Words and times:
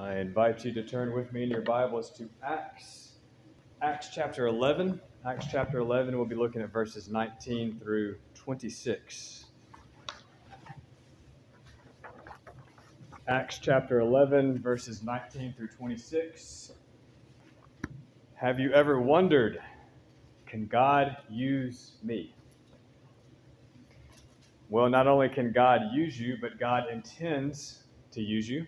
I 0.00 0.16
invite 0.16 0.64
you 0.64 0.72
to 0.72 0.82
turn 0.82 1.12
with 1.12 1.30
me 1.30 1.42
in 1.42 1.50
your 1.50 1.60
Bibles 1.60 2.10
to 2.12 2.26
Acts, 2.42 3.16
Acts 3.82 4.08
chapter 4.10 4.46
11. 4.46 4.98
Acts 5.26 5.44
chapter 5.52 5.76
11, 5.76 6.16
we'll 6.16 6.24
be 6.24 6.34
looking 6.34 6.62
at 6.62 6.72
verses 6.72 7.10
19 7.10 7.78
through 7.78 8.16
26. 8.34 9.44
Acts 13.28 13.58
chapter 13.58 14.00
11, 14.00 14.62
verses 14.62 15.02
19 15.02 15.52
through 15.52 15.68
26. 15.68 16.72
Have 18.36 18.58
you 18.58 18.72
ever 18.72 18.98
wondered, 19.02 19.60
can 20.46 20.66
God 20.66 21.14
use 21.28 21.98
me? 22.02 22.34
Well, 24.70 24.88
not 24.88 25.06
only 25.06 25.28
can 25.28 25.52
God 25.52 25.92
use 25.92 26.18
you, 26.18 26.38
but 26.40 26.58
God 26.58 26.84
intends 26.90 27.84
to 28.12 28.22
use 28.22 28.48
you. 28.48 28.66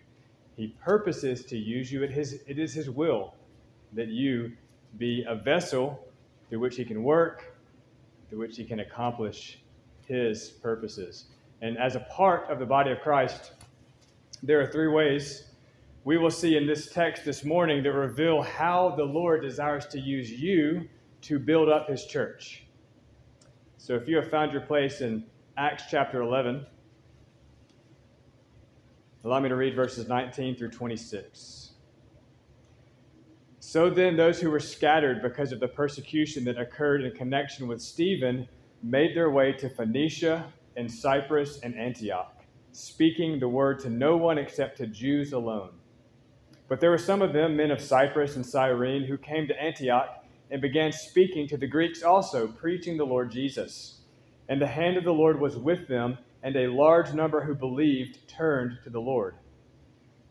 He 0.55 0.67
purposes 0.83 1.45
to 1.45 1.57
use 1.57 1.91
you. 1.91 2.03
It 2.03 2.11
it 2.47 2.59
is 2.59 2.73
His 2.73 2.89
will 2.89 3.33
that 3.93 4.07
you 4.07 4.53
be 4.97 5.25
a 5.27 5.35
vessel 5.35 6.07
through 6.49 6.59
which 6.59 6.75
He 6.75 6.85
can 6.85 7.03
work, 7.03 7.55
through 8.29 8.39
which 8.39 8.57
He 8.57 8.63
can 8.63 8.79
accomplish 8.79 9.59
His 10.05 10.49
purposes. 10.49 11.25
And 11.61 11.77
as 11.77 11.95
a 11.95 12.01
part 12.01 12.49
of 12.49 12.59
the 12.59 12.65
body 12.65 12.91
of 12.91 12.99
Christ, 12.99 13.53
there 14.43 14.59
are 14.61 14.67
three 14.67 14.89
ways 14.89 15.45
we 16.03 16.17
will 16.17 16.31
see 16.31 16.57
in 16.57 16.67
this 16.67 16.91
text 16.91 17.23
this 17.23 17.45
morning 17.45 17.81
that 17.83 17.93
reveal 17.93 18.41
how 18.41 18.93
the 18.97 19.03
Lord 19.03 19.41
desires 19.41 19.85
to 19.87 19.99
use 19.99 20.29
you 20.29 20.89
to 21.21 21.39
build 21.39 21.69
up 21.69 21.87
His 21.87 22.05
church. 22.05 22.65
So 23.77 23.95
if 23.95 24.07
you 24.07 24.17
have 24.17 24.29
found 24.29 24.51
your 24.51 24.61
place 24.61 25.01
in 25.01 25.23
Acts 25.57 25.83
chapter 25.89 26.21
11, 26.21 26.65
Allow 29.25 29.39
me 29.39 29.49
to 29.49 29.55
read 29.55 29.75
verses 29.75 30.07
19 30.07 30.57
through 30.57 30.71
26. 30.71 31.71
So 33.59 33.89
then, 33.89 34.17
those 34.17 34.41
who 34.41 34.51
were 34.51 34.59
scattered 34.59 35.21
because 35.21 35.53
of 35.53 35.61
the 35.61 35.67
persecution 35.69 36.43
that 36.43 36.59
occurred 36.59 37.05
in 37.05 37.11
connection 37.13 37.67
with 37.67 37.81
Stephen 37.81 38.47
made 38.83 39.15
their 39.15 39.31
way 39.31 39.53
to 39.53 39.69
Phoenicia 39.69 40.51
and 40.75 40.91
Cyprus 40.91 41.61
and 41.61 41.73
Antioch, 41.75 42.43
speaking 42.73 43.39
the 43.39 43.47
word 43.47 43.79
to 43.79 43.89
no 43.89 44.17
one 44.17 44.37
except 44.37 44.77
to 44.77 44.87
Jews 44.87 45.31
alone. 45.31 45.71
But 46.67 46.81
there 46.81 46.91
were 46.91 46.97
some 46.97 47.21
of 47.21 47.31
them, 47.31 47.55
men 47.55 47.71
of 47.71 47.79
Cyprus 47.79 48.35
and 48.35 48.45
Cyrene, 48.45 49.05
who 49.05 49.17
came 49.17 49.47
to 49.47 49.61
Antioch 49.61 50.25
and 50.51 50.61
began 50.61 50.91
speaking 50.91 51.47
to 51.47 51.57
the 51.57 51.67
Greeks 51.67 52.03
also, 52.03 52.47
preaching 52.47 52.97
the 52.97 53.05
Lord 53.05 53.31
Jesus. 53.31 54.01
And 54.49 54.61
the 54.61 54.67
hand 54.67 54.97
of 54.97 55.05
the 55.05 55.13
Lord 55.13 55.39
was 55.39 55.55
with 55.55 55.87
them 55.87 56.17
and 56.43 56.55
a 56.55 56.67
large 56.67 57.13
number 57.13 57.41
who 57.41 57.55
believed 57.55 58.27
turned 58.27 58.77
to 58.83 58.89
the 58.89 58.99
Lord. 58.99 59.35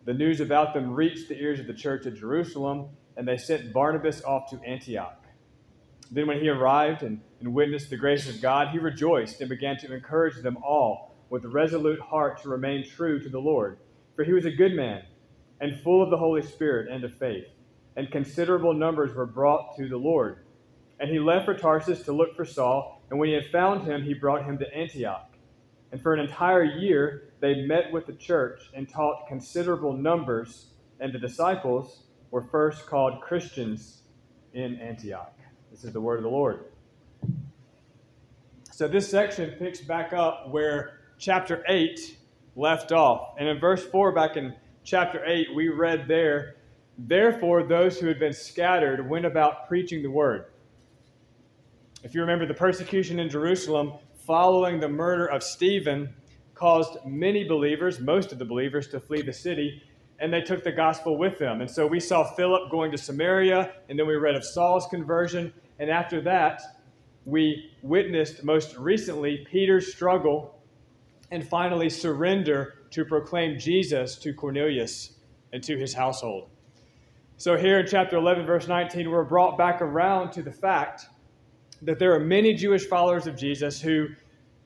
The 0.05 0.15
news 0.15 0.41
about 0.41 0.75
them 0.75 0.93
reached 0.93 1.29
the 1.29 1.41
ears 1.41 1.59
of 1.59 1.67
the 1.67 1.75
church 1.75 2.07
at 2.07 2.17
Jerusalem, 2.17 2.89
and 3.17 3.27
they 3.27 3.39
sent 3.39 3.73
Barnabas 3.73 4.23
off 4.23 4.51
to 4.51 4.61
Antioch. 4.63 5.25
Then, 6.11 6.27
when 6.27 6.41
he 6.41 6.49
arrived 6.49 7.03
and, 7.03 7.21
and 7.41 7.55
witnessed 7.55 7.89
the 7.89 7.97
grace 7.97 8.29
of 8.29 8.43
God, 8.43 8.69
he 8.69 8.79
rejoiced 8.79 9.41
and 9.41 9.49
began 9.49 9.79
to 9.79 9.95
encourage 9.95 10.43
them 10.43 10.59
all 10.59 11.15
with 11.31 11.47
resolute 11.47 12.01
heart 12.01 12.43
to 12.43 12.51
remain 12.51 12.87
true 12.87 13.19
to 13.19 13.31
the 13.31 13.39
Lord. 13.39 13.79
For 14.15 14.25
he 14.25 14.35
was 14.35 14.45
a 14.45 14.51
good 14.51 14.75
man 14.75 15.05
and 15.61 15.81
full 15.81 16.03
of 16.03 16.11
the 16.11 16.19
Holy 16.19 16.43
Spirit 16.43 16.91
and 16.91 17.05
of 17.05 17.15
faith, 17.15 17.47
and 17.97 18.11
considerable 18.11 18.75
numbers 18.75 19.15
were 19.15 19.25
brought 19.25 19.77
to 19.77 19.89
the 19.89 19.97
Lord. 19.97 20.39
And 21.01 21.09
he 21.09 21.19
left 21.19 21.47
for 21.47 21.55
Tarsus 21.55 22.03
to 22.03 22.13
look 22.13 22.37
for 22.37 22.45
Saul, 22.45 23.01
and 23.09 23.19
when 23.19 23.29
he 23.29 23.35
had 23.35 23.47
found 23.47 23.87
him, 23.87 24.03
he 24.03 24.13
brought 24.13 24.45
him 24.45 24.59
to 24.59 24.75
Antioch. 24.75 25.32
And 25.93 26.01
for 26.01 26.15
an 26.15 26.21
entire 26.21 26.65
year, 26.65 27.29
they 27.41 27.67
met 27.67 27.93
with 27.93 28.07
the 28.07 28.15
church 28.15 28.63
and 28.75 28.89
taught 28.89 29.29
considerable 29.29 29.93
numbers, 29.93 30.69
and 31.01 31.13
the 31.13 31.19
disciples 31.19 32.05
were 32.31 32.43
first 32.43 32.87
called 32.87 33.21
Christians 33.21 34.03
in 34.55 34.81
Antioch. 34.81 35.39
This 35.71 35.85
is 35.85 35.93
the 35.93 36.01
word 36.01 36.17
of 36.17 36.23
the 36.23 36.31
Lord. 36.31 36.65
So 38.71 38.89
this 38.89 39.09
section 39.09 39.51
picks 39.59 39.83
back 39.83 40.15
up 40.15 40.49
where 40.49 41.01
chapter 41.19 41.63
8 41.69 42.17
left 42.57 42.91
off. 42.91 43.35
And 43.39 43.47
in 43.47 43.61
verse 43.61 43.85
4, 43.85 44.13
back 44.13 44.37
in 44.37 44.55
chapter 44.83 45.23
8, 45.25 45.55
we 45.55 45.69
read 45.69 46.09
there, 46.09 46.57
Therefore, 46.99 47.63
those 47.63 47.99
who 47.99 48.07
had 48.07 48.19
been 48.19 48.33
scattered 48.33 49.09
went 49.09 49.25
about 49.25 49.69
preaching 49.69 50.03
the 50.03 50.11
word. 50.11 50.47
If 52.03 52.15
you 52.15 52.21
remember 52.21 52.47
the 52.47 52.55
persecution 52.55 53.19
in 53.19 53.29
Jerusalem, 53.29 53.95
following 54.33 54.81
the 54.81 54.89
murder 54.89 55.27
of 55.27 55.43
Stephen 55.43 56.09
caused 56.55 56.97
many 57.05 57.45
believers, 57.45 58.01
most 58.01 58.33
of 58.33 58.39
the 58.39 58.45
believers, 58.47 58.89
to 58.89 58.99
flee 58.99 59.21
the 59.21 59.31
city, 59.31 59.83
and 60.21 60.33
they 60.33 60.41
took 60.41 60.65
the 60.65 60.73
gospel 60.73 61.19
with 61.19 61.39
them. 61.39 61.61
And 61.61 61.71
so 61.71 61.87
we 61.87 62.01
saw 62.01 62.25
Philip 62.35 62.71
going 62.71 62.91
to 62.93 62.97
Samaria, 62.97 63.75
and 63.91 63.99
then 63.99 64.07
we 64.07 64.15
read 64.15 64.35
of 64.35 64.43
Saul's 64.43 64.87
conversion, 64.87 65.53
and 65.79 65.91
after 65.91 66.23
that, 66.23 66.63
we 67.27 67.73
witnessed 67.83 68.43
most 68.43 68.75
recently 68.79 69.47
Peter's 69.51 69.93
struggle 69.93 70.63
and 71.31 71.47
finally 71.47 71.91
surrender 71.91 72.77
to 72.93 73.05
proclaim 73.05 73.59
Jesus 73.59 74.17
to 74.21 74.33
Cornelius 74.33 75.11
and 75.53 75.63
to 75.63 75.77
his 75.77 75.93
household. 75.93 76.49
So, 77.37 77.59
here 77.59 77.81
in 77.81 77.87
chapter 77.87 78.17
11, 78.17 78.47
verse 78.47 78.67
19, 78.67 79.11
we're 79.11 79.25
brought 79.25 79.59
back 79.59 79.83
around 79.83 80.33
to 80.33 80.43
the 80.43 80.53
fact 80.53 81.05
that 81.83 81.99
there 81.99 82.15
are 82.15 82.21
many 82.21 82.55
Jewish 82.55 82.87
followers 82.87 83.27
of 83.27 83.37
Jesus 83.37 83.79
who 83.79 84.09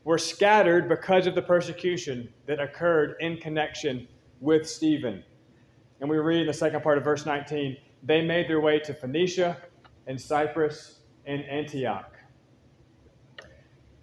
were 0.06 0.18
scattered 0.18 0.88
because 0.88 1.26
of 1.26 1.34
the 1.34 1.42
persecution 1.42 2.32
that 2.46 2.60
occurred 2.60 3.16
in 3.18 3.36
connection 3.38 4.06
with 4.40 4.64
Stephen. 4.66 5.20
And 6.00 6.08
we 6.08 6.16
read 6.18 6.42
in 6.42 6.46
the 6.46 6.52
second 6.52 6.84
part 6.84 6.96
of 6.96 7.02
verse 7.02 7.26
19 7.26 7.76
they 8.04 8.22
made 8.22 8.48
their 8.48 8.60
way 8.60 8.78
to 8.78 8.94
Phoenicia 8.94 9.56
and 10.06 10.20
Cyprus 10.20 11.00
and 11.24 11.44
Antioch. 11.46 12.12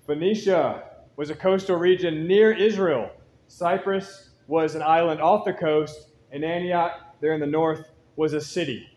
Phoenicia 0.06 0.84
was 1.16 1.30
a 1.30 1.36
coastal 1.36 1.78
region 1.78 2.28
near 2.28 2.52
Israel. 2.52 3.10
Cyprus 3.48 4.32
was 4.48 4.76
an 4.76 4.82
island 4.82 5.22
off 5.22 5.46
the 5.46 5.54
coast, 5.54 6.10
and 6.34 6.44
Antioch, 6.44 7.16
there 7.22 7.34
in 7.34 7.40
the 7.40 7.48
north, 7.48 7.92
was 8.18 8.34
a 8.34 8.42
city. 8.42 8.90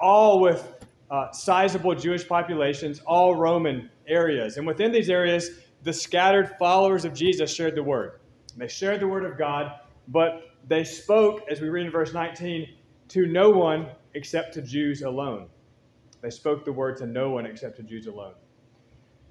All 0.00 0.40
with 0.40 0.86
uh, 1.10 1.32
sizable 1.32 1.94
Jewish 1.94 2.26
populations, 2.26 3.00
all 3.00 3.34
Roman 3.34 3.90
areas. 4.06 4.56
And 4.56 4.66
within 4.66 4.90
these 4.90 5.10
areas, 5.10 5.50
the 5.84 5.92
scattered 5.92 6.56
followers 6.58 7.04
of 7.04 7.14
Jesus 7.14 7.54
shared 7.54 7.76
the 7.76 7.82
word. 7.82 8.20
They 8.56 8.68
shared 8.68 9.00
the 9.00 9.08
word 9.08 9.24
of 9.24 9.36
God, 9.36 9.72
but 10.08 10.50
they 10.66 10.82
spoke, 10.82 11.42
as 11.50 11.60
we 11.60 11.68
read 11.68 11.86
in 11.86 11.92
verse 11.92 12.14
19, 12.14 12.66
to 13.08 13.26
no 13.26 13.50
one 13.50 13.88
except 14.14 14.54
to 14.54 14.62
Jews 14.62 15.02
alone. 15.02 15.48
They 16.22 16.30
spoke 16.30 16.64
the 16.64 16.72
word 16.72 16.96
to 16.98 17.06
no 17.06 17.30
one 17.30 17.44
except 17.44 17.76
to 17.76 17.82
Jews 17.82 18.06
alone. 18.06 18.34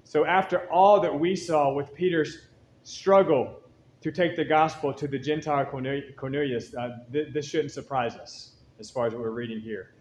So, 0.04 0.24
after 0.24 0.70
all 0.70 1.00
that 1.00 1.18
we 1.18 1.34
saw 1.34 1.72
with 1.72 1.92
Peter's 1.92 2.48
struggle 2.84 3.60
to 4.02 4.12
take 4.12 4.36
the 4.36 4.44
gospel 4.44 4.92
to 4.94 5.08
the 5.08 5.18
Gentile 5.18 5.64
Cornelius, 5.64 6.74
uh, 6.76 6.98
th- 7.12 7.32
this 7.32 7.46
shouldn't 7.48 7.72
surprise 7.72 8.14
us 8.14 8.52
as 8.78 8.90
far 8.90 9.06
as 9.06 9.12
what 9.12 9.22
we're 9.22 9.30
reading 9.30 9.58
here. 9.58 9.94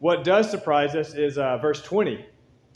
What 0.00 0.24
does 0.24 0.50
surprise 0.50 0.94
us 0.94 1.14
is 1.14 1.38
uh, 1.38 1.56
verse 1.58 1.80
20. 1.82 2.26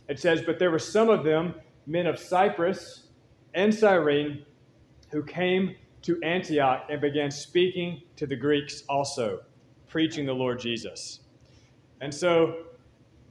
It 0.08 0.18
says, 0.18 0.40
But 0.40 0.58
there 0.58 0.70
were 0.70 0.78
some 0.78 1.10
of 1.10 1.22
them, 1.24 1.54
men 1.86 2.06
of 2.06 2.18
Cyprus 2.18 3.08
and 3.54 3.74
Cyrene, 3.74 4.44
who 5.10 5.22
came 5.22 5.74
to 6.02 6.20
Antioch 6.22 6.86
and 6.88 7.00
began 7.00 7.30
speaking 7.30 8.02
to 8.16 8.26
the 8.26 8.36
Greeks 8.36 8.84
also, 8.88 9.40
preaching 9.88 10.24
the 10.26 10.32
Lord 10.32 10.58
Jesus. 10.58 11.20
And 12.00 12.14
so, 12.14 12.66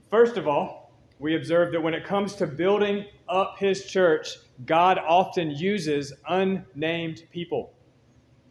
first 0.09 0.38
of 0.38 0.47
all, 0.47 0.91
we 1.19 1.35
observe 1.35 1.72
that 1.72 1.81
when 1.81 1.94
it 1.94 2.06
comes 2.06 2.35
to 2.35 2.47
building 2.47 3.06
up 3.28 3.57
his 3.57 3.85
church, 3.85 4.38
God 4.66 4.97
often 4.97 5.52
uses 5.52 6.13
unnamed 6.28 7.24
people. 7.31 7.74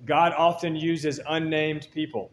God 0.04 0.32
often 0.36 0.76
uses 0.76 1.20
unnamed 1.28 1.88
people. 1.92 2.30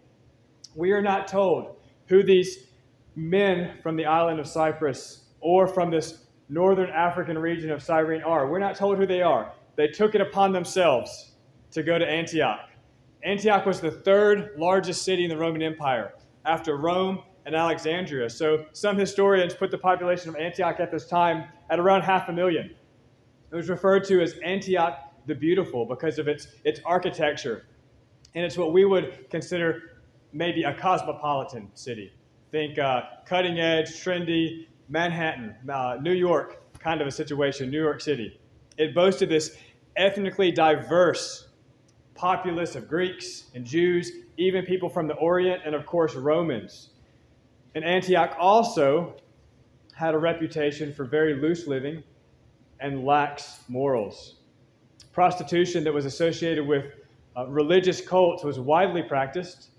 We 0.76 0.92
are 0.92 1.02
not 1.02 1.28
told 1.28 1.78
who 2.08 2.24
these 2.24 2.68
men 3.16 3.78
from 3.82 3.96
the 3.96 4.06
island 4.06 4.40
of 4.40 4.48
Cyprus 4.48 5.24
or 5.40 5.68
from 5.68 5.90
this 5.90 6.25
northern 6.50 6.90
African 6.90 7.38
region 7.38 7.72
of 7.72 7.82
Cyrene 7.82 8.22
are. 8.22 8.50
We're 8.50 8.60
not 8.60 8.76
told 8.76 8.98
who 8.98 9.06
they 9.06 9.22
are. 9.22 9.52
They 9.76 9.88
took 9.88 10.16
it 10.16 10.22
upon 10.22 10.52
themselves 10.52 11.32
to 11.72 11.84
go 11.84 11.98
to 11.98 12.08
Antioch. 12.08 12.70
Antioch 13.24 13.66
was 13.66 13.82
the 13.82 13.92
third 13.92 14.52
largest 14.58 15.04
city 15.04 15.24
in 15.24 15.30
the 15.30 15.38
Roman 15.38 15.62
Empire 15.62 16.14
after 16.46 16.78
Rome 16.78 17.24
and 17.46 17.56
Alexandria. 17.56 18.30
So 18.30 18.66
some 18.74 18.98
historians 18.98 19.54
put 19.54 19.72
the 19.72 19.78
population 19.78 20.30
of 20.30 20.36
Antioch 20.36 20.80
at 20.80 20.92
this 20.92 21.08
time 21.08 21.46
at 21.70 21.80
around 21.80 22.04
half 22.04 22.30
a 22.30 22.34
million. 22.34 22.76
It 23.52 23.56
was 23.56 23.70
referred 23.70 24.04
to 24.06 24.22
as 24.22 24.36
Antioch 24.44 25.00
the 25.26 25.36
Beautiful 25.36 25.86
because 25.86 26.20
of 26.20 26.28
its, 26.28 26.48
its 26.64 26.80
architecture. 26.86 27.66
And 28.36 28.46
it's 28.46 28.58
what 28.58 28.74
we 28.74 28.86
would 28.86 29.30
consider 29.30 30.02
maybe 30.34 30.64
a 30.64 30.74
cosmopolitan 30.74 31.70
city. 31.74 32.12
Think 32.52 32.78
uh, 32.78 33.02
cutting 33.26 33.60
edge, 33.60 33.90
trendy, 33.90 34.68
Manhattan, 34.90 35.56
uh, 35.70 35.98
New 36.02 36.14
York 36.14 36.62
kind 36.80 37.02
of 37.02 37.08
a 37.08 37.12
situation, 37.12 37.72
New 37.72 37.82
York 37.82 38.00
City. 38.00 38.40
It 38.78 38.94
boasted 38.94 39.28
this 39.28 39.58
ethnically 39.96 40.52
diverse 40.52 41.48
populace 42.14 42.76
of 42.76 42.88
Greeks 42.88 43.46
and 43.56 43.66
Jews, 43.66 44.12
even 44.38 44.64
people 44.66 44.88
from 44.88 45.08
the 45.08 45.16
Orient, 45.16 45.64
and 45.66 45.74
of 45.74 45.88
course, 45.88 46.14
Romans. 46.14 46.92
And 47.74 47.84
Antioch 47.84 48.36
also 48.40 49.16
had 49.96 50.14
a 50.14 50.18
reputation 50.18 50.94
for 50.94 51.06
very 51.06 51.34
loose 51.34 51.66
living 51.66 52.04
and 52.80 53.04
lax 53.04 53.62
morals. 53.68 54.36
Prostitution 55.12 55.84
that 55.86 55.94
was 55.94 56.06
associated 56.06 56.68
with 56.68 56.86
uh, 57.36 57.48
religious 57.48 58.00
cults 58.00 58.44
was 58.44 58.60
widely 58.60 59.02
practiced, 59.02 59.70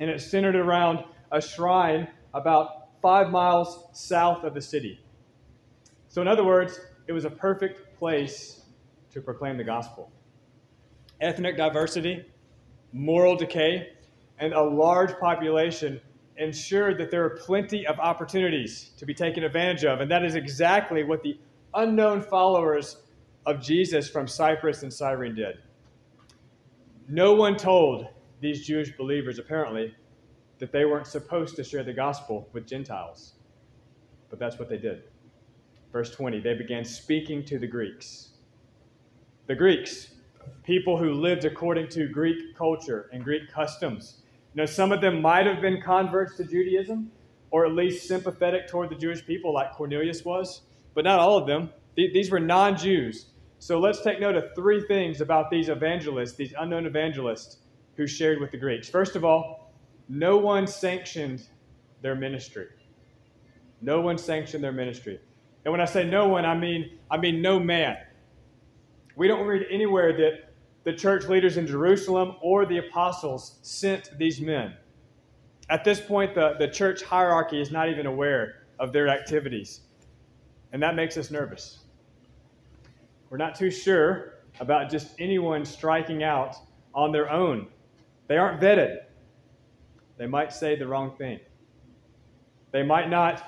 and 0.00 0.10
it 0.10 0.20
centered 0.20 0.56
around 0.56 1.04
a 1.30 1.40
shrine 1.40 2.08
about 2.32 2.83
five 3.04 3.30
miles 3.30 3.84
south 3.92 4.44
of 4.44 4.54
the 4.54 4.62
city. 4.62 4.98
So, 6.08 6.22
in 6.22 6.26
other 6.26 6.42
words, 6.42 6.80
it 7.06 7.12
was 7.12 7.26
a 7.26 7.30
perfect 7.30 7.98
place 7.98 8.62
to 9.12 9.20
proclaim 9.20 9.58
the 9.58 9.64
gospel. 9.64 10.10
Ethnic 11.20 11.58
diversity, 11.58 12.24
moral 12.94 13.36
decay, 13.36 13.90
and 14.38 14.54
a 14.54 14.62
large 14.62 15.18
population 15.18 16.00
ensured 16.38 16.96
that 16.96 17.10
there 17.10 17.22
are 17.22 17.36
plenty 17.36 17.86
of 17.86 18.00
opportunities 18.00 18.92
to 18.96 19.04
be 19.04 19.12
taken 19.12 19.44
advantage 19.44 19.84
of. 19.84 20.00
And 20.00 20.10
that 20.10 20.24
is 20.24 20.34
exactly 20.34 21.04
what 21.04 21.22
the 21.22 21.38
unknown 21.74 22.22
followers 22.22 23.02
of 23.44 23.60
Jesus 23.60 24.08
from 24.08 24.26
Cyprus 24.26 24.82
and 24.82 24.90
Cyrene 24.90 25.34
did. 25.34 25.58
No 27.06 27.34
one 27.34 27.58
told 27.58 28.06
these 28.40 28.66
Jewish 28.66 28.96
believers, 28.96 29.38
apparently, 29.38 29.94
that 30.58 30.72
they 30.72 30.84
weren't 30.84 31.06
supposed 31.06 31.56
to 31.56 31.64
share 31.64 31.82
the 31.82 31.92
gospel 31.92 32.48
with 32.52 32.66
Gentiles. 32.66 33.34
But 34.30 34.38
that's 34.38 34.58
what 34.58 34.68
they 34.68 34.78
did. 34.78 35.04
Verse 35.92 36.10
20, 36.10 36.40
they 36.40 36.54
began 36.54 36.84
speaking 36.84 37.44
to 37.44 37.58
the 37.58 37.66
Greeks. 37.66 38.30
The 39.46 39.54
Greeks, 39.54 40.14
people 40.64 40.96
who 40.98 41.12
lived 41.12 41.44
according 41.44 41.88
to 41.88 42.08
Greek 42.08 42.56
culture 42.56 43.08
and 43.12 43.22
Greek 43.22 43.50
customs. 43.52 44.22
You 44.54 44.62
know, 44.62 44.66
some 44.66 44.92
of 44.92 45.00
them 45.00 45.20
might 45.20 45.46
have 45.46 45.60
been 45.60 45.80
converts 45.82 46.36
to 46.38 46.44
Judaism, 46.44 47.10
or 47.50 47.66
at 47.66 47.72
least 47.72 48.08
sympathetic 48.08 48.68
toward 48.68 48.90
the 48.90 48.96
Jewish 48.96 49.24
people, 49.24 49.52
like 49.52 49.72
Cornelius 49.72 50.24
was, 50.24 50.62
but 50.94 51.04
not 51.04 51.18
all 51.18 51.36
of 51.36 51.46
them. 51.46 51.70
These 51.96 52.30
were 52.30 52.40
non 52.40 52.76
Jews. 52.76 53.26
So 53.60 53.78
let's 53.78 54.02
take 54.02 54.20
note 54.20 54.34
of 54.34 54.54
three 54.54 54.84
things 54.86 55.20
about 55.20 55.50
these 55.50 55.68
evangelists, 55.68 56.32
these 56.32 56.52
unknown 56.58 56.86
evangelists 56.86 57.58
who 57.96 58.06
shared 58.06 58.40
with 58.40 58.50
the 58.50 58.58
Greeks. 58.58 58.88
First 58.88 59.16
of 59.16 59.24
all, 59.24 59.63
no 60.08 60.36
one 60.36 60.66
sanctioned 60.66 61.42
their 62.02 62.14
ministry. 62.14 62.68
No 63.80 64.00
one 64.00 64.18
sanctioned 64.18 64.62
their 64.62 64.72
ministry. 64.72 65.20
And 65.64 65.72
when 65.72 65.80
I 65.80 65.86
say 65.86 66.04
no 66.04 66.28
one, 66.28 66.44
I 66.44 66.56
mean 66.56 66.98
I 67.10 67.16
mean 67.16 67.40
no 67.40 67.58
man. 67.58 67.96
We 69.16 69.28
don't 69.28 69.46
read 69.46 69.66
anywhere 69.70 70.12
that 70.16 70.52
the 70.84 70.92
church 70.92 71.26
leaders 71.26 71.56
in 71.56 71.66
Jerusalem 71.66 72.36
or 72.42 72.66
the 72.66 72.78
apostles 72.78 73.58
sent 73.62 74.16
these 74.18 74.40
men. 74.40 74.74
At 75.70 75.82
this 75.82 76.00
point, 76.00 76.34
the, 76.34 76.56
the 76.58 76.68
church 76.68 77.02
hierarchy 77.02 77.60
is 77.60 77.70
not 77.70 77.88
even 77.88 78.06
aware 78.06 78.66
of 78.78 78.92
their 78.92 79.08
activities. 79.08 79.80
And 80.72 80.82
that 80.82 80.94
makes 80.94 81.16
us 81.16 81.30
nervous. 81.30 81.78
We're 83.30 83.38
not 83.38 83.54
too 83.54 83.70
sure 83.70 84.34
about 84.60 84.90
just 84.90 85.08
anyone 85.18 85.64
striking 85.64 86.22
out 86.22 86.56
on 86.94 87.12
their 87.12 87.30
own. 87.30 87.68
They 88.28 88.36
aren't 88.36 88.60
vetted. 88.60 88.98
They 90.16 90.26
might 90.26 90.52
say 90.52 90.76
the 90.76 90.86
wrong 90.86 91.16
thing. 91.16 91.40
They 92.70 92.82
might 92.82 93.08
not 93.08 93.42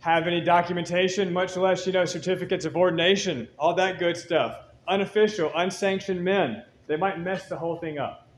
have 0.00 0.26
any 0.26 0.40
documentation, 0.40 1.32
much 1.32 1.56
less, 1.56 1.86
you 1.86 1.92
know, 1.92 2.04
certificates 2.04 2.64
of 2.64 2.76
ordination, 2.76 3.48
all 3.58 3.74
that 3.74 3.98
good 3.98 4.16
stuff. 4.16 4.58
Unofficial, 4.86 5.50
unsanctioned 5.54 6.22
men. 6.22 6.62
They 6.86 6.96
might 6.96 7.18
mess 7.18 7.48
the 7.48 7.56
whole 7.56 7.76
thing 7.76 7.98
up. 7.98 8.28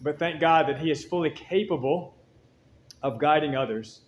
But 0.00 0.18
thank 0.18 0.40
God 0.40 0.68
that 0.68 0.78
He 0.78 0.90
is 0.90 1.04
fully 1.04 1.30
capable 1.30 2.14
of 3.02 3.18
guiding 3.18 3.56
others 3.56 4.02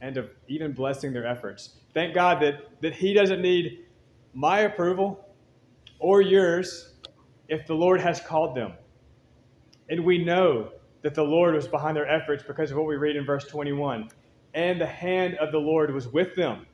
and 0.00 0.16
of 0.16 0.30
even 0.48 0.72
blessing 0.72 1.12
their 1.12 1.26
efforts. 1.26 1.76
Thank 1.94 2.14
God 2.14 2.42
that, 2.42 2.80
that 2.82 2.94
He 2.94 3.14
doesn't 3.14 3.40
need 3.40 3.86
my 4.34 4.60
approval 4.60 5.26
or 5.98 6.20
yours 6.20 6.94
if 7.48 7.66
the 7.66 7.74
Lord 7.74 8.00
has 8.00 8.20
called 8.20 8.56
them. 8.56 8.74
And 9.88 10.04
we 10.04 10.18
know 10.18 10.70
that 11.02 11.14
the 11.14 11.22
Lord 11.22 11.54
was 11.54 11.66
behind 11.66 11.96
their 11.96 12.08
efforts 12.08 12.42
because 12.42 12.70
of 12.70 12.76
what 12.76 12.86
we 12.86 12.96
read 12.96 13.16
in 13.16 13.24
verse 13.24 13.44
21. 13.44 14.08
And 14.54 14.80
the 14.80 14.86
hand 14.86 15.34
of 15.36 15.52
the 15.52 15.58
Lord 15.58 15.92
was 15.92 16.08
with 16.08 16.34
them. 16.34 16.66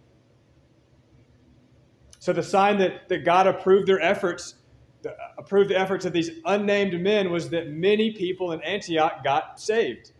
So 2.18 2.32
the 2.32 2.42
sign 2.42 2.78
that, 2.78 3.08
that 3.08 3.24
God 3.24 3.46
approved 3.46 3.86
their 3.86 4.00
efforts, 4.00 4.56
approved 5.38 5.70
the 5.70 5.78
efforts 5.78 6.04
of 6.04 6.12
these 6.12 6.30
unnamed 6.44 7.00
men, 7.00 7.30
was 7.30 7.48
that 7.50 7.70
many 7.70 8.12
people 8.12 8.52
in 8.52 8.60
Antioch 8.62 9.22
got 9.24 9.60
saved. 9.60 10.12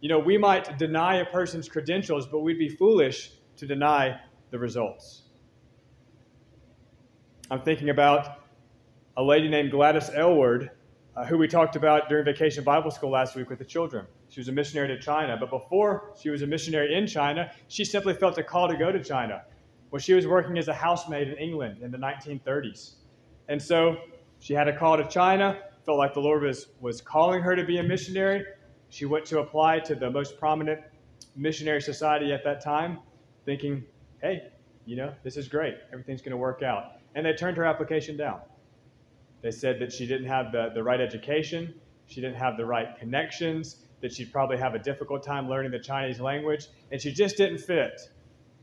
You 0.00 0.08
know, 0.08 0.18
we 0.18 0.36
might 0.36 0.76
deny 0.76 1.16
a 1.16 1.24
person's 1.24 1.68
credentials, 1.68 2.26
but 2.26 2.40
we'd 2.40 2.58
be 2.58 2.68
foolish 2.68 3.30
to 3.56 3.66
deny 3.66 4.20
the 4.50 4.58
results. 4.58 5.22
I'm 7.50 7.62
thinking 7.62 7.90
about 7.90 8.42
a 9.16 9.22
lady 9.22 9.48
named 9.48 9.70
Gladys 9.70 10.10
Aylward 10.10 10.70
uh, 11.16 11.24
who 11.24 11.38
we 11.38 11.46
talked 11.46 11.76
about 11.76 12.08
during 12.08 12.24
Vacation 12.24 12.64
Bible 12.64 12.90
School 12.90 13.10
last 13.10 13.36
week 13.36 13.48
with 13.48 13.58
the 13.58 13.64
children. 13.64 14.06
She 14.28 14.40
was 14.40 14.48
a 14.48 14.52
missionary 14.52 14.88
to 14.88 14.98
China, 14.98 15.36
but 15.38 15.50
before 15.50 16.12
she 16.20 16.30
was 16.30 16.42
a 16.42 16.46
missionary 16.46 16.94
in 16.94 17.06
China, 17.06 17.50
she 17.68 17.84
simply 17.84 18.14
felt 18.14 18.36
a 18.38 18.42
call 18.42 18.68
to 18.68 18.76
go 18.76 18.90
to 18.90 19.02
China. 19.02 19.42
Well, 19.90 20.00
she 20.00 20.14
was 20.14 20.26
working 20.26 20.58
as 20.58 20.68
a 20.68 20.74
housemaid 20.74 21.28
in 21.28 21.38
England 21.38 21.78
in 21.82 21.90
the 21.92 21.98
1930s. 21.98 22.94
And 23.48 23.62
so 23.62 23.96
she 24.40 24.54
had 24.54 24.66
a 24.66 24.76
call 24.76 24.96
to 24.96 25.06
China, 25.06 25.58
felt 25.86 25.98
like 25.98 26.14
the 26.14 26.20
Lord 26.20 26.42
was, 26.42 26.68
was 26.80 27.00
calling 27.00 27.42
her 27.42 27.54
to 27.54 27.64
be 27.64 27.78
a 27.78 27.82
missionary. 27.82 28.44
She 28.88 29.04
went 29.04 29.24
to 29.26 29.38
apply 29.38 29.80
to 29.80 29.94
the 29.94 30.10
most 30.10 30.38
prominent 30.38 30.80
missionary 31.36 31.80
society 31.80 32.32
at 32.32 32.42
that 32.44 32.60
time, 32.62 32.98
thinking, 33.44 33.84
hey, 34.20 34.48
you 34.84 34.96
know, 34.96 35.12
this 35.22 35.36
is 35.36 35.48
great. 35.48 35.76
Everything's 35.92 36.22
going 36.22 36.32
to 36.32 36.36
work 36.36 36.62
out. 36.62 36.92
And 37.14 37.24
they 37.24 37.32
turned 37.32 37.56
her 37.56 37.64
application 37.64 38.16
down. 38.16 38.40
They 39.44 39.50
said 39.50 39.78
that 39.80 39.92
she 39.92 40.06
didn't 40.06 40.26
have 40.28 40.52
the, 40.52 40.70
the 40.74 40.82
right 40.82 41.02
education, 41.02 41.74
she 42.06 42.22
didn't 42.22 42.36
have 42.36 42.56
the 42.56 42.64
right 42.64 42.96
connections, 42.98 43.76
that 44.00 44.10
she'd 44.10 44.32
probably 44.32 44.56
have 44.56 44.74
a 44.74 44.78
difficult 44.78 45.22
time 45.22 45.50
learning 45.50 45.70
the 45.70 45.78
Chinese 45.78 46.18
language, 46.18 46.68
and 46.90 46.98
she 46.98 47.12
just 47.12 47.36
didn't 47.36 47.58
fit 47.58 48.00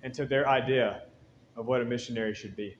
into 0.02 0.26
their 0.26 0.50
idea 0.50 1.04
of 1.56 1.68
what 1.68 1.82
a 1.82 1.86
missionary 1.86 2.34
should 2.34 2.56
be. 2.56 2.76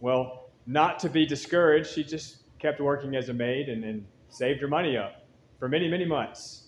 Well, 0.00 0.50
not 0.66 0.98
to 0.98 1.08
be 1.08 1.24
discouraged, 1.24 1.88
she 1.88 2.02
just 2.02 2.38
kept 2.58 2.80
working 2.80 3.14
as 3.14 3.28
a 3.28 3.34
maid 3.34 3.68
and, 3.68 3.84
and 3.84 4.04
saved 4.28 4.60
her 4.60 4.66
money 4.68 4.96
up 4.96 5.24
for 5.60 5.68
many, 5.68 5.88
many 5.88 6.04
months 6.04 6.64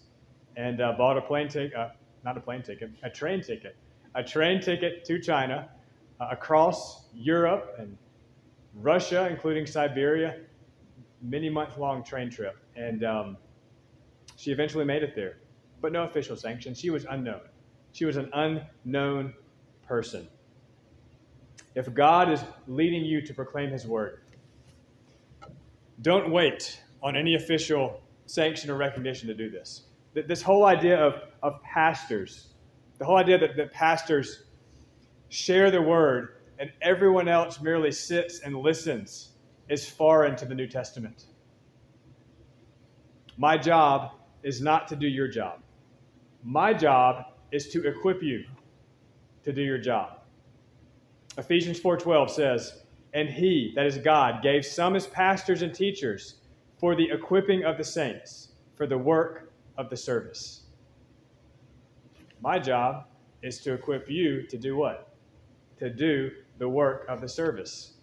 and 0.57 0.81
uh, 0.81 0.93
bought 0.97 1.19
a 1.19 1.23
plane 1.23 1.49
ticket, 1.49 1.75
uh, 1.75 1.89
not 2.25 2.37
a 2.37 2.41
plane 2.41 2.63
ticket, 2.63 2.93
a 3.03 3.11
train 3.11 3.43
ticket, 3.43 3.75
a 4.15 4.23
train 4.23 4.61
ticket 4.61 5.05
to 5.07 5.21
China 5.21 5.69
uh, 6.21 6.29
across 6.31 7.09
Europe 7.13 7.75
and 7.81 7.99
Russia, 8.75 9.29
including 9.31 9.67
Siberia, 9.67 10.41
many 11.23 11.49
month 11.49 11.79
long 11.79 12.05
train 12.05 12.31
trip. 12.31 12.57
And 12.77 13.05
um, 13.05 13.37
she 14.37 14.51
eventually 14.51 14.85
made 14.85 15.03
it 15.03 15.15
there, 15.15 15.39
but 15.81 15.93
no 15.93 16.05
official 16.05 16.37
sanction. 16.37 16.75
She 16.75 16.91
was 16.91 17.07
unknown. 17.09 17.41
She 17.93 18.05
was 18.05 18.17
an 18.17 18.31
unknown 18.33 19.35
person. 19.87 20.29
If 21.75 21.93
God 21.93 22.31
is 22.31 22.41
leading 22.67 23.05
you 23.05 23.21
to 23.23 23.35
proclaim 23.35 23.71
his 23.71 23.87
word, 23.87 24.21
don't 26.03 26.31
wait 26.31 26.81
on 27.03 27.17
any 27.17 27.35
official 27.35 28.01
sanction 28.27 28.71
or 28.71 28.77
recognition 28.77 29.29
to 29.29 29.35
do 29.35 29.51
this. 29.51 29.85
This 30.15 30.43
whole 30.43 30.65
idea 30.65 30.99
of, 30.99 31.23
of 31.43 31.61
pastors, 31.63 32.49
the 32.99 33.05
whole 33.05 33.17
idea 33.17 33.39
that, 33.39 33.57
that 33.57 33.73
pastors 33.73 34.45
share 35.29 35.71
the 35.71 35.83
word 35.83 36.37
and 36.59 36.71
everyone 36.83 37.29
else 37.29 37.61
merely 37.61 37.93
sits 37.93 38.41
and 38.41 38.57
listens 38.57 39.33
is 39.69 39.89
far 39.89 40.27
into 40.27 40.45
the 40.45 40.55
New 40.55 40.67
Testament. 40.67 41.27
My 43.37 43.57
job 43.57 44.13
is 44.43 44.61
not 44.61 44.87
to 44.89 44.97
do 44.97 45.09
your 45.09 45.29
job. 45.29 45.61
My 46.43 46.73
job 46.73 47.25
is 47.51 47.69
to 47.71 47.87
equip 47.89 48.23
you 48.23 48.45
to 49.43 49.53
do 49.53 49.63
your 49.63 49.79
job. 49.79 50.21
Ephesians 51.37 51.81
4:12 51.81 52.31
says, 52.31 52.85
"And 53.13 53.29
he, 53.29 53.73
that 53.75 53.87
is 53.87 53.99
God, 53.99 54.43
gave 54.43 54.65
some 54.65 54.95
as 54.95 55.07
pastors 55.07 55.63
and 55.63 55.75
teachers 55.75 56.41
for 56.77 56.95
the 56.95 57.11
equipping 57.11 57.65
of 57.65 57.77
the 57.77 57.85
saints, 57.85 58.53
for 58.77 58.87
the 58.87 58.99
work 58.99 59.53
of 59.77 59.91
the 59.91 59.97
service." 59.97 60.67
My 62.41 62.59
job 62.59 63.07
is 63.43 63.61
to 63.63 63.73
equip 63.73 64.11
you 64.11 64.47
to 64.47 64.59
do 64.59 64.77
what? 64.77 65.17
To 65.79 65.91
do 65.91 66.31
the 66.59 66.69
work 66.69 67.07
of 67.09 67.21
the 67.21 67.29
service. 67.29 67.95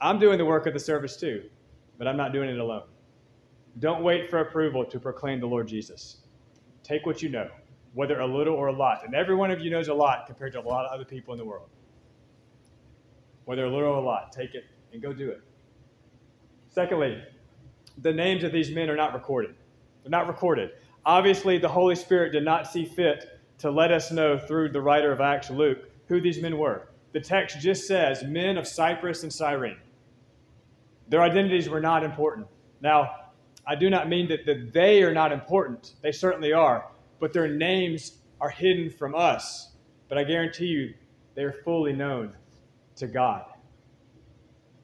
I'm 0.00 0.18
doing 0.18 0.38
the 0.38 0.44
work 0.44 0.66
of 0.66 0.74
the 0.74 0.80
service 0.80 1.16
too, 1.16 1.44
but 1.98 2.06
I'm 2.06 2.16
not 2.16 2.32
doing 2.32 2.50
it 2.50 2.58
alone. 2.58 2.84
Don't 3.78 4.02
wait 4.02 4.30
for 4.30 4.40
approval 4.40 4.84
to 4.84 4.98
proclaim 4.98 5.40
the 5.40 5.46
Lord 5.46 5.68
Jesus. 5.68 6.18
Take 6.82 7.04
what 7.06 7.22
you 7.22 7.28
know, 7.28 7.48
whether 7.94 8.20
a 8.20 8.26
little 8.26 8.54
or 8.54 8.68
a 8.68 8.72
lot. 8.72 9.04
And 9.04 9.14
every 9.14 9.34
one 9.34 9.50
of 9.50 9.60
you 9.60 9.70
knows 9.70 9.88
a 9.88 9.94
lot 9.94 10.26
compared 10.26 10.52
to 10.52 10.60
a 10.60 10.62
lot 10.62 10.86
of 10.86 10.92
other 10.92 11.04
people 11.04 11.34
in 11.34 11.38
the 11.38 11.44
world. 11.44 11.68
Whether 13.44 13.64
a 13.64 13.70
little 13.70 13.88
or 13.88 13.98
a 13.98 14.00
lot, 14.00 14.32
take 14.32 14.54
it 14.54 14.64
and 14.92 15.02
go 15.02 15.12
do 15.12 15.30
it. 15.30 15.42
Secondly, 16.68 17.22
the 17.98 18.12
names 18.12 18.44
of 18.44 18.52
these 18.52 18.70
men 18.70 18.90
are 18.90 18.96
not 18.96 19.14
recorded. 19.14 19.54
They're 20.02 20.10
not 20.10 20.26
recorded. 20.26 20.72
Obviously, 21.04 21.58
the 21.58 21.68
Holy 21.68 21.94
Spirit 21.94 22.32
did 22.32 22.44
not 22.44 22.66
see 22.66 22.84
fit 22.84 23.40
to 23.58 23.70
let 23.70 23.92
us 23.92 24.10
know 24.10 24.38
through 24.38 24.70
the 24.70 24.80
writer 24.80 25.12
of 25.12 25.20
Acts, 25.20 25.50
Luke, 25.50 25.78
who 26.06 26.20
these 26.20 26.40
men 26.40 26.58
were. 26.58 26.88
The 27.16 27.22
text 27.22 27.60
just 27.60 27.86
says 27.86 28.24
men 28.24 28.58
of 28.58 28.68
Cyprus 28.68 29.22
and 29.22 29.32
Cyrene. 29.32 29.78
Their 31.08 31.22
identities 31.22 31.66
were 31.66 31.80
not 31.80 32.04
important. 32.04 32.46
Now, 32.82 33.10
I 33.66 33.74
do 33.74 33.88
not 33.88 34.10
mean 34.10 34.28
that, 34.28 34.44
that 34.44 34.74
they 34.74 35.02
are 35.02 35.14
not 35.14 35.32
important. 35.32 35.94
They 36.02 36.12
certainly 36.12 36.52
are. 36.52 36.90
But 37.18 37.32
their 37.32 37.48
names 37.48 38.18
are 38.38 38.50
hidden 38.50 38.90
from 38.90 39.14
us. 39.14 39.70
But 40.10 40.18
I 40.18 40.24
guarantee 40.24 40.66
you, 40.66 40.92
they 41.34 41.44
are 41.44 41.54
fully 41.64 41.94
known 41.94 42.36
to 42.96 43.06
God. 43.06 43.46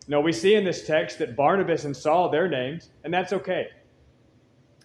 Now, 0.09 0.23
we 0.23 0.33
see 0.33 0.55
in 0.55 0.65
this 0.65 0.87
text 0.87 1.19
that 1.19 1.37
Barnabas 1.37 1.85
and 1.85 1.95
Saul, 1.95 2.31
their 2.31 2.49
names, 2.49 2.89
and 3.05 3.12
that's 3.12 3.35
okay. 3.35 3.67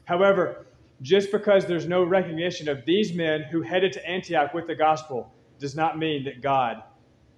However, 0.03 0.65
just 1.01 1.31
because 1.31 1.65
there's 1.65 1.87
no 1.87 2.03
recognition 2.03 2.67
of 2.67 2.83
these 2.83 3.13
men 3.13 3.43
who 3.43 3.61
headed 3.61 3.93
to 3.93 4.05
Antioch 4.05 4.53
with 4.53 4.67
the 4.67 4.75
gospel 4.75 5.33
does 5.59 5.77
not 5.77 5.97
mean 5.97 6.25
that 6.25 6.41
God 6.41 6.83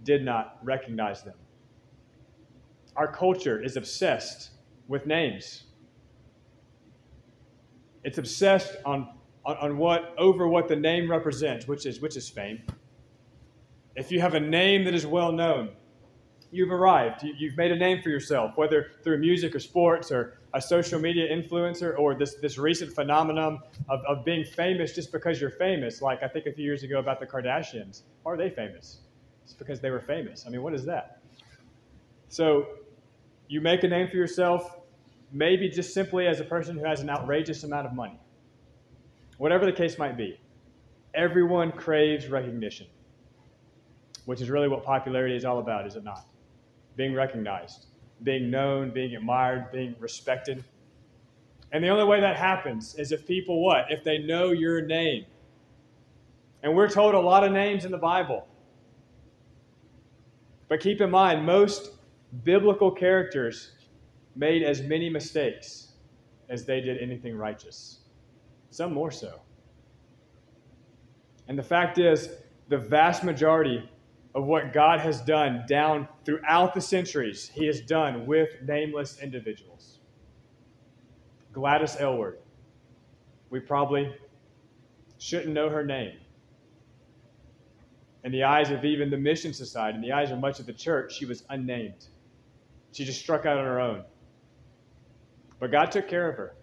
did 0.03 0.23
not 0.23 0.57
recognize 0.63 1.23
them. 1.23 1.35
Our 2.95 3.11
culture 3.11 3.61
is 3.61 3.77
obsessed 3.77 4.51
with 4.87 5.05
names. 5.05 5.63
It's 8.03 8.17
obsessed 8.17 8.75
on, 8.85 9.09
on, 9.45 9.57
on, 9.57 9.77
what 9.77 10.13
over 10.17 10.47
what 10.47 10.67
the 10.67 10.75
name 10.75 11.09
represents, 11.09 11.67
which 11.67 11.85
is 11.85 12.01
which 12.01 12.17
is 12.17 12.29
fame. 12.29 12.61
If 13.95 14.11
you 14.11 14.21
have 14.21 14.33
a 14.33 14.39
name 14.39 14.85
that 14.85 14.93
is 14.93 15.05
well 15.05 15.31
known, 15.31 15.69
you've 16.51 16.71
arrived. 16.71 17.23
You, 17.23 17.49
have 17.49 17.57
made 17.57 17.71
a 17.71 17.75
name 17.75 18.01
for 18.01 18.09
yourself, 18.09 18.53
whether 18.55 18.91
through 19.03 19.19
music 19.19 19.55
or 19.55 19.59
sports 19.59 20.11
or 20.11 20.39
a 20.53 20.61
social 20.61 20.99
media 20.99 21.29
influencer 21.29 21.97
or 21.97 22.15
this, 22.15 22.35
this 22.35 22.57
recent 22.57 22.93
phenomenon 22.93 23.59
of, 23.87 23.99
of 24.07 24.25
being 24.25 24.43
famous 24.43 24.95
just 24.95 25.11
because 25.11 25.39
you're 25.39 25.51
famous. 25.51 26.01
Like 26.01 26.23
I 26.23 26.27
think 26.27 26.47
a 26.47 26.51
few 26.51 26.65
years 26.65 26.83
ago 26.83 26.99
about 26.99 27.19
the 27.19 27.27
Kardashians. 27.27 28.01
Are 28.25 28.37
they 28.37 28.49
famous? 28.49 29.01
Just 29.49 29.57
because 29.57 29.79
they 29.79 29.89
were 29.89 29.99
famous. 29.99 30.45
I 30.45 30.51
mean, 30.51 30.61
what 30.61 30.75
is 30.75 30.85
that? 30.85 31.21
So 32.27 32.67
you 33.47 33.61
make 33.61 33.83
a 33.83 33.87
name 33.87 34.07
for 34.07 34.15
yourself, 34.15 34.77
maybe 35.31 35.67
just 35.69 35.91
simply 35.91 36.27
as 36.27 36.39
a 36.39 36.43
person 36.43 36.77
who 36.77 36.85
has 36.85 37.01
an 37.01 37.09
outrageous 37.09 37.63
amount 37.63 37.87
of 37.87 37.93
money. 37.93 38.19
Whatever 39.39 39.65
the 39.65 39.71
case 39.71 39.97
might 39.97 40.15
be, 40.15 40.39
everyone 41.15 41.71
craves 41.71 42.27
recognition, 42.27 42.85
which 44.25 44.39
is 44.39 44.51
really 44.51 44.67
what 44.67 44.83
popularity 44.83 45.35
is 45.35 45.45
all 45.45 45.57
about, 45.57 45.87
is 45.87 45.95
it 45.95 46.03
not? 46.03 46.27
Being 46.95 47.15
recognized, 47.15 47.87
being 48.21 48.51
known, 48.51 48.91
being 48.91 49.15
admired, 49.15 49.71
being 49.71 49.95
respected. 49.99 50.63
And 51.71 51.83
the 51.83 51.87
only 51.87 52.03
way 52.03 52.21
that 52.21 52.35
happens 52.35 52.93
is 52.99 53.11
if 53.11 53.25
people 53.25 53.63
what? 53.63 53.85
If 53.89 54.03
they 54.03 54.19
know 54.19 54.51
your 54.51 54.81
name. 54.81 55.25
And 56.61 56.75
we're 56.75 56.89
told 56.89 57.15
a 57.15 57.19
lot 57.19 57.43
of 57.43 57.51
names 57.51 57.83
in 57.83 57.91
the 57.91 57.97
Bible. 57.97 58.45
But 60.69 60.79
keep 60.79 61.01
in 61.01 61.09
mind, 61.09 61.45
most 61.45 61.91
biblical 62.43 62.91
characters 62.91 63.71
made 64.35 64.63
as 64.63 64.81
many 64.81 65.09
mistakes 65.09 65.93
as 66.47 66.63
they 66.63 66.79
did 66.79 66.99
anything 66.99 67.35
righteous, 67.35 67.99
some 68.69 68.93
more 68.93 69.11
so. 69.11 69.41
And 71.47 71.57
the 71.57 71.63
fact 71.63 71.97
is, 71.97 72.29
the 72.69 72.77
vast 72.77 73.23
majority 73.23 73.89
of 74.35 74.45
what 74.45 74.71
God 74.71 74.99
has 74.99 75.21
done 75.21 75.65
down 75.67 76.07
throughout 76.23 76.75
the 76.75 76.81
centuries, 76.81 77.49
He 77.49 77.65
has 77.65 77.81
done 77.81 78.27
with 78.27 78.49
nameless 78.61 79.19
individuals. 79.19 79.99
Gladys 81.51 81.97
Aylward, 81.99 82.37
we 83.49 83.59
probably 83.59 84.15
shouldn't 85.17 85.53
know 85.53 85.69
her 85.69 85.83
name. 85.83 86.13
In 88.23 88.31
the 88.31 88.43
eyes 88.43 88.69
of 88.69 88.83
even 88.83 89.09
the 89.09 89.17
Mission 89.17 89.53
Society, 89.53 89.95
in 89.95 90.01
the 90.01 90.11
eyes 90.11 90.31
of 90.31 90.39
much 90.39 90.59
of 90.59 90.65
the 90.65 90.73
church, 90.73 91.15
she 91.15 91.25
was 91.25 91.43
unnamed. 91.49 92.07
She 92.91 93.05
just 93.05 93.19
struck 93.19 93.45
out 93.45 93.57
on 93.57 93.65
her 93.65 93.79
own. 93.79 94.03
But 95.59 95.71
God 95.71 95.91
took 95.91 96.07
care 96.07 96.29
of 96.29 96.35
her. 96.35 96.55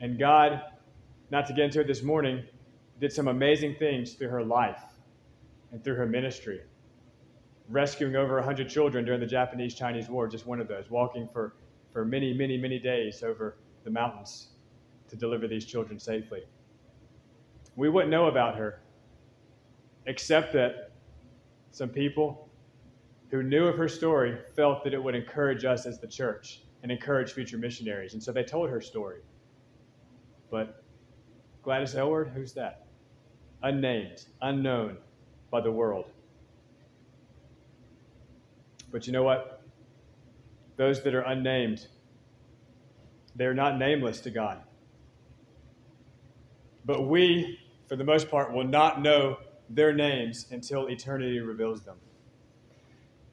And 0.00 0.18
God, 0.18 0.62
not 1.30 1.46
to 1.46 1.52
get 1.52 1.66
into 1.66 1.80
it 1.80 1.86
this 1.86 2.02
morning, 2.02 2.44
did 3.00 3.12
some 3.12 3.28
amazing 3.28 3.76
things 3.76 4.14
through 4.14 4.28
her 4.28 4.42
life 4.42 4.82
and 5.70 5.82
through 5.82 5.94
her 5.94 6.06
ministry. 6.06 6.60
Rescuing 7.68 8.16
over 8.16 8.34
100 8.36 8.68
children 8.68 9.04
during 9.04 9.20
the 9.20 9.26
Japanese 9.26 9.74
Chinese 9.74 10.08
War, 10.08 10.28
just 10.28 10.46
one 10.46 10.60
of 10.60 10.68
those, 10.68 10.90
walking 10.90 11.28
for, 11.32 11.54
for 11.92 12.04
many, 12.04 12.34
many, 12.34 12.58
many 12.58 12.78
days 12.78 13.22
over 13.22 13.56
the 13.84 13.90
mountains 13.90 14.48
to 15.08 15.16
deliver 15.16 15.46
these 15.46 15.64
children 15.64 15.98
safely. 15.98 16.42
We 17.76 17.88
wouldn't 17.88 18.10
know 18.10 18.26
about 18.26 18.56
her 18.56 18.80
except 20.06 20.52
that 20.52 20.92
some 21.70 21.88
people 21.88 22.48
who 23.30 23.42
knew 23.42 23.66
of 23.66 23.76
her 23.76 23.88
story 23.88 24.38
felt 24.54 24.84
that 24.84 24.94
it 24.94 25.02
would 25.02 25.14
encourage 25.14 25.64
us 25.64 25.86
as 25.86 25.98
the 25.98 26.06
church 26.06 26.60
and 26.82 26.92
encourage 26.92 27.32
future 27.32 27.58
missionaries. 27.58 28.12
And 28.14 28.22
so 28.22 28.30
they 28.30 28.44
told 28.44 28.70
her 28.70 28.80
story. 28.80 29.20
But 30.50 30.84
Gladys 31.62 31.94
Aylward, 31.94 32.30
who's 32.34 32.52
that? 32.52 32.86
Unnamed, 33.62 34.26
unknown 34.42 34.98
by 35.50 35.60
the 35.60 35.72
world. 35.72 36.10
But 38.92 39.06
you 39.06 39.12
know 39.12 39.22
what? 39.22 39.62
Those 40.76 41.02
that 41.02 41.14
are 41.14 41.22
unnamed, 41.22 41.86
they're 43.34 43.54
not 43.54 43.78
nameless 43.78 44.20
to 44.20 44.30
God. 44.30 44.62
But 46.84 47.08
we, 47.08 47.58
for 47.88 47.96
the 47.96 48.04
most 48.04 48.30
part, 48.30 48.52
will 48.52 48.64
not 48.64 49.00
know 49.00 49.33
their 49.70 49.92
names 49.92 50.46
until 50.50 50.88
eternity 50.88 51.40
reveals 51.40 51.82
them. 51.82 51.96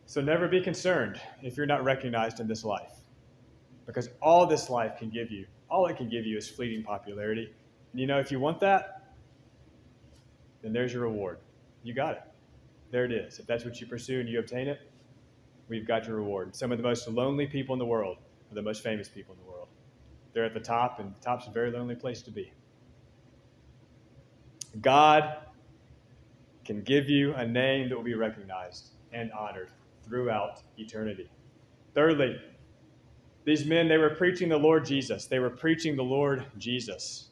So 0.06 0.22
never 0.22 0.48
be 0.48 0.62
concerned 0.62 1.20
if 1.42 1.56
you're 1.56 1.66
not 1.66 1.84
recognized 1.84 2.40
in 2.40 2.48
this 2.48 2.64
life. 2.64 2.94
Because 3.86 4.10
all 4.22 4.46
this 4.46 4.70
life 4.70 4.98
can 4.98 5.10
give 5.10 5.32
you, 5.32 5.46
all 5.70 5.88
it 5.88 5.98
can 5.98 6.10
give 6.10 6.26
you 6.26 6.38
is 6.38 6.50
fleeting 6.50 6.84
popularity. 6.84 7.52
And 7.92 8.00
you 8.00 8.08
know, 8.08 8.20
if 8.20 8.32
you 8.32 8.40
want 8.40 8.60
that, 8.60 9.14
then 10.62 10.74
there's 10.74 10.94
your 10.94 11.04
reward. 11.04 11.40
You 11.84 11.94
got 11.94 12.14
it. 12.14 12.24
There 12.92 13.06
it 13.06 13.12
is. 13.12 13.40
If 13.40 13.48
that's 13.48 13.66
what 13.66 13.80
you 13.82 13.88
pursue 13.88 14.20
and 14.20 14.30
you 14.30 14.40
obtain 14.40 14.68
it, 14.68 14.80
we've 15.68 15.88
got 15.88 16.06
your 16.06 16.18
reward. 16.18 16.56
Some 16.56 16.72
of 16.72 16.78
the 16.78 16.84
most 16.84 17.08
lonely 17.08 17.48
people 17.48 17.74
in 17.74 17.80
the 17.80 17.86
world 17.86 18.18
are 18.52 18.56
the 18.56 18.62
most 18.62 18.84
famous 18.84 19.08
people 19.08 19.34
in 19.34 19.40
the 19.46 19.50
world. 19.50 19.68
They're 20.34 20.46
at 20.46 20.54
the 20.54 20.60
top, 20.60 21.00
and 21.00 21.14
the 21.14 21.20
top's 21.24 21.48
a 21.48 21.52
very 21.52 21.72
lonely 21.72 21.96
place 21.96 22.22
to 22.24 22.32
be. 22.32 22.52
God 24.82 25.38
can 26.66 26.82
give 26.82 27.10
you 27.10 27.34
a 27.34 27.46
name 27.46 27.90
that 27.90 27.96
will 27.96 28.04
be 28.04 28.16
recognized 28.16 28.90
and 29.14 29.32
honored 29.32 29.70
throughout 30.04 30.62
eternity. 30.78 31.30
Thirdly, 31.94 32.38
these 33.44 33.66
men, 33.66 33.88
they 33.88 33.98
were 33.98 34.12
preaching 34.12 34.50
the 34.50 34.58
Lord 34.58 34.86
Jesus. 34.86 35.26
They 35.26 35.40
were 35.40 35.50
preaching 35.50 35.96
the 35.96 36.04
Lord 36.04 36.46
Jesus. 36.58 37.30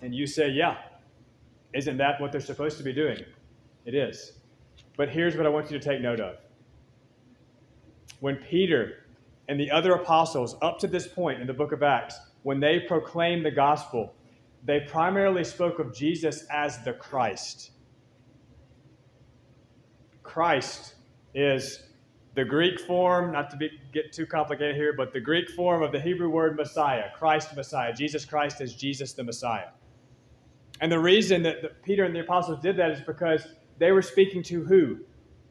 And 0.00 0.14
you 0.14 0.26
say, 0.26 0.50
yeah, 0.50 0.78
isn't 1.72 1.96
that 1.98 2.20
what 2.20 2.32
they're 2.32 2.40
supposed 2.40 2.76
to 2.78 2.82
be 2.82 2.92
doing? 2.92 3.18
It 3.84 3.94
is. 3.94 4.32
But 4.96 5.08
here's 5.08 5.36
what 5.36 5.46
I 5.46 5.48
want 5.48 5.70
you 5.70 5.78
to 5.78 5.84
take 5.84 6.00
note 6.00 6.20
of. 6.20 6.36
When 8.20 8.36
Peter 8.36 9.04
and 9.48 9.58
the 9.58 9.70
other 9.70 9.94
apostles, 9.94 10.56
up 10.62 10.78
to 10.80 10.86
this 10.86 11.06
point 11.06 11.40
in 11.40 11.46
the 11.46 11.52
book 11.52 11.72
of 11.72 11.82
Acts, 11.82 12.18
when 12.42 12.60
they 12.60 12.80
proclaimed 12.80 13.44
the 13.44 13.50
gospel, 13.50 14.14
they 14.64 14.80
primarily 14.80 15.44
spoke 15.44 15.78
of 15.78 15.94
Jesus 15.94 16.44
as 16.52 16.82
the 16.84 16.92
Christ. 16.92 17.70
Christ 20.32 20.94
is 21.34 21.82
the 22.34 22.44
Greek 22.44 22.80
form, 22.80 23.32
not 23.32 23.50
to 23.50 23.56
be, 23.58 23.70
get 23.92 24.14
too 24.14 24.24
complicated 24.24 24.76
here, 24.76 24.94
but 24.96 25.12
the 25.12 25.20
Greek 25.20 25.50
form 25.50 25.82
of 25.82 25.92
the 25.92 26.00
Hebrew 26.00 26.30
word 26.30 26.56
Messiah, 26.56 27.10
Christ 27.14 27.54
Messiah. 27.54 27.92
Jesus 27.92 28.24
Christ 28.24 28.62
is 28.62 28.74
Jesus 28.74 29.12
the 29.12 29.22
Messiah. 29.22 29.68
And 30.80 30.90
the 30.90 30.98
reason 30.98 31.42
that, 31.42 31.60
that 31.60 31.82
Peter 31.82 32.04
and 32.04 32.16
the 32.16 32.20
apostles 32.20 32.60
did 32.62 32.78
that 32.78 32.92
is 32.92 33.00
because 33.02 33.46
they 33.76 33.92
were 33.92 34.00
speaking 34.00 34.42
to 34.44 34.64
who? 34.64 35.00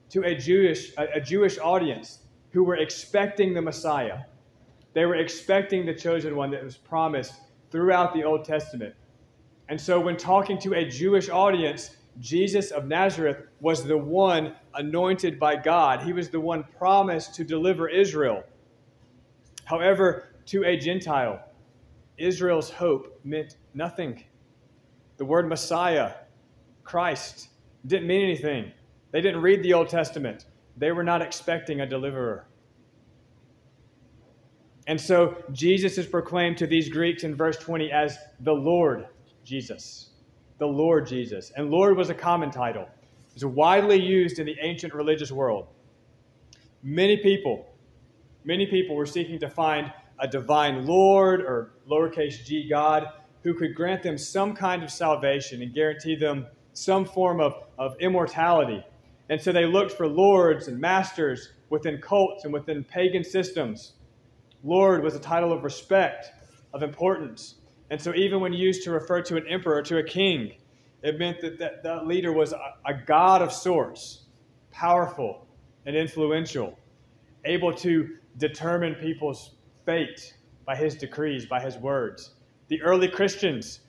To 0.09 0.23
a 0.23 0.33
Jewish, 0.33 0.93
a, 0.97 1.17
a 1.17 1.21
Jewish 1.21 1.59
audience 1.59 2.21
who 2.49 2.63
were 2.63 2.77
expecting 2.77 3.53
the 3.53 3.61
Messiah. 3.61 4.21
They 4.93 5.05
were 5.05 5.17
expecting 5.17 5.85
the 5.85 5.93
chosen 5.93 6.35
one 6.35 6.49
that 6.51 6.63
was 6.63 6.75
promised 6.75 7.35
throughout 7.69 8.15
the 8.15 8.23
Old 8.23 8.45
Testament. 8.45 8.95
And 9.69 9.79
so 9.79 9.99
when 10.01 10.17
talking 10.17 10.57
to 10.59 10.73
a 10.73 10.89
Jewish 10.89 11.29
audience, 11.29 11.97
Jesus 12.19 12.71
of 12.71 12.87
Nazareth 12.87 13.47
was 13.59 13.83
the 13.85 13.97
one 13.97 14.55
anointed 14.75 15.39
by 15.39 15.55
God. 15.55 16.01
He 16.03 16.13
was 16.13 16.29
the 16.29 16.39
one 16.39 16.65
promised 16.77 17.35
to 17.35 17.43
deliver 17.43 17.87
Israel. 17.87 18.43
However, 19.65 20.27
to 20.47 20.63
a 20.65 20.77
Gentile, 20.77 21.39
Israel's 22.17 22.69
hope 22.69 23.19
meant 23.23 23.55
nothing. 23.73 24.23
The 25.17 25.25
word 25.25 25.47
Messiah, 25.47 26.13
Christ, 26.83 27.49
didn't 27.87 28.07
mean 28.07 28.23
anything. 28.23 28.71
They 29.11 29.21
didn't 29.21 29.41
read 29.41 29.63
the 29.63 29.73
Old 29.73 29.89
Testament. 29.89 30.45
They 30.77 30.91
were 30.91 31.03
not 31.03 31.21
expecting 31.21 31.81
a 31.81 31.85
deliverer. 31.85 32.47
And 34.87 34.99
so 34.99 35.37
Jesus 35.51 35.97
is 35.97 36.05
proclaimed 36.05 36.57
to 36.57 36.67
these 36.67 36.89
Greeks 36.89 37.23
in 37.23 37.35
verse 37.35 37.57
20 37.57 37.91
as 37.91 38.17
the 38.41 38.53
Lord 38.53 39.07
Jesus. 39.43 40.10
The 40.61 40.67
Lord 40.67 41.07
Jesus. 41.07 41.51
And 41.55 41.71
Lord 41.71 41.97
was 41.97 42.11
a 42.11 42.13
common 42.13 42.51
title. 42.51 42.83
It 42.83 43.33
was 43.33 43.45
widely 43.45 43.99
used 43.99 44.37
in 44.37 44.45
the 44.45 44.55
ancient 44.61 44.93
religious 44.93 45.31
world. 45.31 45.65
Many 46.83 47.17
people, 47.17 47.65
many 48.43 48.67
people 48.67 48.95
were 48.95 49.07
seeking 49.07 49.39
to 49.39 49.49
find 49.49 49.91
a 50.19 50.27
divine 50.27 50.85
Lord 50.85 51.41
or 51.41 51.71
lowercase 51.89 52.45
g 52.45 52.69
God 52.69 53.07
who 53.41 53.55
could 53.55 53.73
grant 53.73 54.03
them 54.03 54.19
some 54.19 54.53
kind 54.53 54.83
of 54.83 54.91
salvation 54.91 55.63
and 55.63 55.73
guarantee 55.73 56.13
them 56.15 56.45
some 56.73 57.05
form 57.05 57.41
of, 57.41 57.55
of 57.79 57.95
immortality. 57.99 58.85
And 59.29 59.41
so 59.41 59.51
they 59.51 59.65
looked 59.65 59.93
for 59.93 60.07
lords 60.07 60.67
and 60.67 60.79
masters 60.79 61.53
within 61.71 61.99
cults 61.99 62.43
and 62.43 62.53
within 62.53 62.83
pagan 62.83 63.23
systems. 63.23 63.93
Lord 64.63 65.01
was 65.01 65.15
a 65.15 65.19
title 65.19 65.51
of 65.51 65.63
respect, 65.63 66.27
of 66.71 66.83
importance. 66.83 67.55
And 67.91 68.01
so, 68.01 68.15
even 68.15 68.39
when 68.39 68.53
used 68.53 68.83
to 68.85 68.91
refer 68.91 69.21
to 69.23 69.35
an 69.35 69.45
emperor, 69.49 69.81
to 69.83 69.97
a 69.97 70.03
king, 70.03 70.53
it 71.03 71.19
meant 71.19 71.41
that 71.41 71.59
that, 71.59 71.83
that 71.83 72.07
leader 72.07 72.31
was 72.31 72.53
a, 72.53 72.75
a 72.85 72.93
god 72.93 73.41
of 73.41 73.51
sorts, 73.51 74.27
powerful 74.71 75.45
and 75.85 75.95
influential, 75.95 76.79
able 77.43 77.73
to 77.73 78.15
determine 78.37 78.95
people's 78.95 79.55
fate 79.85 80.35
by 80.65 80.73
his 80.73 80.95
decrees, 80.95 81.45
by 81.45 81.59
his 81.59 81.77
words. 81.77 82.35
The 82.69 82.81
early 82.81 83.09
Christians, 83.09 83.81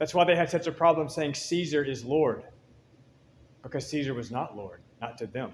that's 0.00 0.14
why 0.14 0.24
they 0.24 0.34
had 0.34 0.50
such 0.50 0.66
a 0.66 0.72
problem 0.72 1.08
saying 1.08 1.34
Caesar 1.34 1.84
is 1.84 2.04
Lord, 2.04 2.42
because 3.62 3.88
Caesar 3.88 4.14
was 4.14 4.32
not 4.32 4.56
Lord, 4.56 4.80
not 5.00 5.16
to 5.18 5.28
them. 5.28 5.52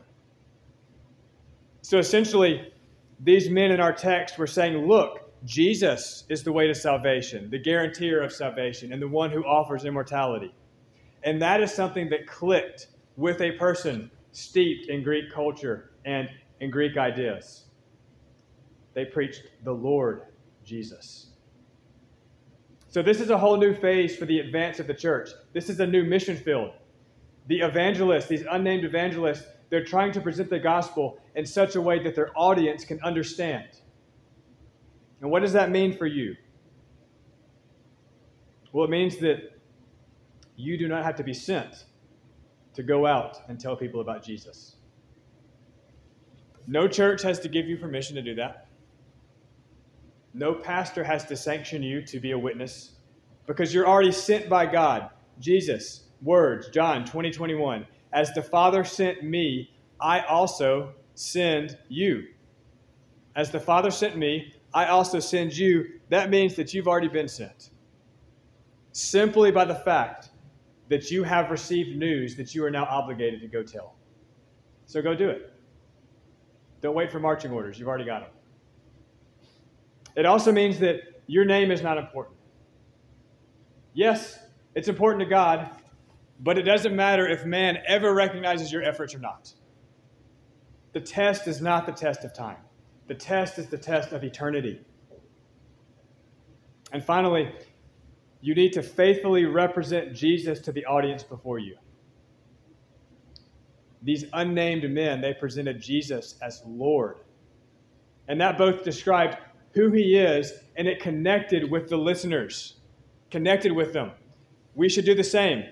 So 1.82 1.98
essentially, 1.98 2.72
these 3.18 3.50
men 3.50 3.72
in 3.72 3.80
our 3.80 3.92
text 3.92 4.38
were 4.38 4.46
saying, 4.46 4.86
look, 4.86 5.29
Jesus 5.44 6.24
is 6.28 6.42
the 6.42 6.52
way 6.52 6.66
to 6.66 6.74
salvation, 6.74 7.50
the 7.50 7.58
guarantor 7.58 8.20
of 8.20 8.32
salvation, 8.32 8.92
and 8.92 9.00
the 9.00 9.08
one 9.08 9.30
who 9.30 9.44
offers 9.44 9.84
immortality. 9.84 10.54
And 11.22 11.40
that 11.40 11.62
is 11.62 11.72
something 11.72 12.10
that 12.10 12.26
clicked 12.26 12.88
with 13.16 13.40
a 13.40 13.52
person 13.52 14.10
steeped 14.32 14.88
in 14.88 15.02
Greek 15.02 15.32
culture 15.32 15.92
and 16.04 16.28
in 16.60 16.70
Greek 16.70 16.96
ideas. 16.96 17.64
They 18.94 19.04
preached 19.04 19.42
the 19.64 19.72
Lord 19.72 20.22
Jesus. 20.64 21.28
So, 22.88 23.02
this 23.02 23.20
is 23.20 23.30
a 23.30 23.38
whole 23.38 23.56
new 23.56 23.72
phase 23.74 24.16
for 24.16 24.26
the 24.26 24.40
advance 24.40 24.80
of 24.80 24.86
the 24.86 24.94
church. 24.94 25.30
This 25.52 25.70
is 25.70 25.78
a 25.80 25.86
new 25.86 26.02
mission 26.02 26.36
field. 26.36 26.72
The 27.46 27.60
evangelists, 27.60 28.26
these 28.26 28.44
unnamed 28.50 28.84
evangelists, 28.84 29.46
they're 29.70 29.84
trying 29.84 30.12
to 30.12 30.20
present 30.20 30.50
the 30.50 30.58
gospel 30.58 31.18
in 31.36 31.46
such 31.46 31.76
a 31.76 31.80
way 31.80 32.02
that 32.02 32.16
their 32.16 32.30
audience 32.36 32.84
can 32.84 33.00
understand. 33.02 33.68
And 35.20 35.30
what 35.30 35.42
does 35.42 35.52
that 35.52 35.70
mean 35.70 35.96
for 35.96 36.06
you? 36.06 36.36
Well, 38.72 38.84
it 38.84 38.90
means 38.90 39.16
that 39.18 39.58
you 40.56 40.78
do 40.78 40.88
not 40.88 41.04
have 41.04 41.16
to 41.16 41.24
be 41.24 41.34
sent 41.34 41.84
to 42.74 42.82
go 42.82 43.06
out 43.06 43.38
and 43.48 43.58
tell 43.58 43.76
people 43.76 44.00
about 44.00 44.24
Jesus. 44.24 44.76
No 46.66 46.86
church 46.86 47.22
has 47.22 47.40
to 47.40 47.48
give 47.48 47.66
you 47.66 47.76
permission 47.76 48.14
to 48.16 48.22
do 48.22 48.34
that. 48.36 48.68
No 50.32 50.54
pastor 50.54 51.02
has 51.02 51.24
to 51.24 51.36
sanction 51.36 51.82
you 51.82 52.02
to 52.02 52.20
be 52.20 52.30
a 52.30 52.38
witness 52.38 52.92
because 53.46 53.74
you're 53.74 53.88
already 53.88 54.12
sent 54.12 54.48
by 54.48 54.66
God. 54.66 55.10
Jesus, 55.40 56.04
words, 56.22 56.68
John 56.68 57.04
20, 57.04 57.32
21. 57.32 57.86
As 58.12 58.32
the 58.32 58.42
Father 58.42 58.84
sent 58.84 59.24
me, 59.24 59.72
I 60.00 60.20
also 60.20 60.92
send 61.14 61.76
you. 61.88 62.28
As 63.34 63.50
the 63.50 63.58
Father 63.58 63.90
sent 63.90 64.16
me, 64.16 64.54
I 64.72 64.86
also 64.86 65.18
send 65.20 65.56
you. 65.56 66.00
That 66.08 66.30
means 66.30 66.54
that 66.56 66.72
you've 66.72 66.88
already 66.88 67.08
been 67.08 67.28
sent. 67.28 67.70
Simply 68.92 69.50
by 69.50 69.64
the 69.64 69.74
fact 69.74 70.30
that 70.88 71.10
you 71.10 71.22
have 71.22 71.50
received 71.50 71.96
news 71.96 72.36
that 72.36 72.54
you 72.54 72.64
are 72.64 72.70
now 72.70 72.84
obligated 72.84 73.40
to 73.40 73.48
go 73.48 73.62
tell. 73.62 73.94
So 74.86 75.00
go 75.00 75.14
do 75.14 75.28
it. 75.28 75.52
Don't 76.80 76.94
wait 76.94 77.12
for 77.12 77.20
marching 77.20 77.52
orders. 77.52 77.78
You've 77.78 77.88
already 77.88 78.04
got 78.04 78.22
them. 78.22 78.30
It 80.16 80.26
also 80.26 80.50
means 80.50 80.78
that 80.80 81.22
your 81.26 81.44
name 81.44 81.70
is 81.70 81.82
not 81.82 81.96
important. 81.96 82.36
Yes, 83.94 84.38
it's 84.74 84.88
important 84.88 85.20
to 85.20 85.26
God, 85.26 85.70
but 86.40 86.58
it 86.58 86.62
doesn't 86.62 86.94
matter 86.94 87.28
if 87.28 87.44
man 87.44 87.78
ever 87.86 88.14
recognizes 88.14 88.72
your 88.72 88.82
efforts 88.82 89.14
or 89.14 89.18
not. 89.18 89.52
The 90.92 91.00
test 91.00 91.46
is 91.46 91.60
not 91.60 91.86
the 91.86 91.92
test 91.92 92.24
of 92.24 92.34
time, 92.34 92.56
the 93.10 93.16
test 93.16 93.58
is 93.58 93.66
the 93.66 93.76
test 93.76 94.12
of 94.12 94.22
eternity. 94.22 94.80
And 96.92 97.04
finally, 97.04 97.52
you 98.40 98.54
need 98.54 98.72
to 98.74 98.84
faithfully 98.84 99.46
represent 99.46 100.14
Jesus 100.14 100.60
to 100.60 100.70
the 100.70 100.86
audience 100.86 101.24
before 101.24 101.58
you. 101.58 101.76
These 104.00 104.26
unnamed 104.32 104.88
men, 104.88 105.20
they 105.20 105.34
presented 105.34 105.82
Jesus 105.82 106.36
as 106.40 106.62
Lord. 106.64 107.16
And 108.28 108.40
that 108.40 108.56
both 108.56 108.84
described 108.84 109.38
who 109.72 109.90
he 109.90 110.16
is 110.16 110.52
and 110.76 110.86
it 110.86 111.00
connected 111.00 111.68
with 111.68 111.88
the 111.88 111.96
listeners, 111.96 112.76
connected 113.28 113.72
with 113.72 113.92
them. 113.92 114.12
We 114.76 114.88
should 114.88 115.04
do 115.04 115.16
the 115.16 115.24
same. 115.24 115.64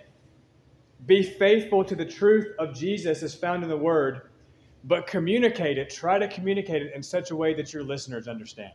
Be 1.06 1.22
faithful 1.22 1.84
to 1.84 1.94
the 1.94 2.04
truth 2.04 2.48
of 2.58 2.74
Jesus 2.74 3.22
as 3.22 3.32
found 3.32 3.62
in 3.62 3.68
the 3.68 3.76
Word, 3.76 4.27
but 4.84 5.06
communicate 5.06 5.78
it, 5.78 5.90
try 5.90 6.18
to 6.18 6.28
communicate 6.28 6.82
it 6.82 6.94
in 6.94 7.02
such 7.02 7.30
a 7.30 7.36
way 7.36 7.54
that 7.54 7.72
your 7.72 7.82
listeners 7.82 8.28
understand. 8.28 8.72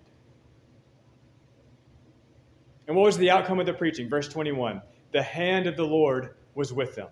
And 2.87 2.95
what 2.95 3.05
was 3.05 3.17
the 3.17 3.29
outcome 3.29 3.59
of 3.59 3.65
the 3.65 3.73
preaching? 3.73 4.09
Verse 4.09 4.27
21 4.27 4.81
The 5.11 5.23
hand 5.23 5.67
of 5.67 5.77
the 5.77 5.85
Lord 5.85 6.35
was 6.55 6.73
with 6.73 6.95
them, 6.95 7.09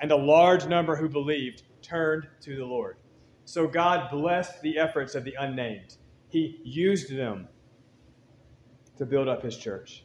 and 0.00 0.12
a 0.12 0.16
large 0.16 0.66
number 0.66 0.96
who 0.96 1.08
believed 1.08 1.62
turned 1.82 2.28
to 2.42 2.56
the 2.56 2.64
Lord. 2.64 2.96
So 3.44 3.66
God 3.66 4.10
blessed 4.10 4.62
the 4.62 4.78
efforts 4.78 5.14
of 5.14 5.24
the 5.24 5.34
unnamed. 5.40 5.96
He 6.28 6.60
used 6.62 7.14
them 7.14 7.48
to 8.96 9.04
build 9.04 9.26
up 9.26 9.42
his 9.42 9.56
church. 9.56 10.04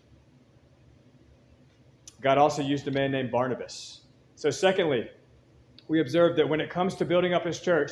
God 2.22 2.40
also 2.40 2.64
used 2.64 2.88
a 2.88 2.92
man 2.92 3.12
named 3.12 3.30
Barnabas. 3.30 4.02
So, 4.36 4.50
secondly, 4.50 5.10
we 5.88 6.02
observe 6.02 6.36
that 6.38 6.48
when 6.48 6.60
it 6.60 6.70
comes 6.70 6.96
to 6.96 7.06
building 7.06 7.34
up 7.34 7.46
his 7.46 7.60
church, 7.60 7.92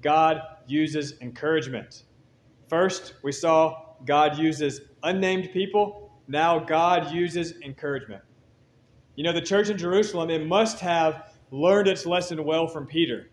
God 0.00 0.40
uses 0.66 1.14
encouragement. 1.20 2.04
First, 2.68 3.14
we 3.22 3.32
saw 3.32 3.94
God 4.04 4.38
uses 4.38 4.80
unnamed 5.02 5.50
people. 5.52 6.10
Now, 6.28 6.58
God 6.58 7.12
uses 7.12 7.54
encouragement. 7.62 8.22
You 9.16 9.24
know, 9.24 9.32
the 9.32 9.42
church 9.42 9.68
in 9.68 9.76
Jerusalem, 9.76 10.30
it 10.30 10.46
must 10.46 10.80
have 10.80 11.32
learned 11.50 11.88
its 11.88 12.06
lesson 12.06 12.42
well 12.44 12.66
from 12.66 12.86
Peter. 12.86 13.28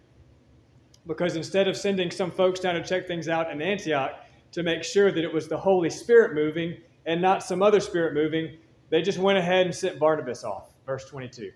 Because 1.08 1.36
instead 1.36 1.68
of 1.68 1.78
sending 1.78 2.12
some 2.12 2.32
folks 2.32 2.60
down 2.60 2.76
to 2.76 2.84
check 2.84 3.08
things 3.08 3.30
out 3.30 3.50
in 3.50 3.62
Antioch 3.62 4.26
to 4.52 4.64
make 4.64 4.84
sure 4.84 5.12
that 5.12 5.24
it 5.24 5.34
was 5.34 5.48
the 5.48 5.58
Holy 5.58 5.90
Spirit 5.90 6.34
moving 6.34 6.78
and 7.06 7.22
not 7.22 7.44
some 7.44 7.64
other 7.64 7.80
spirit 7.80 8.14
moving, 8.14 8.58
they 8.90 9.02
just 9.02 9.18
went 9.18 9.38
ahead 9.38 9.66
and 9.66 9.74
sent 9.74 10.00
Barnabas 10.00 10.44
off. 10.44 10.74
Verse 10.86 11.06
22. 11.06 11.52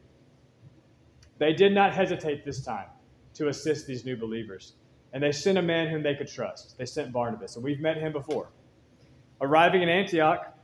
They 1.44 1.52
did 1.52 1.74
not 1.74 1.94
hesitate 1.94 2.46
this 2.46 2.64
time 2.64 2.88
to 3.34 3.50
assist 3.50 3.86
these 3.86 4.06
new 4.06 4.16
believers. 4.16 4.76
And 5.12 5.22
they 5.22 5.34
sent 5.34 5.58
a 5.58 5.62
man 5.62 5.90
whom 5.90 6.02
they 6.02 6.16
could 6.16 6.30
trust. 6.30 6.78
They 6.78 6.86
sent 6.86 7.12
Barnabas, 7.12 7.58
and 7.58 7.66
we've 7.66 7.82
met 7.82 7.98
him 7.98 8.14
before. 8.14 8.50
Arriving 9.42 9.82
in 9.82 9.90
Antioch, 9.90 10.58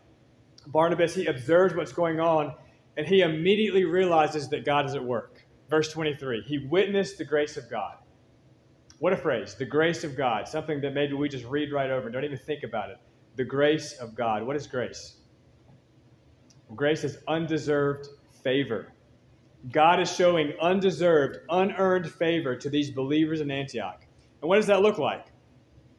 Barnabas, 0.67 1.13
he 1.13 1.25
observes 1.25 1.75
what's 1.75 1.91
going 1.91 2.21
on, 2.21 2.55
and 2.95 3.05
he 3.05 3.19
immediately 3.19 3.83
realizes 3.83 4.47
that 4.51 4.63
God 4.63 4.85
is 4.85 4.95
at 4.95 5.03
work. 5.03 5.43
Verse 5.69 5.91
23 5.91 6.43
He 6.47 6.59
witnessed 6.59 7.17
the 7.17 7.25
grace 7.25 7.57
of 7.57 7.69
God. 7.69 7.97
What 8.99 9.11
a 9.11 9.17
phrase, 9.17 9.55
the 9.55 9.65
grace 9.65 10.05
of 10.05 10.15
God, 10.15 10.47
something 10.47 10.79
that 10.79 10.93
maybe 10.93 11.11
we 11.13 11.27
just 11.27 11.43
read 11.43 11.73
right 11.73 11.89
over 11.89 12.09
don't 12.09 12.23
even 12.23 12.37
think 12.37 12.63
about 12.63 12.89
it. 12.89 12.99
The 13.35 13.43
grace 13.43 13.97
of 13.99 14.15
God. 14.15 14.47
What 14.47 14.55
is 14.55 14.65
grace? 14.65 15.17
Grace 16.73 17.03
is 17.03 17.17
undeserved 17.27 18.07
favor. 18.43 18.93
God 19.71 19.99
is 19.99 20.13
showing 20.13 20.53
undeserved, 20.61 21.39
unearned 21.49 22.09
favor 22.11 22.55
to 22.55 22.69
these 22.69 22.91
believers 22.91 23.41
in 23.41 23.51
Antioch. 23.51 24.05
And 24.41 24.47
what 24.47 24.55
does 24.55 24.67
that 24.67 24.81
look 24.81 24.97
like? 24.97 25.27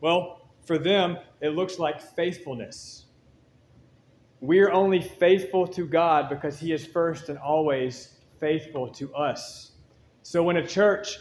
Well, 0.01 0.49
for 0.64 0.79
them, 0.79 1.18
it 1.40 1.51
looks 1.51 1.79
like 1.79 2.01
faithfulness. 2.01 3.07
We 4.40 4.61
are 4.61 4.73
only 4.73 5.03
faithful 5.03 5.66
to 5.68 5.87
God 5.87 6.31
because 6.31 6.59
He 6.59 6.73
is 6.73 6.87
first 6.87 7.29
and 7.29 7.38
always 7.38 8.16
faithful 8.38 8.88
to 8.94 9.14
us. 9.14 9.73
So 10.23 10.42
when 10.42 10.57
a 10.57 10.66
church 10.66 11.18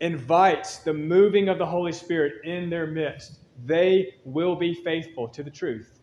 invites 0.00 0.78
the 0.78 0.94
moving 0.94 1.48
of 1.48 1.58
the 1.58 1.66
Holy 1.66 1.92
Spirit 1.92 2.44
in 2.44 2.70
their 2.70 2.86
midst, 2.86 3.40
they 3.64 4.14
will 4.24 4.54
be 4.54 4.74
faithful 4.74 5.28
to 5.28 5.42
the 5.42 5.50
truth 5.50 6.00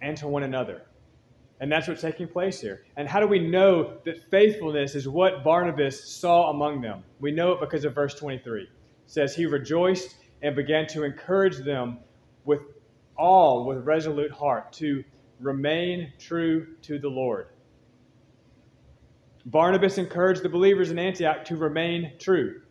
and 0.00 0.16
to 0.16 0.26
one 0.28 0.42
another. 0.42 0.82
And 1.60 1.70
that's 1.70 1.86
what's 1.86 2.00
taking 2.00 2.26
place 2.26 2.60
here. 2.60 2.84
And 2.96 3.06
how 3.06 3.20
do 3.20 3.26
we 3.26 3.38
know 3.38 3.98
that 4.04 4.30
faithfulness 4.30 4.94
is 4.94 5.06
what 5.06 5.44
Barnabas 5.44 6.02
saw 6.10 6.50
among 6.50 6.80
them? 6.80 7.04
We 7.20 7.32
know 7.32 7.52
it 7.52 7.60
because 7.60 7.84
of 7.84 7.94
verse 7.94 8.14
23. 8.14 8.62
It 8.62 8.68
says, 9.06 9.36
He 9.36 9.44
rejoiced 9.44 10.16
and 10.42 10.56
began 10.56 10.86
to 10.88 11.04
encourage 11.04 11.58
them 11.58 11.98
with 12.46 12.60
all 13.16 13.66
with 13.66 13.84
resolute 13.84 14.30
heart 14.30 14.72
to 14.72 15.04
remain 15.38 16.12
true 16.18 16.76
to 16.82 16.98
the 16.98 17.08
Lord. 17.08 17.48
Barnabas 19.44 19.98
encouraged 19.98 20.42
the 20.42 20.48
believers 20.48 20.90
in 20.90 20.98
Antioch 20.98 21.44
to 21.46 21.56
remain 21.56 22.12
true. 22.18 22.62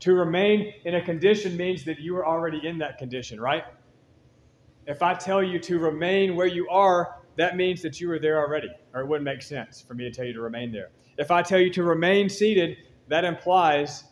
To 0.00 0.14
remain 0.14 0.72
in 0.84 0.94
a 0.94 1.04
condition 1.04 1.56
means 1.56 1.84
that 1.84 1.98
you 1.98 2.16
are 2.16 2.26
already 2.26 2.64
in 2.64 2.78
that 2.78 2.98
condition, 2.98 3.40
right? 3.40 3.64
If 4.86 5.02
I 5.02 5.14
tell 5.14 5.42
you 5.42 5.58
to 5.60 5.78
remain 5.78 6.36
where 6.36 6.46
you 6.46 6.68
are, 6.68 7.16
that 7.38 7.56
means 7.56 7.80
that 7.82 8.00
you 8.00 8.10
are 8.10 8.18
there 8.18 8.38
already, 8.38 8.68
or 8.92 9.00
it 9.00 9.06
wouldn't 9.06 9.24
make 9.24 9.42
sense 9.42 9.80
for 9.80 9.94
me 9.94 10.04
to 10.04 10.10
tell 10.10 10.24
you 10.24 10.32
to 10.32 10.40
remain 10.40 10.72
there. 10.72 10.90
If 11.18 11.30
I 11.30 11.40
tell 11.40 11.60
you 11.60 11.70
to 11.70 11.84
remain 11.84 12.28
seated, 12.28 12.76
that 13.06 13.24
implies 13.24 14.04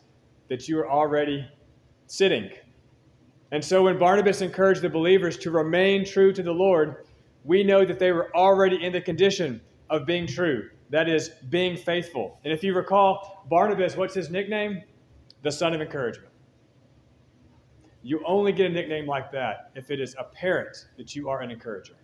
that 0.47 0.67
you 0.69 0.79
are 0.79 0.89
already 0.89 1.45
sitting. 2.07 2.49
And 3.51 3.63
so 3.63 3.83
when 3.83 3.99
Barnabas 3.99 4.41
encouraged 4.41 4.81
the 4.81 4.89
believers 4.89 5.37
to 5.39 5.51
remain 5.51 6.05
true 6.05 6.31
to 6.31 6.41
the 6.41 6.53
Lord, 6.53 7.05
we 7.43 7.63
know 7.63 7.85
that 7.85 7.99
they 7.99 8.13
were 8.13 8.33
already 8.35 8.83
in 8.83 8.93
the 8.93 9.01
condition 9.01 9.59
of 9.89 10.05
being 10.05 10.25
true. 10.25 10.69
That 10.89 11.09
is, 11.09 11.29
being 11.49 11.75
faithful. 11.75 12.39
And 12.45 12.53
if 12.53 12.63
you 12.63 12.73
recall, 12.73 13.45
Barnabas, 13.49 13.97
what's 13.97 14.15
his 14.15 14.29
nickname? 14.29 14.83
The 15.43 15.51
son 15.51 15.73
of 15.73 15.81
encouragement. 15.81 16.31
You 18.03 18.21
only 18.25 18.53
get 18.53 18.67
a 18.67 18.73
nickname 18.73 19.05
like 19.05 19.31
that 19.33 19.71
if 19.75 19.91
it 19.91 19.99
is 19.99 20.15
apparent 20.17 20.87
that 20.97 21.13
you 21.13 21.27
are 21.27 21.41
an 21.41 21.51
encourager. 21.51 21.95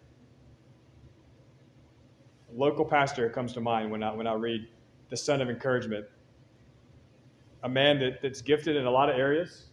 Local 2.56 2.86
pastor 2.86 3.30
comes 3.30 3.54
to 3.54 3.62
mind 3.62 3.90
when 3.92 4.04
I, 4.04 4.14
when 4.14 4.28
I 4.28 4.34
read 4.34 4.68
the 5.10 5.18
son 5.18 5.42
of 5.42 5.50
encouragement. 5.50 6.06
A 7.64 7.70
man 7.70 8.00
that, 8.00 8.22
that's 8.22 8.42
gifted 8.42 8.76
in 8.76 8.86
a 8.86 8.92
lot 8.92 9.10
of 9.10 9.18
areas. 9.18 9.68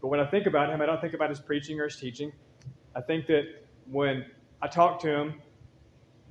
But 0.00 0.08
when 0.08 0.18
I 0.18 0.26
think 0.26 0.46
about 0.46 0.70
him, 0.70 0.80
I 0.80 0.86
don't 0.86 1.00
think 1.00 1.14
about 1.14 1.30
his 1.30 1.40
preaching 1.40 1.80
or 1.80 1.84
his 1.84 1.96
teaching. 1.96 2.32
I 2.96 3.00
think 3.00 3.26
that 3.26 3.44
when 3.90 4.26
I 4.60 4.68
talk 4.68 5.00
to 5.00 5.08
him, 5.08 5.42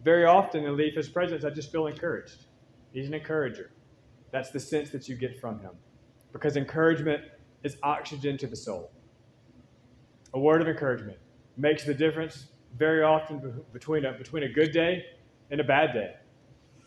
very 0.03 0.25
often 0.25 0.65
and 0.65 0.75
leave 0.75 0.95
his 0.95 1.07
presence, 1.07 1.45
I 1.45 1.49
just 1.49 1.71
feel 1.71 1.87
encouraged. 1.87 2.45
He's 2.91 3.07
an 3.07 3.13
encourager. 3.13 3.71
That's 4.31 4.49
the 4.49 4.59
sense 4.59 4.89
that 4.89 5.07
you 5.07 5.15
get 5.15 5.39
from 5.39 5.59
him. 5.59 5.71
Because 6.33 6.57
encouragement 6.57 7.23
is 7.63 7.77
oxygen 7.83 8.37
to 8.39 8.47
the 8.47 8.55
soul. 8.55 8.91
A 10.33 10.39
word 10.39 10.61
of 10.61 10.67
encouragement 10.67 11.19
makes 11.55 11.85
the 11.85 11.93
difference 11.93 12.47
very 12.77 13.03
often 13.03 13.63
between 13.71 14.03
a, 14.03 14.13
between 14.13 14.43
a 14.43 14.49
good 14.49 14.71
day 14.71 15.05
and 15.53 15.61
a 15.61 15.63
bad 15.63 15.93
day, 15.93 16.15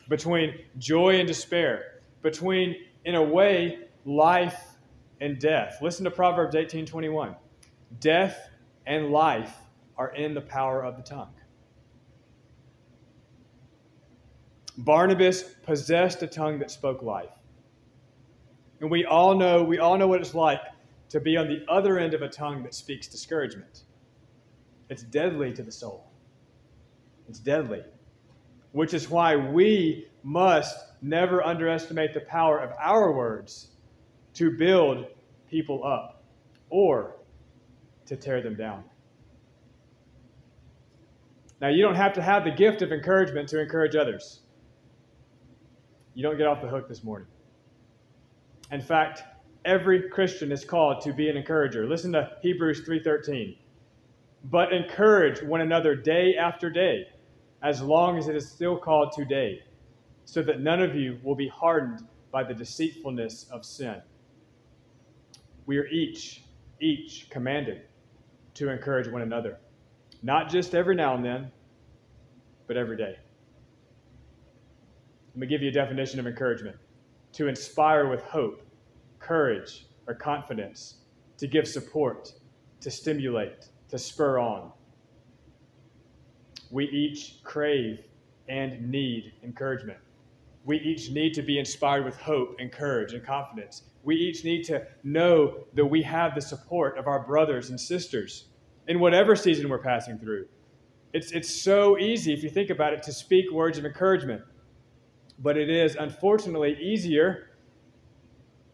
between 0.08 0.52
joy 0.76 1.20
and 1.20 1.28
despair, 1.28 2.02
between, 2.20 2.74
in 3.04 3.14
a 3.14 3.22
way, 3.22 3.78
life 4.04 4.60
and 5.20 5.38
death. 5.38 5.78
Listen 5.80 6.04
to 6.04 6.10
Proverbs 6.10 6.56
18:21. 6.56 7.36
Death 8.00 8.50
and 8.84 9.12
life 9.12 9.56
are 9.96 10.12
in 10.16 10.34
the 10.34 10.40
power 10.40 10.84
of 10.84 10.96
the 10.96 11.02
tongue. 11.04 11.32
Barnabas 14.78 15.44
possessed 15.62 16.24
a 16.24 16.26
tongue 16.26 16.58
that 16.58 16.72
spoke 16.72 17.02
life. 17.02 17.30
And 18.80 18.90
we 18.90 19.04
all 19.04 19.36
know, 19.36 19.62
we 19.62 19.78
all 19.78 19.96
know 19.96 20.08
what 20.08 20.20
it's 20.20 20.34
like 20.34 20.60
to 21.10 21.20
be 21.20 21.36
on 21.36 21.46
the 21.46 21.64
other 21.68 22.00
end 22.00 22.14
of 22.14 22.22
a 22.22 22.28
tongue 22.28 22.64
that 22.64 22.74
speaks 22.74 23.06
discouragement. 23.06 23.84
It's 24.90 25.04
deadly 25.04 25.52
to 25.52 25.62
the 25.62 25.70
soul. 25.70 26.10
It's 27.28 27.38
deadly. 27.38 27.84
Which 28.76 28.92
is 28.92 29.08
why 29.08 29.36
we 29.36 30.06
must 30.22 30.76
never 31.00 31.42
underestimate 31.42 32.12
the 32.12 32.20
power 32.20 32.58
of 32.58 32.72
our 32.78 33.10
words 33.10 33.68
to 34.34 34.50
build 34.50 35.06
people 35.48 35.82
up 35.82 36.22
or 36.68 37.16
to 38.04 38.16
tear 38.16 38.42
them 38.42 38.54
down. 38.54 38.84
Now, 41.58 41.68
you 41.68 41.80
don't 41.80 41.94
have 41.94 42.12
to 42.12 42.22
have 42.22 42.44
the 42.44 42.50
gift 42.50 42.82
of 42.82 42.92
encouragement 42.92 43.48
to 43.48 43.62
encourage 43.62 43.96
others 43.96 44.40
you 46.12 46.22
don't 46.22 46.36
get 46.36 46.46
off 46.46 46.60
the 46.60 46.68
hook 46.68 46.86
this 46.86 47.02
morning. 47.02 47.28
In 48.70 48.82
fact, 48.82 49.22
every 49.64 50.10
Christian 50.10 50.52
is 50.52 50.66
called 50.66 51.00
to 51.00 51.14
be 51.14 51.30
an 51.30 51.38
encourager. 51.38 51.86
Listen 51.86 52.12
to 52.12 52.30
Hebrews 52.42 52.86
3:13. 52.86 53.56
But 54.44 54.74
encourage 54.74 55.42
one 55.42 55.62
another 55.62 55.94
day 55.94 56.36
after 56.36 56.68
day, 56.68 57.06
as 57.66 57.82
long 57.82 58.16
as 58.16 58.28
it 58.28 58.36
is 58.36 58.48
still 58.48 58.78
called 58.78 59.10
today, 59.10 59.60
so 60.24 60.40
that 60.40 60.60
none 60.60 60.80
of 60.80 60.94
you 60.94 61.18
will 61.24 61.34
be 61.34 61.48
hardened 61.48 62.06
by 62.30 62.44
the 62.44 62.54
deceitfulness 62.54 63.46
of 63.50 63.64
sin. 63.64 64.00
We 65.66 65.78
are 65.78 65.86
each 65.88 66.44
each 66.80 67.28
commanded 67.28 67.82
to 68.54 68.68
encourage 68.68 69.08
one 69.08 69.22
another, 69.22 69.58
not 70.22 70.48
just 70.48 70.76
every 70.76 70.94
now 70.94 71.16
and 71.16 71.24
then, 71.24 71.50
but 72.68 72.76
every 72.76 72.96
day. 72.96 73.16
Let 75.34 75.36
me 75.36 75.46
give 75.48 75.60
you 75.60 75.70
a 75.70 75.72
definition 75.72 76.20
of 76.20 76.26
encouragement 76.28 76.76
to 77.32 77.48
inspire 77.48 78.08
with 78.08 78.22
hope, 78.22 78.62
courage, 79.18 79.88
or 80.06 80.14
confidence, 80.14 80.98
to 81.38 81.48
give 81.48 81.66
support, 81.66 82.32
to 82.80 82.92
stimulate, 82.92 83.66
to 83.88 83.98
spur 83.98 84.38
on. 84.38 84.70
We 86.76 86.84
each 86.90 87.42
crave 87.42 88.00
and 88.50 88.90
need 88.90 89.32
encouragement. 89.42 89.98
We 90.66 90.76
each 90.80 91.10
need 91.10 91.32
to 91.32 91.42
be 91.42 91.58
inspired 91.58 92.04
with 92.04 92.16
hope 92.18 92.56
and 92.58 92.70
courage 92.70 93.14
and 93.14 93.24
confidence. 93.24 93.84
We 94.04 94.16
each 94.16 94.44
need 94.44 94.64
to 94.64 94.86
know 95.02 95.64
that 95.72 95.86
we 95.86 96.02
have 96.02 96.34
the 96.34 96.42
support 96.42 96.98
of 96.98 97.06
our 97.06 97.20
brothers 97.24 97.70
and 97.70 97.80
sisters 97.80 98.48
in 98.88 99.00
whatever 99.00 99.34
season 99.34 99.70
we're 99.70 99.78
passing 99.78 100.18
through. 100.18 100.48
It's, 101.14 101.32
it's 101.32 101.48
so 101.48 101.96
easy, 101.96 102.34
if 102.34 102.42
you 102.42 102.50
think 102.50 102.68
about 102.68 102.92
it, 102.92 103.02
to 103.04 103.12
speak 103.12 103.50
words 103.50 103.78
of 103.78 103.86
encouragement 103.86 104.42
but 105.38 105.56
it 105.56 105.68
is 105.68 105.96
unfortunately 105.96 106.76
easier 106.80 107.50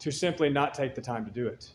to 0.01 0.11
simply 0.11 0.49
not 0.49 0.75
take 0.75 0.97
the 0.97 1.01
time 1.01 1.25
to 1.25 1.31
do 1.31 1.47
it. 1.47 1.71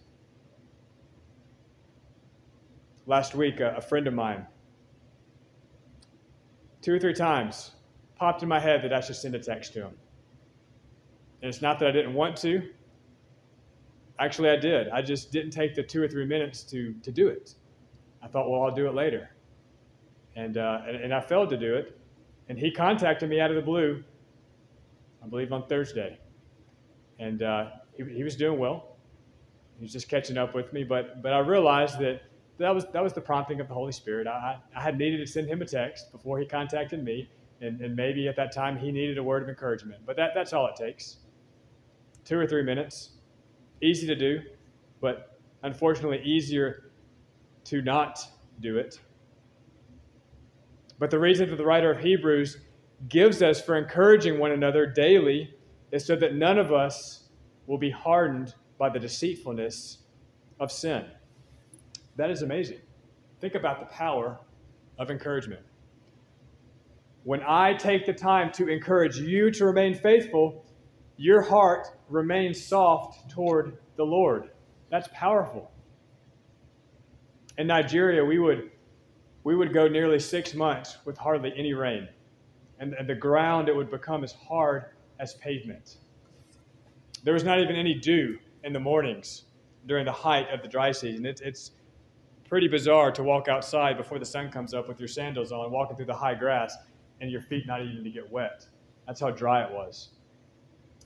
Last 3.06 3.36
week, 3.36 3.60
a, 3.62 3.82
friend 3.82 4.08
of 4.08 4.14
mine, 4.14 4.46
two 6.88 6.94
or 6.94 7.00
three 7.00 7.14
times, 7.14 7.72
popped 8.16 8.44
in 8.44 8.48
my 8.48 8.62
head 8.62 8.82
that 8.82 8.94
I 8.94 9.02
should 9.02 9.18
send 9.18 9.36
a 9.36 9.40
text 9.40 9.74
to 9.74 9.82
him. 9.82 9.94
And 11.42 11.50
it's 11.50 11.62
not 11.62 11.80
that 11.80 11.90
I 11.90 11.92
didn't 11.92 12.14
want 12.14 12.38
to. 12.38 12.70
Actually, 14.20 14.52
I 14.52 14.56
did. 14.56 14.88
I 14.88 15.02
just 15.02 15.30
didn't 15.30 15.52
take 15.52 15.76
the 15.76 15.84
two 15.84 16.02
or 16.02 16.08
three 16.08 16.26
minutes 16.26 16.64
to, 16.64 16.94
to 17.04 17.12
do 17.12 17.28
it. 17.28 17.56
I 18.24 18.28
thought, 18.28 18.50
well, 18.50 18.62
I'll 18.64 18.74
do 18.74 18.88
it 18.88 18.96
later. 18.96 19.32
And, 20.38 20.58
uh, 20.58 20.80
and, 20.88 20.96
and 20.96 21.14
I 21.14 21.20
failed 21.20 21.50
to 21.50 21.58
do 21.58 21.76
it. 21.76 22.00
And 22.48 22.58
he 22.58 22.72
contacted 22.72 23.30
me 23.30 23.42
out 23.42 23.50
of 23.50 23.58
the 23.58 23.62
blue 23.62 24.02
I 25.22 25.28
believe 25.28 25.52
on 25.52 25.68
Thursday. 25.68 26.18
And 27.20 27.44
uh, 27.44 27.66
he, 27.98 28.06
he 28.06 28.24
was 28.24 28.38
doing 28.38 28.58
well. 28.58 28.96
He 29.78 29.84
was 29.84 29.92
just 29.92 30.08
catching 30.08 30.38
up 30.38 30.56
with 30.56 30.72
me. 30.72 30.86
But, 30.86 31.22
but 31.22 31.34
I 31.34 31.40
realized 31.40 32.00
that 32.00 32.22
that 32.58 32.74
was, 32.74 32.86
that 32.94 33.04
was 33.04 33.14
the 33.14 33.22
prompting 33.22 33.60
of 33.60 33.68
the 33.68 33.74
Holy 33.74 33.92
Spirit. 33.92 34.28
I, 34.28 34.58
I 34.76 34.82
had 34.82 34.98
needed 34.98 35.18
to 35.18 35.28
send 35.28 35.48
him 35.48 35.62
a 35.62 35.66
text 35.66 36.12
before 36.12 36.40
he 36.40 36.46
contacted 36.46 37.04
me. 37.04 37.30
And, 37.60 37.82
and 37.82 37.96
maybe 37.96 38.28
at 38.28 38.36
that 38.36 38.52
time 38.52 38.78
he 38.78 38.92
needed 38.92 39.18
a 39.18 39.24
word 39.24 39.42
of 39.42 39.50
encouragement. 39.50 40.02
But 40.06 40.16
that, 40.18 40.32
that's 40.36 40.54
all 40.54 40.68
it 40.68 40.76
takes 40.76 41.18
two 42.24 42.38
or 42.38 42.46
three 42.46 42.64
minutes. 42.64 43.12
Easy 43.82 44.06
to 44.06 44.16
do, 44.16 44.42
but 45.02 45.40
unfortunately 45.64 46.22
easier 46.24 46.92
to 47.66 47.82
not 47.82 48.20
do 48.60 48.78
it. 48.78 49.00
But 51.00 51.10
the 51.10 51.20
reason 51.20 51.50
that 51.50 51.56
the 51.56 51.66
writer 51.66 51.92
of 51.92 52.00
Hebrews 52.00 52.58
gives 53.08 53.42
us 53.42 53.62
for 53.62 53.78
encouraging 53.78 54.40
one 54.40 54.52
another 54.52 54.86
daily 54.86 55.54
is 55.92 56.06
so 56.06 56.16
that 56.16 56.34
none 56.34 56.58
of 56.58 56.72
us 56.72 57.30
will 57.66 57.78
be 57.78 57.92
hardened 57.92 58.56
by 58.78 58.90
the 58.90 59.00
deceitfulness 59.00 60.00
of 60.60 60.72
sin. 60.72 61.06
That 62.18 62.30
is 62.30 62.42
amazing. 62.42 62.82
Think 63.40 63.56
about 63.56 63.80
the 63.80 63.86
power 63.86 64.40
of 64.98 65.10
encouragement. 65.10 65.62
When 67.24 67.42
I 67.44 67.74
take 67.74 68.06
the 68.06 68.14
time 68.14 68.52
to 68.54 68.68
encourage 68.68 69.18
you 69.18 69.52
to 69.52 69.66
remain 69.66 69.94
faithful, 69.94 70.66
your 71.18 71.42
heart 71.42 71.88
remains 72.10 72.64
soft 72.64 73.30
toward 73.30 73.78
the 73.96 74.04
Lord. 74.04 74.50
That's 74.90 75.08
powerful. 75.14 75.72
In 77.58 77.68
Nigeria, 77.68 78.24
we 78.24 78.40
would, 78.40 78.72
we 79.44 79.56
would 79.56 79.74
go 79.74 79.88
nearly 79.88 80.20
six 80.20 80.54
months 80.54 80.98
with 81.06 81.18
hardly 81.18 81.54
any 81.58 81.74
rain 81.74 82.08
and, 82.80 82.94
and 82.94 83.10
the 83.10 83.16
ground 83.16 83.70
it 83.70 83.76
would 83.76 83.90
become 83.90 84.24
as 84.24 84.34
hard 84.34 84.86
as 85.20 85.34
pavement. 85.36 85.98
There 87.24 87.34
was 87.34 87.44
not 87.44 87.60
even 87.60 87.76
any 87.76 87.96
dew 87.96 88.38
in 88.64 88.74
the 88.74 88.80
mornings 88.80 89.44
during 89.86 90.06
the 90.06 90.12
height 90.12 90.48
of 90.54 90.62
the 90.62 90.68
dry 90.68 90.92
season. 90.92 91.26
It, 91.26 91.42
it's 91.44 91.72
pretty 92.48 92.68
bizarre 92.68 93.12
to 93.12 93.24
walk 93.24 93.48
outside 93.48 93.98
before 93.98 94.20
the 94.20 94.26
sun 94.26 94.50
comes 94.50 94.74
up 94.74 94.88
with 94.88 95.00
your 95.00 95.08
sandals 95.08 95.52
on, 95.52 95.72
walking 95.72 95.96
through 95.96 96.06
the 96.06 96.14
high 96.14 96.36
grass, 96.36 96.76
and 97.22 97.32
your 97.32 97.42
feet 97.42 97.66
not 97.68 97.82
even 97.82 98.04
to 98.04 98.10
get 98.10 98.32
wet. 98.32 98.66
That's 99.06 99.22
how 99.22 99.32
dry 99.32 99.64
it 99.64 99.72
was. 99.72 100.10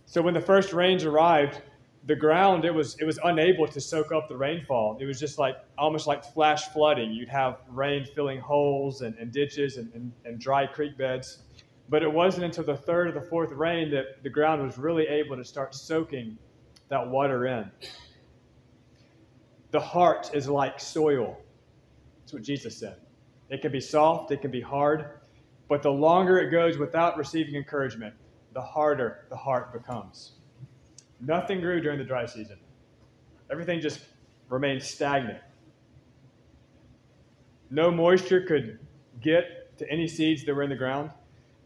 So 0.05 0.21
when 0.21 0.33
the 0.33 0.41
first 0.41 0.73
rains 0.73 1.05
arrived, 1.05 1.61
the 2.05 2.15
ground 2.15 2.65
it 2.65 2.73
was 2.73 2.97
it 2.99 3.05
was 3.05 3.19
unable 3.23 3.67
to 3.67 3.79
soak 3.79 4.11
up 4.11 4.27
the 4.27 4.35
rainfall. 4.35 4.97
It 4.99 5.05
was 5.05 5.19
just 5.19 5.37
like 5.37 5.55
almost 5.77 6.07
like 6.07 6.23
flash 6.23 6.67
flooding. 6.69 7.11
You'd 7.11 7.29
have 7.29 7.59
rain 7.69 8.05
filling 8.15 8.39
holes 8.39 9.01
and, 9.01 9.15
and 9.17 9.31
ditches 9.31 9.77
and, 9.77 9.93
and, 9.93 10.11
and 10.25 10.39
dry 10.39 10.65
creek 10.65 10.97
beds. 10.97 11.43
But 11.89 12.03
it 12.03 12.11
wasn't 12.11 12.45
until 12.45 12.63
the 12.63 12.77
third 12.77 13.07
or 13.07 13.11
the 13.11 13.21
fourth 13.21 13.51
rain 13.51 13.91
that 13.91 14.23
the 14.23 14.29
ground 14.29 14.63
was 14.63 14.77
really 14.77 15.07
able 15.07 15.35
to 15.35 15.45
start 15.45 15.75
soaking 15.75 16.37
that 16.89 17.07
water 17.07 17.47
in. 17.47 17.69
The 19.71 19.79
heart 19.79 20.31
is 20.33 20.47
like 20.47 20.79
soil. 20.79 21.37
That's 22.19 22.33
what 22.33 22.43
Jesus 22.43 22.77
said. 22.77 22.97
It 23.49 23.61
can 23.61 23.71
be 23.71 23.81
soft, 23.81 24.31
it 24.31 24.41
can 24.41 24.51
be 24.51 24.61
hard, 24.61 25.19
but 25.67 25.81
the 25.81 25.91
longer 25.91 26.39
it 26.39 26.51
goes 26.51 26.77
without 26.77 27.17
receiving 27.17 27.55
encouragement, 27.55 28.13
the 28.53 28.61
harder 28.61 29.25
the 29.29 29.35
heart 29.35 29.73
becomes. 29.73 30.33
Nothing 31.19 31.61
grew 31.61 31.81
during 31.81 31.97
the 31.97 32.05
dry 32.05 32.25
season. 32.25 32.57
Everything 33.49 33.81
just 33.81 34.01
remained 34.49 34.81
stagnant. 34.81 35.39
No 37.69 37.91
moisture 37.91 38.41
could 38.41 38.79
get 39.21 39.77
to 39.77 39.89
any 39.89 40.07
seeds 40.07 40.43
that 40.45 40.53
were 40.53 40.63
in 40.63 40.69
the 40.69 40.75
ground. 40.75 41.11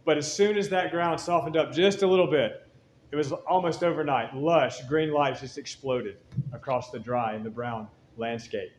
But 0.06 0.18
as 0.18 0.32
soon 0.32 0.58
as 0.58 0.70
that 0.70 0.92
ground 0.92 1.20
softened 1.20 1.58
up 1.58 1.72
just 1.72 2.04
a 2.04 2.08
little 2.08 2.28
bit, 2.28 2.65
it 3.12 3.16
was 3.16 3.32
almost 3.32 3.84
overnight. 3.84 4.36
Lush 4.36 4.82
green 4.88 5.12
life 5.12 5.42
just 5.42 5.58
exploded 5.58 6.18
across 6.54 6.92
the 6.92 7.00
dry 7.00 7.34
and 7.34 7.46
the 7.46 7.50
brown 7.50 7.88
landscape. 8.18 8.72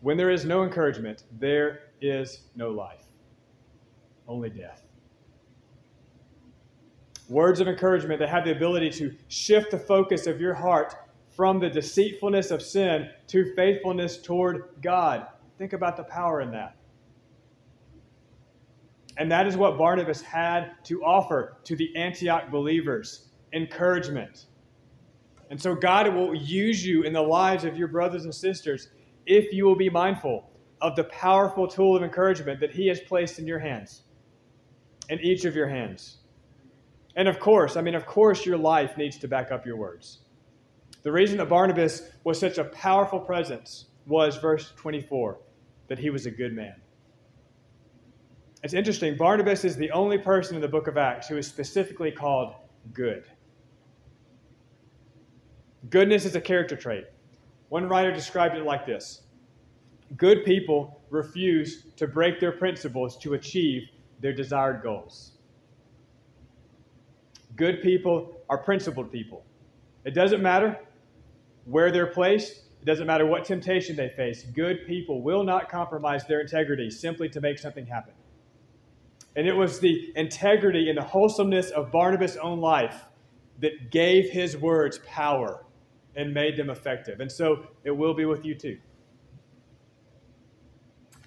When 0.00 0.16
there 0.16 0.30
is 0.30 0.44
no 0.44 0.62
encouragement, 0.62 1.24
there 1.38 1.80
is 2.00 2.42
no 2.54 2.70
life, 2.70 3.02
only 4.26 4.50
death. 4.50 4.82
Words 7.28 7.60
of 7.60 7.68
encouragement 7.68 8.20
that 8.20 8.28
have 8.28 8.44
the 8.44 8.52
ability 8.52 8.90
to 8.90 9.14
shift 9.28 9.70
the 9.70 9.78
focus 9.78 10.26
of 10.26 10.40
your 10.40 10.54
heart 10.54 10.94
from 11.36 11.60
the 11.60 11.68
deceitfulness 11.68 12.50
of 12.50 12.62
sin 12.62 13.10
to 13.26 13.54
faithfulness 13.54 14.16
toward 14.16 14.70
God. 14.82 15.26
Think 15.58 15.72
about 15.72 15.96
the 15.96 16.04
power 16.04 16.40
in 16.40 16.50
that. 16.52 16.77
And 19.18 19.30
that 19.32 19.48
is 19.48 19.56
what 19.56 19.76
Barnabas 19.76 20.22
had 20.22 20.72
to 20.84 21.04
offer 21.04 21.58
to 21.64 21.76
the 21.76 21.94
Antioch 21.96 22.50
believers 22.50 23.28
encouragement. 23.52 24.46
And 25.50 25.60
so 25.60 25.74
God 25.74 26.14
will 26.14 26.34
use 26.34 26.84
you 26.84 27.02
in 27.02 27.12
the 27.12 27.22
lives 27.22 27.64
of 27.64 27.76
your 27.76 27.88
brothers 27.88 28.24
and 28.24 28.34
sisters 28.34 28.88
if 29.26 29.52
you 29.52 29.64
will 29.64 29.76
be 29.76 29.90
mindful 29.90 30.48
of 30.80 30.94
the 30.94 31.04
powerful 31.04 31.66
tool 31.66 31.96
of 31.96 32.02
encouragement 32.02 32.60
that 32.60 32.70
He 32.70 32.86
has 32.88 33.00
placed 33.00 33.38
in 33.38 33.46
your 33.46 33.58
hands, 33.58 34.02
in 35.08 35.18
each 35.20 35.44
of 35.44 35.56
your 35.56 35.68
hands. 35.68 36.18
And 37.16 37.26
of 37.26 37.40
course, 37.40 37.76
I 37.76 37.80
mean, 37.80 37.96
of 37.96 38.06
course, 38.06 38.46
your 38.46 38.58
life 38.58 38.96
needs 38.96 39.18
to 39.18 39.28
back 39.28 39.50
up 39.50 39.66
your 39.66 39.76
words. 39.76 40.18
The 41.02 41.10
reason 41.10 41.38
that 41.38 41.48
Barnabas 41.48 42.02
was 42.22 42.38
such 42.38 42.58
a 42.58 42.64
powerful 42.64 43.18
presence 43.18 43.86
was 44.06 44.36
verse 44.36 44.72
24 44.76 45.38
that 45.88 45.98
he 45.98 46.10
was 46.10 46.26
a 46.26 46.30
good 46.30 46.52
man. 46.52 46.74
It's 48.62 48.74
interesting, 48.74 49.16
Barnabas 49.16 49.64
is 49.64 49.76
the 49.76 49.90
only 49.92 50.18
person 50.18 50.56
in 50.56 50.60
the 50.60 50.68
book 50.68 50.88
of 50.88 50.96
Acts 50.96 51.28
who 51.28 51.36
is 51.36 51.46
specifically 51.46 52.10
called 52.10 52.54
good. 52.92 53.24
Goodness 55.90 56.24
is 56.24 56.34
a 56.34 56.40
character 56.40 56.76
trait. 56.76 57.04
One 57.68 57.88
writer 57.88 58.12
described 58.12 58.56
it 58.56 58.64
like 58.64 58.84
this 58.84 59.22
Good 60.16 60.44
people 60.44 61.00
refuse 61.10 61.84
to 61.96 62.06
break 62.06 62.40
their 62.40 62.52
principles 62.52 63.16
to 63.18 63.34
achieve 63.34 63.82
their 64.20 64.32
desired 64.32 64.82
goals. 64.82 65.32
Good 67.54 67.82
people 67.82 68.40
are 68.48 68.58
principled 68.58 69.12
people. 69.12 69.44
It 70.04 70.14
doesn't 70.14 70.42
matter 70.42 70.78
where 71.64 71.92
they're 71.92 72.06
placed, 72.06 72.62
it 72.80 72.84
doesn't 72.84 73.06
matter 73.06 73.26
what 73.26 73.44
temptation 73.44 73.94
they 73.94 74.08
face. 74.08 74.44
Good 74.44 74.86
people 74.86 75.22
will 75.22 75.44
not 75.44 75.68
compromise 75.68 76.26
their 76.26 76.40
integrity 76.40 76.90
simply 76.90 77.28
to 77.30 77.40
make 77.40 77.58
something 77.58 77.86
happen. 77.86 78.14
And 79.38 79.46
it 79.46 79.54
was 79.54 79.78
the 79.78 80.12
integrity 80.16 80.88
and 80.88 80.98
the 80.98 81.02
wholesomeness 81.02 81.70
of 81.70 81.92
Barnabas' 81.92 82.36
own 82.38 82.58
life 82.60 83.04
that 83.60 83.92
gave 83.92 84.30
his 84.30 84.56
words 84.56 84.98
power 85.06 85.64
and 86.16 86.34
made 86.34 86.56
them 86.56 86.70
effective. 86.70 87.20
And 87.20 87.30
so 87.30 87.68
it 87.84 87.92
will 87.92 88.14
be 88.14 88.24
with 88.24 88.44
you 88.44 88.56
too. 88.56 88.78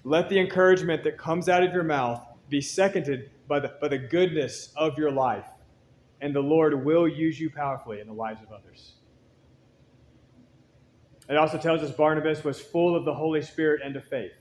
Let 0.04 0.28
the 0.28 0.38
encouragement 0.38 1.02
that 1.04 1.16
comes 1.16 1.48
out 1.48 1.62
of 1.62 1.72
your 1.72 1.84
mouth 1.84 2.22
be 2.50 2.60
seconded 2.60 3.30
by 3.48 3.60
the, 3.60 3.72
by 3.80 3.88
the 3.88 3.96
goodness 3.96 4.74
of 4.76 4.98
your 4.98 5.10
life 5.10 5.48
and 6.20 6.34
the 6.34 6.40
Lord 6.40 6.84
will 6.84 7.08
use 7.08 7.40
you 7.40 7.48
powerfully 7.48 8.00
in 8.00 8.06
the 8.06 8.12
lives 8.12 8.42
of 8.42 8.52
others. 8.52 8.92
It 11.30 11.38
also 11.38 11.56
tells 11.56 11.82
us 11.82 11.92
Barnabas 11.92 12.44
was 12.44 12.60
full 12.60 12.94
of 12.94 13.06
the 13.06 13.14
Holy 13.14 13.40
Spirit 13.40 13.80
and 13.82 13.96
of 13.96 14.04
faith. 14.04 14.34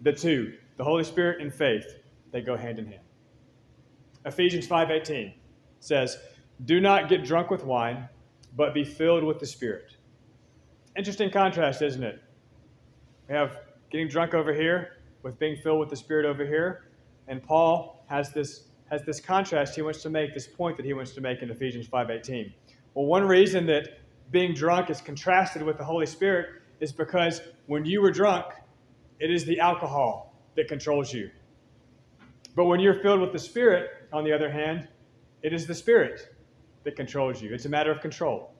The 0.00 0.12
two, 0.12 0.54
the 0.78 0.84
Holy 0.84 1.04
Spirit 1.04 1.40
and 1.40 1.54
faith, 1.54 2.00
they 2.34 2.42
go 2.42 2.56
hand 2.56 2.80
in 2.80 2.86
hand. 2.86 3.00
Ephesians 4.26 4.66
5:18 4.66 5.34
says, 5.78 6.18
"Do 6.64 6.80
not 6.80 7.08
get 7.08 7.22
drunk 7.22 7.48
with 7.48 7.64
wine, 7.64 8.08
but 8.56 8.74
be 8.74 8.82
filled 8.82 9.22
with 9.22 9.38
the 9.38 9.46
Spirit." 9.46 9.96
Interesting 10.96 11.30
contrast, 11.30 11.80
isn't 11.80 12.02
it? 12.02 12.20
We 13.28 13.36
have 13.36 13.60
getting 13.88 14.08
drunk 14.08 14.34
over 14.34 14.52
here 14.52 14.96
with 15.22 15.38
being 15.38 15.56
filled 15.56 15.78
with 15.78 15.90
the 15.90 15.96
Spirit 15.96 16.26
over 16.26 16.44
here, 16.44 16.88
and 17.28 17.40
Paul 17.40 18.04
has 18.08 18.32
this 18.32 18.68
has 18.90 19.04
this 19.04 19.20
contrast 19.20 19.76
he 19.76 19.82
wants 19.82 20.02
to 20.02 20.10
make, 20.10 20.34
this 20.34 20.48
point 20.48 20.76
that 20.76 20.84
he 20.84 20.92
wants 20.92 21.12
to 21.14 21.20
make 21.20 21.40
in 21.40 21.50
Ephesians 21.50 21.88
5.18. 21.88 22.52
Well, 22.94 23.06
one 23.06 23.26
reason 23.26 23.64
that 23.66 24.00
being 24.30 24.54
drunk 24.54 24.90
is 24.90 25.00
contrasted 25.00 25.62
with 25.62 25.78
the 25.78 25.84
Holy 25.84 26.06
Spirit 26.06 26.62
is 26.80 26.92
because 26.92 27.42
when 27.66 27.84
you 27.84 28.02
were 28.02 28.10
drunk, 28.10 28.46
it 29.20 29.30
is 29.30 29.44
the 29.44 29.58
alcohol 29.60 30.34
that 30.56 30.68
controls 30.68 31.12
you. 31.12 31.30
But 32.54 32.66
when 32.66 32.80
you're 32.80 33.00
filled 33.02 33.20
with 33.20 33.32
the 33.32 33.38
Spirit, 33.38 33.90
on 34.12 34.24
the 34.24 34.32
other 34.32 34.50
hand, 34.50 34.88
it 35.42 35.52
is 35.52 35.66
the 35.66 35.74
Spirit 35.74 36.34
that 36.84 36.96
controls 36.96 37.42
you. 37.42 37.52
It's 37.52 37.64
a 37.64 37.68
matter 37.68 37.90
of 37.90 38.00
control. 38.00 38.54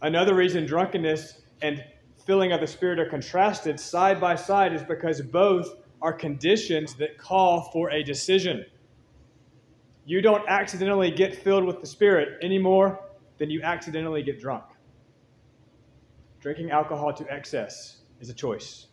Another 0.00 0.34
reason 0.34 0.64
drunkenness 0.64 1.42
and 1.60 1.84
filling 2.24 2.52
of 2.52 2.60
the 2.60 2.66
Spirit 2.66 3.00
are 3.00 3.08
contrasted 3.08 3.80
side 3.80 4.20
by 4.20 4.36
side 4.36 4.72
is 4.72 4.82
because 4.82 5.20
both 5.20 5.74
are 6.00 6.12
conditions 6.12 6.94
that 6.94 7.18
call 7.18 7.70
for 7.72 7.90
a 7.90 8.04
decision. 8.04 8.64
You 10.04 10.22
don't 10.22 10.48
accidentally 10.48 11.10
get 11.10 11.34
filled 11.34 11.64
with 11.64 11.80
the 11.80 11.86
Spirit 11.86 12.38
any 12.42 12.58
more 12.58 13.00
than 13.38 13.50
you 13.50 13.62
accidentally 13.62 14.22
get 14.22 14.40
drunk. 14.40 14.64
Drinking 16.40 16.70
alcohol 16.70 17.12
to 17.14 17.28
excess 17.32 17.98
is 18.20 18.30
a 18.30 18.34
choice, 18.34 18.86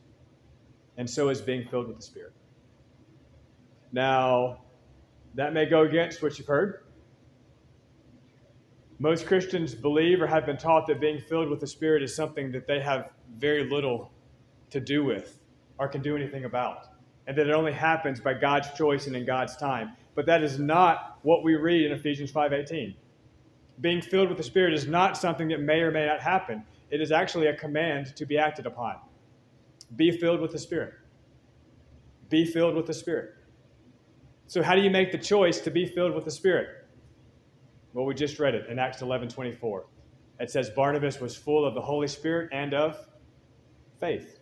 and 0.98 1.08
so 1.08 1.30
is 1.30 1.42
being 1.42 1.68
filled 1.68 1.88
with 1.88 1.98
the 1.98 2.04
Spirit. 2.04 2.34
Now, 3.96 4.58
that 5.36 5.54
may 5.54 5.66
go 5.66 5.84
against 5.84 6.22
what 6.22 6.38
you've 6.38 6.50
heard. 6.50 6.84
Most 9.00 9.26
Christians 9.26 9.74
believe 9.74 10.22
or 10.22 10.28
have 10.28 10.46
been 10.46 10.58
taught 10.58 10.86
that 10.88 11.00
being 11.00 11.22
filled 11.22 11.50
with 11.50 11.62
the 11.62 11.68
Spirit 11.68 12.04
is 12.04 12.14
something 12.14 12.52
that 12.52 12.68
they 12.68 12.82
have 12.82 13.12
very 13.38 13.70
little 13.70 14.12
to 14.72 14.82
do 14.82 15.06
with 15.06 15.40
or 15.78 15.88
can 15.88 16.02
do 16.02 16.14
anything 16.14 16.44
about 16.44 16.88
and 17.28 17.38
that 17.38 17.48
it 17.48 17.54
only 17.54 17.72
happens 17.72 18.20
by 18.20 18.34
God's 18.34 18.70
choice 18.74 19.08
and 19.08 19.16
in 19.16 19.26
God's 19.26 19.56
time. 19.56 19.94
But 20.14 20.26
that 20.26 20.44
is 20.44 20.60
not 20.60 21.20
what 21.22 21.42
we 21.42 21.56
read 21.56 21.86
in 21.86 21.94
Ephesians 21.94 22.34
5:18. 22.34 22.96
Being 23.80 24.02
filled 24.02 24.28
with 24.28 24.38
the 24.38 24.44
Spirit 24.44 24.74
is 24.74 24.90
not 24.90 25.16
something 25.16 25.48
that 25.48 25.62
may 25.62 25.80
or 25.80 25.92
may 25.92 26.06
not 26.06 26.20
happen. 26.20 26.66
It 26.90 27.00
is 27.00 27.14
actually 27.14 27.48
a 27.48 27.56
command 27.56 28.14
to 28.18 28.26
be 28.26 28.38
acted 28.38 28.66
upon. 28.66 28.98
Be 29.96 30.12
filled 30.12 30.42
with 30.42 30.52
the 30.52 30.60
Spirit. 30.60 30.96
Be 32.28 32.44
filled 32.44 32.76
with 32.76 32.88
the 32.88 32.94
Spirit. 32.94 33.35
So 34.48 34.62
how 34.62 34.76
do 34.76 34.82
you 34.82 34.90
make 34.90 35.12
the 35.12 35.18
choice 35.18 35.60
to 35.62 35.72
be 35.72 35.86
filled 35.86 36.14
with 36.14 36.26
the 36.26 36.32
Spirit? 36.32 36.86
Well, 37.94 38.06
we 38.06 38.14
just 38.14 38.40
read 38.40 38.56
it 38.56 38.70
in 38.70 38.78
Acts 38.78 39.02
11:24. 39.02 39.86
It 40.40 40.52
says 40.52 40.70
Barnabas 40.70 41.20
was 41.20 41.36
full 41.36 41.66
of 41.66 41.74
the 41.74 41.82
Holy 41.82 42.08
Spirit 42.08 42.50
and 42.52 42.74
of 42.74 42.98
faith. 44.00 44.40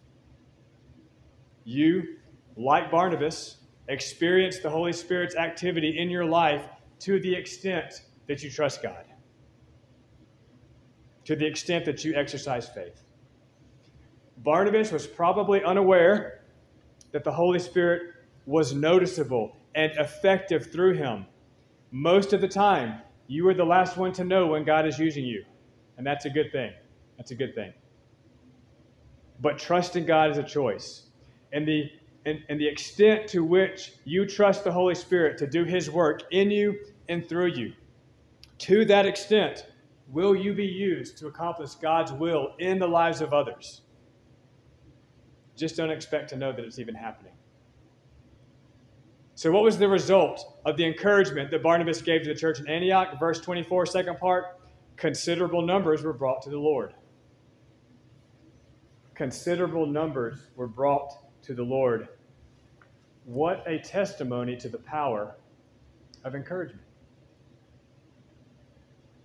You 1.64 2.18
like 2.58 2.92
Barnabas, 2.92 3.58
experience 3.88 4.60
the 4.60 4.70
Holy 4.70 4.94
Spirit's 4.94 5.36
activity 5.36 5.98
in 5.98 6.10
your 6.10 6.26
life 6.26 6.66
to 7.00 7.20
the 7.20 7.34
extent 7.34 8.04
that 8.28 8.44
you 8.44 8.50
trust 8.50 8.82
God, 8.82 9.06
to 11.26 11.36
the 11.36 11.46
extent 11.46 11.86
that 11.86 12.04
you 12.04 12.16
exercise 12.16 12.68
faith. 12.68 13.04
Barnabas 14.38 14.92
was 14.92 15.08
probably 15.08 15.64
unaware 15.64 16.44
that 17.12 17.24
the 17.24 17.32
Holy 17.32 17.60
Spirit 17.60 18.14
was 18.46 18.74
noticeable 18.74 19.56
and 19.76 19.92
effective 19.94 20.72
through 20.72 20.96
him. 20.96 21.26
Most 21.92 22.34
of 22.34 22.42
the 22.42 22.48
time, 22.48 23.02
you 23.28 23.48
are 23.48 23.54
the 23.54 23.66
last 23.66 23.98
one 23.98 24.14
to 24.14 24.24
know 24.24 24.48
when 24.48 24.66
God 24.66 24.88
is 24.88 25.00
using 25.00 25.26
you, 25.26 25.46
and 25.98 26.08
that's 26.08 26.26
a 26.26 26.30
good 26.32 26.52
thing. 26.52 26.74
That's 27.18 27.32
a 27.32 27.36
good 27.36 27.56
thing. 27.56 27.74
But 29.42 29.60
trusting 29.60 30.06
God 30.06 30.32
is 30.32 30.38
a 30.40 30.44
choice. 30.44 31.08
And 31.54 31.68
the 31.68 31.92
and, 32.26 32.44
and 32.50 32.60
the 32.60 32.68
extent 32.68 33.28
to 33.30 33.44
which 33.44 33.94
you 34.06 34.26
trust 34.26 34.64
the 34.64 34.72
Holy 34.72 34.96
Spirit 34.96 35.38
to 35.40 35.48
do 35.48 35.66
His 35.66 35.92
work 35.92 36.24
in 36.32 36.52
you 36.52 36.80
and 37.10 37.28
through 37.28 37.48
you 37.48 37.74
To 38.60 38.86
that 38.86 39.06
extent, 39.06 39.68
will 40.10 40.36
you 40.36 40.54
be 40.54 40.66
used 40.66 41.18
to 41.20 41.28
accomplish 41.28 41.76
God's 41.76 42.14
will 42.14 42.56
in 42.60 42.80
the 42.80 42.88
lives 42.88 43.22
of 43.22 43.34
others? 43.34 43.82
Just 45.58 45.78
don't 45.78 45.92
expect 45.92 46.30
to 46.30 46.38
know 46.38 46.54
that 46.54 46.66
it's 46.66 46.80
even 46.80 46.96
happening. 46.96 47.34
So, 49.36 49.52
what 49.52 49.64
was 49.64 49.78
the 49.78 49.88
result 49.88 50.60
of 50.66 50.78
the 50.78 50.86
encouragement 50.86 51.50
that 51.52 51.64
Barnabas 51.64 52.02
gave 52.02 52.22
to 52.24 52.30
the 52.30 52.40
church 52.40 52.60
in 52.60 52.68
Antioch? 52.68 53.20
Verse 53.20 53.40
24, 53.42 53.88
second 53.88 54.20
part 54.20 54.60
considerable 54.96 55.64
numbers 55.64 56.04
were 56.04 56.14
brought 56.14 56.44
to 56.44 56.52
the 56.52 56.58
Lord. 56.58 56.94
Considerable 59.16 59.88
numbers 59.88 60.38
were 60.56 60.68
brought 60.68 61.14
to 61.44 61.56
the 61.56 61.64
Lord. 61.64 62.10
What 63.26 63.64
a 63.68 63.80
testimony 63.80 64.56
to 64.58 64.70
the 64.70 64.78
power 64.78 65.36
of 66.24 66.36
encouragement. 66.36 66.86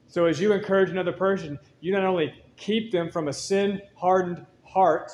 So, 0.07 0.25
as 0.25 0.41
you 0.41 0.55
encourage 0.55 0.89
another 0.89 1.13
person, 1.13 1.59
you 1.81 1.93
not 1.93 2.05
only 2.05 2.33
keep 2.57 2.91
them 2.91 3.11
from 3.11 3.29
a 3.29 3.33
sin 3.33 3.83
hardened 3.95 4.47
heart, 4.65 5.13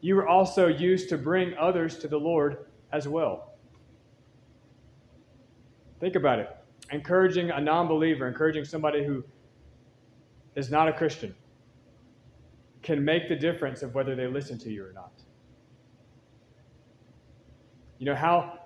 you 0.00 0.16
are 0.20 0.28
also 0.28 0.68
used 0.68 1.08
to 1.08 1.18
bring 1.18 1.54
others 1.58 1.98
to 1.98 2.08
the 2.08 2.18
Lord 2.18 2.66
as 2.92 3.08
well. 3.08 3.51
Think 6.02 6.16
about 6.16 6.40
it. 6.40 6.50
Encouraging 6.90 7.52
a 7.52 7.60
non 7.60 7.86
believer, 7.86 8.26
encouraging 8.26 8.64
somebody 8.64 9.04
who 9.04 9.22
is 10.56 10.68
not 10.68 10.88
a 10.88 10.92
Christian, 10.92 11.32
can 12.82 13.04
make 13.04 13.28
the 13.28 13.36
difference 13.36 13.84
of 13.84 13.94
whether 13.94 14.16
they 14.16 14.26
listen 14.26 14.58
to 14.58 14.70
you 14.72 14.84
or 14.84 14.92
not. 14.92 15.12
You 17.98 18.06
know 18.06 18.16
how, 18.16 18.58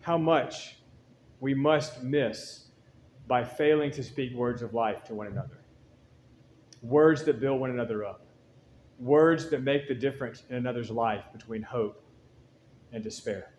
how 0.00 0.16
much 0.16 0.78
we 1.40 1.52
must 1.52 2.02
miss 2.02 2.68
by 3.26 3.44
failing 3.44 3.90
to 3.90 4.02
speak 4.02 4.32
words 4.32 4.62
of 4.62 4.72
life 4.72 5.04
to 5.04 5.14
one 5.14 5.26
another, 5.26 5.58
words 6.80 7.22
that 7.24 7.38
build 7.38 7.60
one 7.60 7.68
another 7.68 8.02
up, 8.02 8.22
words 8.98 9.50
that 9.50 9.62
make 9.62 9.88
the 9.88 9.94
difference 9.94 10.44
in 10.48 10.56
another's 10.56 10.90
life 10.90 11.24
between 11.34 11.60
hope 11.60 12.02
and 12.92 13.04
despair. 13.04 13.52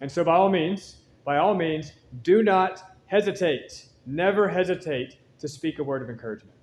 And 0.00 0.10
so, 0.10 0.24
by 0.24 0.34
all 0.34 0.48
means, 0.48 0.96
by 1.24 1.38
all 1.38 1.54
means, 1.54 1.92
do 2.22 2.42
not 2.42 2.82
hesitate. 3.06 3.88
Never 4.06 4.48
hesitate 4.48 5.16
to 5.38 5.48
speak 5.48 5.78
a 5.78 5.84
word 5.84 6.02
of 6.02 6.10
encouragement. 6.10 6.56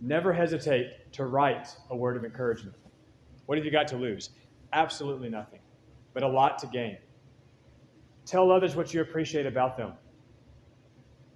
Never 0.00 0.32
hesitate 0.32 1.12
to 1.12 1.24
write 1.24 1.68
a 1.90 1.96
word 1.96 2.16
of 2.16 2.24
encouragement. 2.24 2.76
What 3.46 3.56
have 3.56 3.64
you 3.64 3.70
got 3.70 3.88
to 3.88 3.96
lose? 3.96 4.30
Absolutely 4.72 5.30
nothing, 5.30 5.60
but 6.12 6.22
a 6.22 6.28
lot 6.28 6.58
to 6.58 6.66
gain. 6.66 6.98
Tell 8.26 8.50
others 8.50 8.76
what 8.76 8.92
you 8.92 9.00
appreciate 9.00 9.46
about 9.46 9.76
them. 9.76 9.92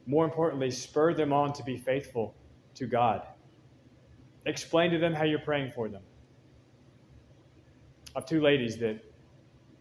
More 0.06 0.24
importantly, 0.24 0.70
spur 0.70 1.14
them 1.14 1.32
on 1.32 1.52
to 1.54 1.62
be 1.62 1.76
faithful 1.76 2.34
to 2.74 2.86
God. 2.86 3.22
Explain 4.44 4.90
to 4.90 4.98
them 4.98 5.14
how 5.14 5.24
you're 5.24 5.38
praying 5.38 5.70
for 5.72 5.88
them. 5.88 6.02
I 8.14 8.20
have 8.20 8.26
two 8.26 8.40
ladies 8.40 8.76
that 8.78 9.04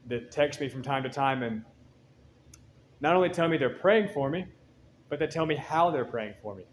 that 0.10 0.32
text 0.32 0.60
me 0.60 0.68
from 0.70 0.82
time 0.82 1.04
to 1.04 1.10
time 1.10 1.44
and 1.44 1.64
not 3.02 3.16
only 3.16 3.30
tell 3.30 3.48
me 3.48 3.58
they're 3.58 3.70
praying 3.70 4.10
for 4.14 4.30
me, 4.30 4.46
but 5.08 5.20
they 5.20 5.28
tell 5.28 5.46
me 5.46 5.56
how 5.56 5.90
they're 5.90 6.06
praying 6.06 6.34
for 6.42 6.56
me. 6.56 6.64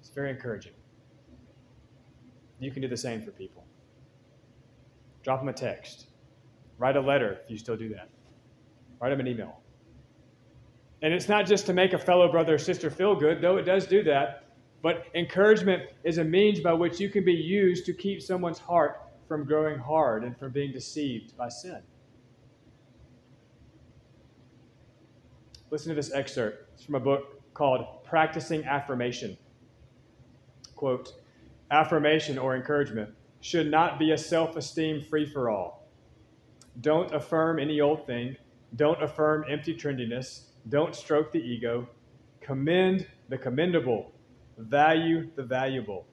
It's 0.00 0.10
very 0.10 0.30
encouraging. 0.30 0.72
You 2.60 2.70
can 2.70 2.82
do 2.82 2.88
the 2.88 2.96
same 2.96 3.22
for 3.22 3.32
people. 3.32 3.64
Drop 5.24 5.40
them 5.40 5.48
a 5.48 5.52
text. 5.52 6.06
Write 6.78 6.96
a 6.96 7.00
letter 7.00 7.38
if 7.44 7.50
you 7.50 7.58
still 7.58 7.76
do 7.76 7.88
that. 7.90 8.08
Write 9.00 9.10
them 9.10 9.20
an 9.20 9.26
email. 9.26 9.60
And 11.02 11.12
it's 11.12 11.28
not 11.28 11.46
just 11.46 11.66
to 11.66 11.72
make 11.72 11.92
a 11.92 11.98
fellow 11.98 12.30
brother 12.30 12.54
or 12.54 12.58
sister 12.58 12.88
feel 12.88 13.16
good, 13.16 13.40
though 13.40 13.56
it 13.56 13.64
does 13.64 13.86
do 13.86 14.04
that, 14.04 14.44
but 14.82 15.06
encouragement 15.14 15.82
is 16.04 16.18
a 16.18 16.24
means 16.24 16.60
by 16.60 16.72
which 16.72 17.00
you 17.00 17.08
can 17.08 17.24
be 17.24 17.32
used 17.32 17.84
to 17.86 17.92
keep 17.92 18.22
someone's 18.22 18.58
heart 18.58 19.00
from 19.26 19.44
growing 19.44 19.78
hard 19.78 20.24
and 20.24 20.36
from 20.36 20.52
being 20.52 20.72
deceived 20.72 21.36
by 21.36 21.48
sin. 21.48 21.82
Listen 25.72 25.88
to 25.88 25.94
this 25.94 26.12
excerpt. 26.12 26.68
It's 26.74 26.84
from 26.84 26.96
a 26.96 27.00
book 27.00 27.42
called 27.54 28.04
Practicing 28.04 28.62
Affirmation. 28.66 29.38
Quote 30.76 31.14
Affirmation 31.70 32.36
or 32.36 32.54
encouragement 32.54 33.08
should 33.40 33.70
not 33.70 33.98
be 33.98 34.10
a 34.10 34.18
self 34.18 34.54
esteem 34.56 35.00
free 35.00 35.24
for 35.24 35.48
all. 35.48 35.88
Don't 36.82 37.14
affirm 37.14 37.58
any 37.58 37.80
old 37.80 38.06
thing. 38.06 38.36
Don't 38.76 39.02
affirm 39.02 39.46
empty 39.48 39.74
trendiness. 39.74 40.48
Don't 40.68 40.94
stroke 40.94 41.32
the 41.32 41.40
ego. 41.40 41.88
Commend 42.42 43.06
the 43.30 43.38
commendable. 43.38 44.12
Value 44.58 45.30
the 45.36 45.42
valuable. 45.42 46.04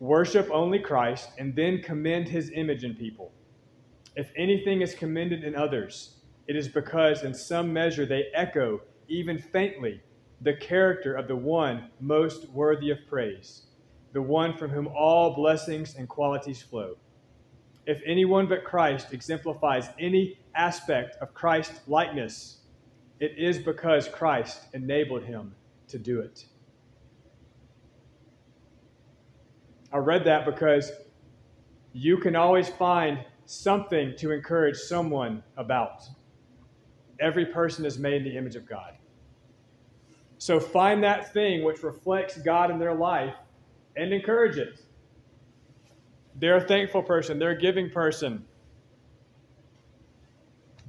Worship 0.00 0.50
only 0.52 0.80
Christ 0.80 1.28
and 1.38 1.54
then 1.54 1.80
commend 1.80 2.26
his 2.26 2.50
image 2.56 2.82
in 2.82 2.96
people. 2.96 3.30
If 4.16 4.32
anything 4.36 4.82
is 4.82 4.96
commended 4.96 5.44
in 5.44 5.54
others, 5.54 6.19
it 6.50 6.56
is 6.56 6.66
because, 6.66 7.22
in 7.22 7.32
some 7.32 7.72
measure, 7.72 8.04
they 8.04 8.24
echo, 8.34 8.80
even 9.06 9.38
faintly, 9.38 10.02
the 10.40 10.54
character 10.54 11.14
of 11.14 11.28
the 11.28 11.36
one 11.36 11.90
most 12.00 12.48
worthy 12.48 12.90
of 12.90 12.98
praise, 13.08 13.66
the 14.14 14.20
one 14.20 14.56
from 14.56 14.68
whom 14.72 14.88
all 14.88 15.32
blessings 15.32 15.94
and 15.94 16.08
qualities 16.08 16.60
flow. 16.60 16.96
If 17.86 18.02
anyone 18.04 18.48
but 18.48 18.64
Christ 18.64 19.12
exemplifies 19.12 19.90
any 20.00 20.40
aspect 20.56 21.14
of 21.20 21.32
Christ 21.34 21.82
likeness, 21.86 22.62
it 23.20 23.38
is 23.38 23.58
because 23.58 24.08
Christ 24.08 24.62
enabled 24.72 25.22
him 25.22 25.54
to 25.86 26.00
do 26.00 26.18
it. 26.18 26.46
I 29.92 29.98
read 29.98 30.24
that 30.24 30.46
because 30.46 30.90
you 31.92 32.16
can 32.16 32.34
always 32.34 32.68
find 32.68 33.24
something 33.46 34.16
to 34.16 34.32
encourage 34.32 34.78
someone 34.78 35.44
about 35.56 36.02
every 37.20 37.46
person 37.46 37.84
is 37.84 37.98
made 37.98 38.22
in 38.22 38.24
the 38.24 38.36
image 38.36 38.56
of 38.56 38.66
God. 38.66 38.94
So 40.38 40.58
find 40.58 41.04
that 41.04 41.32
thing 41.32 41.64
which 41.64 41.82
reflects 41.82 42.38
God 42.38 42.70
in 42.70 42.78
their 42.78 42.94
life 42.94 43.34
and 43.96 44.12
encourage 44.12 44.56
it. 44.56 44.80
They're 46.36 46.56
a 46.56 46.66
thankful 46.66 47.02
person, 47.02 47.38
they're 47.38 47.50
a 47.50 47.60
giving 47.60 47.90
person. 47.90 48.44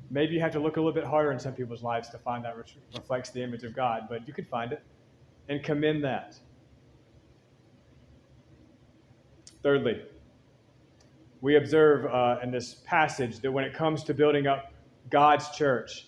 Maybe 0.10 0.34
you 0.34 0.41
have 0.41 0.52
to 0.54 0.60
look 0.60 0.78
a 0.78 0.80
little 0.80 0.94
bit 0.94 1.06
harder 1.06 1.32
in 1.32 1.39
some 1.39 1.54
people's 1.54 1.84
lives 1.84 2.10
to 2.10 2.17
find 2.17 2.44
that 2.44 2.58
which 2.58 2.76
reflects 2.96 3.30
the 3.30 3.41
image 3.41 3.63
of 3.63 3.76
God, 3.76 4.08
but 4.10 4.28
you 4.28 4.34
can 4.34 4.46
find 4.46 4.72
it 4.74 4.82
and 5.48 5.63
commend 5.63 6.04
that. 6.04 6.36
Thirdly, 9.63 10.02
we 11.41 11.56
observe 11.56 12.06
uh, 12.06 12.39
in 12.44 12.52
this 12.52 12.76
passage 12.86 13.39
that 13.39 13.52
when 13.52 13.63
it 13.63 13.74
comes 13.74 14.04
to 14.06 14.13
building 14.13 14.48
up 14.48 14.74
God's 15.10 15.50
church, 15.52 16.08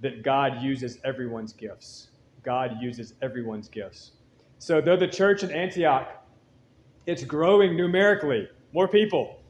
that 0.00 0.22
God 0.22 0.62
uses 0.62 0.98
everyone's 1.04 1.52
gifts. 1.52 2.08
God 2.42 2.76
uses 2.80 3.14
everyone's 3.22 3.68
gifts. 3.68 4.12
So, 4.58 4.80
though 4.80 4.96
the 4.96 5.08
church 5.08 5.42
in 5.42 5.50
Antioch, 5.50 6.24
it's 7.06 7.24
growing 7.24 7.76
numerically, 7.76 8.48
more 8.72 8.88
people. 8.88 9.40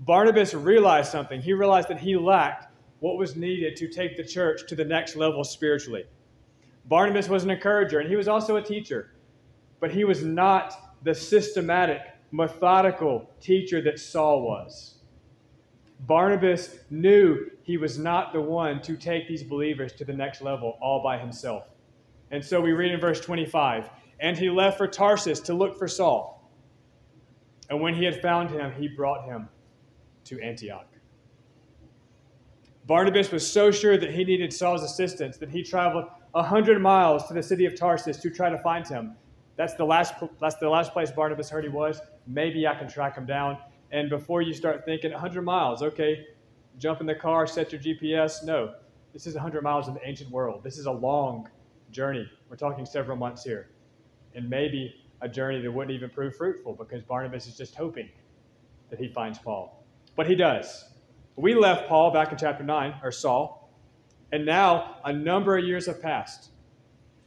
Barnabas 0.00 0.54
realized 0.54 1.12
something. 1.12 1.40
He 1.40 1.52
realized 1.52 1.88
that 1.88 2.00
he 2.00 2.16
lacked 2.16 2.66
what 3.00 3.18
was 3.18 3.36
needed 3.36 3.76
to 3.76 3.88
take 3.88 4.16
the 4.16 4.24
church 4.24 4.66
to 4.68 4.74
the 4.74 4.84
next 4.84 5.14
level 5.14 5.44
spiritually. 5.44 6.04
Barnabas 6.86 7.28
was 7.28 7.44
an 7.44 7.50
encourager, 7.50 8.00
and 8.00 8.08
he 8.08 8.16
was 8.16 8.28
also 8.28 8.56
a 8.56 8.62
teacher, 8.62 9.12
but 9.80 9.90
he 9.90 10.04
was 10.04 10.22
not 10.22 10.96
the 11.04 11.14
systematic, 11.14 12.00
methodical 12.32 13.30
teacher 13.40 13.80
that 13.82 13.98
Saul 14.00 14.42
was. 14.42 14.93
Barnabas 16.06 16.80
knew 16.90 17.50
he 17.62 17.76
was 17.78 17.98
not 17.98 18.32
the 18.32 18.40
one 18.40 18.82
to 18.82 18.96
take 18.96 19.26
these 19.26 19.42
believers 19.42 19.92
to 19.94 20.04
the 20.04 20.12
next 20.12 20.42
level 20.42 20.76
all 20.82 21.02
by 21.02 21.18
himself. 21.18 21.68
And 22.30 22.44
so 22.44 22.60
we 22.60 22.72
read 22.72 22.92
in 22.92 23.00
verse 23.00 23.20
25 23.20 23.88
And 24.20 24.36
he 24.36 24.50
left 24.50 24.76
for 24.76 24.86
Tarsus 24.86 25.40
to 25.40 25.54
look 25.54 25.78
for 25.78 25.88
Saul. 25.88 26.50
And 27.70 27.80
when 27.80 27.94
he 27.94 28.04
had 28.04 28.20
found 28.20 28.50
him, 28.50 28.72
he 28.72 28.88
brought 28.88 29.24
him 29.24 29.48
to 30.24 30.40
Antioch. 30.40 30.88
Barnabas 32.86 33.30
was 33.30 33.50
so 33.50 33.70
sure 33.70 33.96
that 33.96 34.12
he 34.12 34.24
needed 34.24 34.52
Saul's 34.52 34.82
assistance 34.82 35.38
that 35.38 35.48
he 35.48 35.62
traveled 35.62 36.04
a 36.34 36.42
hundred 36.42 36.82
miles 36.82 37.26
to 37.28 37.34
the 37.34 37.42
city 37.42 37.64
of 37.64 37.74
Tarsus 37.74 38.18
to 38.18 38.28
try 38.28 38.50
to 38.50 38.58
find 38.58 38.86
him. 38.86 39.16
That's 39.56 39.74
the 39.74 39.84
last, 39.84 40.14
that's 40.38 40.56
the 40.56 40.68
last 40.68 40.92
place 40.92 41.10
Barnabas 41.10 41.48
heard 41.48 41.64
he 41.64 41.70
was. 41.70 42.00
Maybe 42.26 42.66
I 42.66 42.74
can 42.74 42.88
track 42.88 43.16
him 43.16 43.24
down. 43.24 43.56
And 43.94 44.10
before 44.10 44.42
you 44.42 44.52
start 44.52 44.84
thinking 44.84 45.12
100 45.12 45.42
miles, 45.42 45.80
okay, 45.80 46.26
jump 46.78 47.00
in 47.00 47.06
the 47.06 47.14
car, 47.14 47.46
set 47.46 47.70
your 47.70 47.80
GPS. 47.80 48.42
No, 48.42 48.74
this 49.12 49.24
is 49.24 49.34
100 49.34 49.62
miles 49.62 49.86
in 49.86 49.94
the 49.94 50.04
ancient 50.04 50.32
world. 50.32 50.64
This 50.64 50.78
is 50.78 50.86
a 50.86 50.90
long 50.90 51.48
journey. 51.92 52.28
We're 52.48 52.56
talking 52.56 52.84
several 52.84 53.16
months 53.16 53.44
here. 53.44 53.68
And 54.34 54.50
maybe 54.50 54.92
a 55.20 55.28
journey 55.28 55.62
that 55.62 55.70
wouldn't 55.70 55.94
even 55.94 56.10
prove 56.10 56.34
fruitful 56.34 56.74
because 56.74 57.04
Barnabas 57.04 57.46
is 57.46 57.56
just 57.56 57.76
hoping 57.76 58.08
that 58.90 58.98
he 58.98 59.06
finds 59.06 59.38
Paul. 59.38 59.84
But 60.16 60.26
he 60.26 60.34
does. 60.34 60.86
We 61.36 61.54
left 61.54 61.88
Paul 61.88 62.10
back 62.10 62.32
in 62.32 62.36
chapter 62.36 62.64
9, 62.64 62.96
or 63.00 63.12
Saul, 63.12 63.70
and 64.32 64.44
now 64.44 64.96
a 65.04 65.12
number 65.12 65.56
of 65.56 65.64
years 65.64 65.86
have 65.86 66.02
passed. 66.02 66.50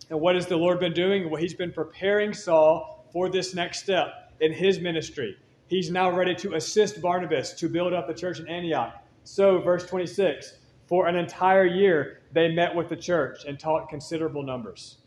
And 0.10 0.20
what 0.20 0.36
has 0.36 0.48
the 0.48 0.58
Lord 0.58 0.82
been 0.82 0.94
doing? 0.94 1.30
Well, 1.30 1.42
He's 1.42 1.54
been 1.54 1.72
preparing 1.72 2.34
Saul 2.34 3.08
for 3.14 3.30
this 3.30 3.56
next 3.56 3.80
step 3.84 4.34
in 4.42 4.52
his 4.52 4.82
ministry. 4.82 5.38
He's 5.68 5.92
now 5.92 6.10
ready 6.10 6.34
to 6.36 6.56
assist 6.56 7.02
Barnabas 7.02 7.54
to 7.54 7.68
build 7.70 7.94
up 7.94 8.08
the 8.08 8.14
church 8.14 8.40
in 8.40 8.48
Antioch. 8.48 9.04
So, 9.24 9.60
verse 9.60 9.86
26 9.86 10.54
for 10.88 11.08
an 11.08 11.18
entire 11.18 11.66
year, 11.66 12.22
they 12.32 12.54
met 12.54 12.74
with 12.74 12.88
the 12.88 12.96
church 12.96 13.44
and 13.46 13.60
taught 13.60 13.90
considerable 13.90 14.42
numbers. 14.42 15.00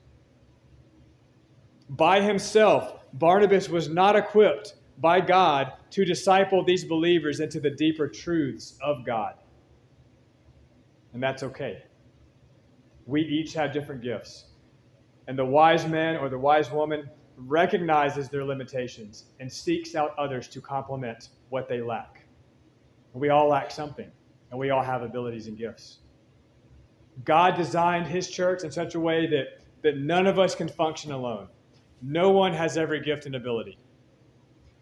By 1.89 2.21
himself, 2.21 2.93
Barnabas 3.15 3.69
was 3.69 3.89
not 3.89 4.15
equipped 4.15 4.75
by 4.99 5.21
God 5.21 5.73
to 5.91 6.05
disciple 6.05 6.63
these 6.63 6.85
believers 6.85 7.41
into 7.41 7.59
the 7.59 7.71
deeper 7.71 8.07
truths 8.07 8.77
of 8.83 9.07
God. 9.07 9.35
And 11.15 11.23
that's 11.23 11.43
okay. 11.43 11.83
We 13.07 13.23
each 13.23 13.55
have 13.55 13.73
different 13.73 14.03
gifts. 14.03 14.45
And 15.27 15.39
the 15.39 15.45
wise 15.45 15.87
man 15.87 16.17
or 16.17 16.29
the 16.29 16.39
wise 16.39 16.71
woman 16.71 17.09
recognizes 17.47 18.29
their 18.29 18.45
limitations 18.45 19.25
and 19.41 19.51
seeks 19.51 19.95
out 19.95 20.15
others 20.19 20.49
to 20.49 20.61
complement 20.61 21.31
what 21.49 21.69
they 21.69 21.81
lack. 21.81 22.25
We 23.13 23.31
all 23.31 23.49
lack 23.49 23.71
something, 23.71 24.11
and 24.51 24.59
we 24.59 24.71
all 24.71 24.83
have 24.83 25.03
abilities 25.03 25.47
and 25.47 25.57
gifts. 25.57 25.99
God 27.25 27.57
designed 27.57 28.07
his 28.07 28.29
church 28.29 28.63
in 28.63 28.71
such 28.71 28.95
a 28.95 29.01
way 29.01 29.27
that, 29.27 29.61
that 29.83 29.99
none 29.99 30.27
of 30.27 30.39
us 30.39 30.55
can 30.55 30.69
function 30.69 31.13
alone. 31.13 31.49
No 32.03 32.31
one 32.31 32.53
has 32.53 32.77
every 32.77 33.01
gift 33.01 33.27
and 33.27 33.35
ability. 33.35 33.79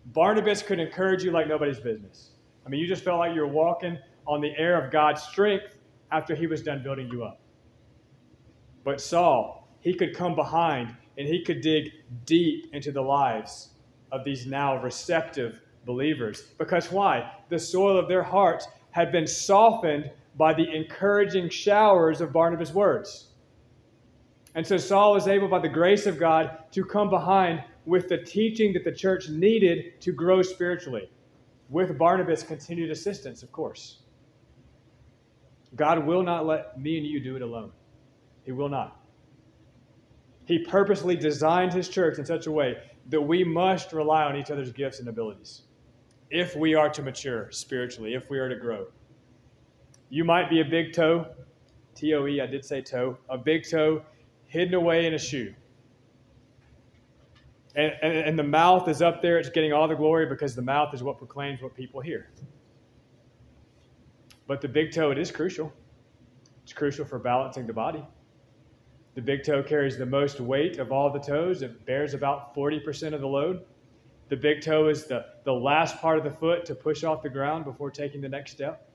Barnabas 0.07 0.63
could 0.63 0.79
encourage 0.79 1.25
you 1.25 1.31
like 1.31 1.49
nobody's 1.49 1.81
business. 1.81 2.31
I 2.65 2.69
mean, 2.69 2.81
you 2.81 2.87
just 2.87 3.03
felt 3.03 3.19
like 3.19 3.35
you 3.35 3.41
were 3.41 3.47
walking 3.47 3.99
on 4.27 4.41
the 4.41 4.57
air 4.57 4.83
of 4.83 4.93
God's 4.93 5.23
strength 5.23 5.79
after 6.13 6.35
he 6.35 6.47
was 6.47 6.63
done 6.63 6.83
building 6.83 7.09
you 7.09 7.25
up. 7.25 7.41
But 8.85 9.01
Saul, 9.01 9.69
he 9.81 9.95
could 9.95 10.15
come 10.15 10.35
behind 10.35 10.95
and 11.19 11.27
he 11.27 11.43
could 11.43 11.61
dig 11.61 11.91
deep 12.25 12.73
into 12.73 12.93
the 12.93 13.03
lives 13.03 13.71
of 14.13 14.25
these 14.25 14.47
now 14.47 14.81
receptive 14.81 15.61
believers. 15.85 16.43
Because 16.59 16.91
why? 16.91 17.33
The 17.49 17.59
soil 17.59 17.99
of 17.99 18.09
their 18.09 18.23
hearts 18.23 18.69
had 18.93 19.11
been 19.11 19.27
softened 19.27 20.11
by 20.37 20.55
the 20.55 20.75
encouraging 20.75 21.51
showers 21.51 22.21
of 22.21 22.33
Barnabas' 22.33 22.73
words. 22.73 23.33
And 24.55 24.67
so 24.67 24.77
Saul 24.77 25.15
was 25.15 25.29
able, 25.29 25.49
by 25.49 25.59
the 25.59 25.69
grace 25.69 26.07
of 26.07 26.19
God, 26.19 26.59
to 26.73 26.85
come 26.85 27.11
behind 27.11 27.63
with 27.85 28.09
the 28.09 28.19
teaching 28.19 28.73
that 28.75 28.85
the 28.85 28.93
church 28.93 29.29
needed 29.29 30.01
to 30.01 30.13
grow 30.13 30.43
spiritually, 30.43 31.11
with 31.69 31.99
Barnabas' 31.99 32.43
continued 32.43 32.91
assistance, 32.91 33.43
of 33.43 33.51
course. 33.53 34.03
God 35.75 36.07
will 36.07 36.23
not 36.23 36.47
let 36.47 36.81
me 36.81 36.97
and 36.97 37.07
you 37.07 37.21
do 37.21 37.37
it 37.37 37.43
alone. 37.43 37.73
He 38.45 38.53
will 38.53 38.69
not. 38.69 39.01
He 40.49 40.59
purposely 40.59 41.15
designed 41.15 41.75
his 41.75 41.91
church 41.91 42.19
in 42.19 42.25
such 42.25 42.47
a 42.47 42.51
way 42.51 42.79
that 43.11 43.21
we 43.21 43.45
must 43.45 43.93
rely 43.93 44.25
on 44.25 44.35
each 44.35 44.51
other's 44.51 44.73
gifts 44.73 44.99
and 44.99 45.07
abilities 45.07 45.61
if 46.31 46.57
we 46.57 46.75
are 46.75 46.89
to 46.89 47.03
mature 47.03 47.51
spiritually, 47.51 48.15
if 48.15 48.31
we 48.31 48.39
are 48.39 48.49
to 48.49 48.57
grow. 48.57 48.87
You 50.09 50.25
might 50.25 50.49
be 50.49 50.63
a 50.63 50.65
big 50.65 50.95
toe, 50.95 51.27
T 51.95 52.15
O 52.15 52.27
E, 52.27 52.41
I 52.41 52.47
did 52.47 52.65
say 52.65 52.81
toe, 52.81 53.19
a 53.29 53.37
big 53.37 53.69
toe 53.69 54.03
hidden 54.47 54.73
away 54.73 55.05
in 55.05 55.13
a 55.13 55.19
shoe. 55.19 55.53
And, 57.77 57.93
and, 58.01 58.17
and, 58.17 58.39
the 58.39 58.43
mouth 58.43 58.89
is 58.89 59.03
up 59.03 59.21
there, 59.21 59.37
it's 59.37 59.51
getting 59.51 59.75
all 59.75 59.87
the 59.87 59.95
glory 59.95 60.25
because 60.25 60.55
the 60.55 60.63
mouth 60.63 60.95
is 60.95 61.03
what 61.03 61.19
proclaims 61.19 61.61
what 61.61 61.75
people 61.75 62.01
hear. 62.01 62.31
But 64.47 64.63
the 64.63 64.69
big 64.69 64.93
toe, 64.93 65.11
it 65.11 65.19
is 65.19 65.31
crucial. 65.31 65.75
It's 66.65 66.73
crucial 66.73 67.05
for 67.05 67.19
balancing 67.19 67.67
the 67.67 67.75
body. 67.75 68.03
The 69.19 69.23
big 69.23 69.43
toe 69.43 69.65
carries 69.65 69.99
the 69.99 70.07
most 70.07 70.39
weight 70.39 70.79
of 70.79 70.93
all 70.93 71.11
the 71.11 71.19
toes, 71.19 71.63
it 71.63 71.85
bears 71.85 72.15
about 72.15 72.55
40% 72.55 73.15
of 73.15 73.21
the 73.21 73.27
load. 73.27 73.65
The 74.29 74.37
big 74.37 74.63
toe 74.63 74.87
is 74.87 75.07
the, 75.07 75.27
the 75.43 75.53
last 75.53 76.01
part 76.01 76.19
of 76.19 76.23
the 76.23 76.31
foot 76.31 76.65
to 76.67 76.77
push 76.77 77.03
off 77.03 77.25
the 77.25 77.29
ground 77.29 77.65
before 77.65 77.91
taking 77.91 78.21
the 78.21 78.29
next 78.29 78.53
step. 78.53 78.89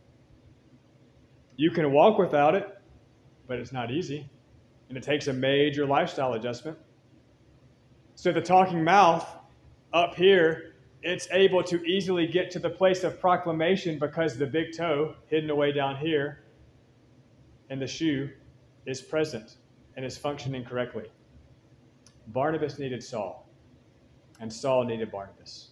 You 1.57 1.71
can 1.71 1.91
walk 1.91 2.17
without 2.17 2.55
it, 2.55 2.69
but 3.47 3.59
it's 3.59 3.73
not 3.73 3.91
easy. 3.91 4.29
And 4.87 4.97
it 4.97 5.03
takes 5.03 5.27
a 5.27 5.33
major 5.33 5.85
lifestyle 5.85 6.35
adjustment. 6.35 6.77
So 8.15 8.31
the 8.31 8.39
talking 8.39 8.81
mouth 8.81 9.27
up 9.91 10.15
here, 10.15 10.75
it's 11.01 11.27
able 11.31 11.63
to 11.63 11.83
easily 11.83 12.27
get 12.27 12.49
to 12.51 12.59
the 12.59 12.69
place 12.69 13.03
of 13.03 13.19
proclamation 13.19 13.99
because 13.99 14.37
the 14.37 14.47
big 14.47 14.67
toe, 14.73 15.15
hidden 15.27 15.49
away 15.49 15.73
down 15.73 15.97
here, 15.97 16.45
and 17.69 17.81
the 17.81 17.87
shoe 17.87 18.29
is 18.85 19.01
present 19.01 19.57
and 19.95 20.05
is 20.05 20.17
functioning 20.17 20.63
correctly. 20.63 21.05
Barnabas 22.27 22.79
needed 22.79 23.03
Saul, 23.03 23.47
and 24.39 24.51
Saul 24.51 24.85
needed 24.85 25.11
Barnabas. 25.11 25.69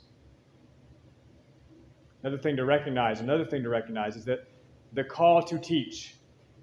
Another 2.23 2.37
thing 2.37 2.55
to 2.55 2.65
recognize, 2.65 3.19
another 3.19 3.45
thing 3.45 3.63
to 3.63 3.69
recognize 3.69 4.15
is 4.15 4.25
that 4.25 4.47
the 4.93 5.03
call 5.03 5.41
to 5.43 5.57
teach 5.57 6.15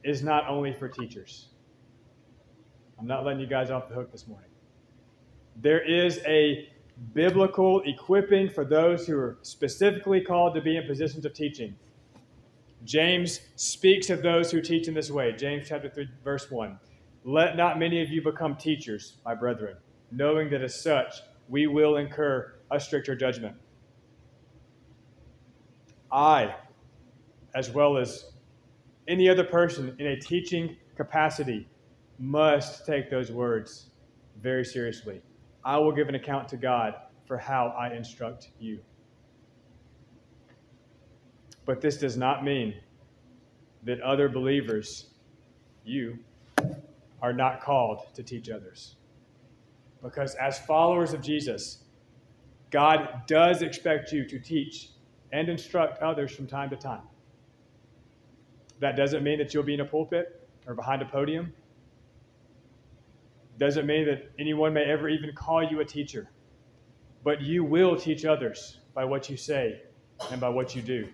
is 0.04 0.22
not 0.22 0.46
only 0.48 0.72
for 0.72 0.88
teachers. 0.88 1.48
I'm 2.98 3.06
not 3.06 3.24
letting 3.24 3.40
you 3.40 3.46
guys 3.46 3.70
off 3.70 3.88
the 3.88 3.94
hook 3.94 4.12
this 4.12 4.26
morning. 4.28 4.50
There 5.56 5.80
is 5.80 6.20
a 6.26 6.68
biblical 7.14 7.82
equipping 7.84 8.50
for 8.50 8.64
those 8.64 9.06
who 9.06 9.16
are 9.18 9.38
specifically 9.42 10.20
called 10.20 10.54
to 10.54 10.60
be 10.60 10.76
in 10.76 10.86
positions 10.86 11.24
of 11.24 11.32
teaching. 11.32 11.74
James 12.84 13.40
speaks 13.56 14.10
of 14.10 14.22
those 14.22 14.50
who 14.50 14.60
teach 14.60 14.88
in 14.88 14.94
this 14.94 15.10
way. 15.10 15.32
James 15.32 15.68
chapter 15.68 15.88
3 15.88 16.08
verse 16.22 16.50
1. 16.50 16.78
Let 17.28 17.58
not 17.58 17.78
many 17.78 18.00
of 18.00 18.08
you 18.08 18.22
become 18.22 18.56
teachers, 18.56 19.18
my 19.22 19.34
brethren, 19.34 19.76
knowing 20.10 20.48
that 20.48 20.62
as 20.62 20.80
such 20.80 21.16
we 21.46 21.66
will 21.66 21.98
incur 21.98 22.54
a 22.70 22.80
stricter 22.80 23.14
judgment. 23.14 23.54
I 26.10 26.54
as 27.54 27.68
well 27.68 27.98
as 27.98 28.32
any 29.08 29.28
other 29.28 29.44
person 29.44 29.94
in 29.98 30.06
a 30.06 30.16
teaching 30.18 30.78
capacity, 30.96 31.68
must 32.18 32.86
take 32.86 33.10
those 33.10 33.30
words 33.30 33.90
very 34.40 34.64
seriously. 34.64 35.20
I 35.66 35.76
will 35.76 35.92
give 35.92 36.08
an 36.08 36.14
account 36.14 36.48
to 36.48 36.56
God 36.56 36.94
for 37.26 37.36
how 37.36 37.74
I 37.78 37.92
instruct 37.92 38.48
you. 38.58 38.80
But 41.66 41.82
this 41.82 41.98
does 41.98 42.16
not 42.16 42.42
mean 42.42 42.74
that 43.82 44.00
other 44.00 44.30
believers, 44.30 45.10
you, 45.84 46.20
are 47.22 47.32
not 47.32 47.60
called 47.60 48.14
to 48.14 48.22
teach 48.22 48.48
others. 48.50 48.96
Because 50.02 50.34
as 50.36 50.58
followers 50.58 51.12
of 51.12 51.20
Jesus, 51.20 51.84
God 52.70 53.22
does 53.26 53.62
expect 53.62 54.12
you 54.12 54.24
to 54.26 54.38
teach 54.38 54.90
and 55.32 55.48
instruct 55.48 56.02
others 56.02 56.34
from 56.34 56.46
time 56.46 56.70
to 56.70 56.76
time. 56.76 57.02
That 58.80 58.96
doesn't 58.96 59.24
mean 59.24 59.38
that 59.38 59.52
you'll 59.52 59.64
be 59.64 59.74
in 59.74 59.80
a 59.80 59.84
pulpit 59.84 60.48
or 60.66 60.74
behind 60.74 61.02
a 61.02 61.06
podium. 61.06 61.52
Doesn't 63.58 63.86
mean 63.86 64.06
that 64.06 64.30
anyone 64.38 64.72
may 64.72 64.84
ever 64.84 65.08
even 65.08 65.32
call 65.34 65.62
you 65.62 65.80
a 65.80 65.84
teacher. 65.84 66.30
But 67.24 67.40
you 67.40 67.64
will 67.64 67.96
teach 67.96 68.24
others 68.24 68.78
by 68.94 69.04
what 69.04 69.28
you 69.28 69.36
say 69.36 69.82
and 70.30 70.40
by 70.40 70.48
what 70.48 70.76
you 70.76 70.82
do. 70.82 71.08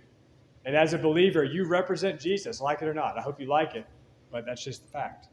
And 0.67 0.77
as 0.77 0.93
a 0.93 0.99
believer, 0.99 1.45
you 1.45 1.67
represent 1.67 2.21
Jesus, 2.21 2.61
like 2.61 2.83
it 2.83 2.89
or 2.89 2.95
not. 2.95 3.19
I 3.19 3.23
hope 3.23 3.41
you 3.41 3.47
like 3.47 3.75
it, 3.75 3.87
but 4.31 4.45
that's 4.45 4.63
just 4.63 4.83
the 4.83 4.89
fact. 4.89 5.29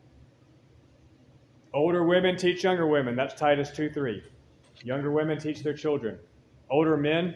Older 1.73 2.03
women 2.03 2.35
teach 2.35 2.63
younger 2.63 2.87
women. 2.87 3.15
That's 3.15 3.33
Titus 3.33 3.71
2 3.71 3.89
3. 3.91 4.23
Younger 4.83 5.11
women 5.11 5.39
teach 5.39 5.63
their 5.63 5.73
children. 5.73 6.17
Older 6.69 6.97
men 6.97 7.35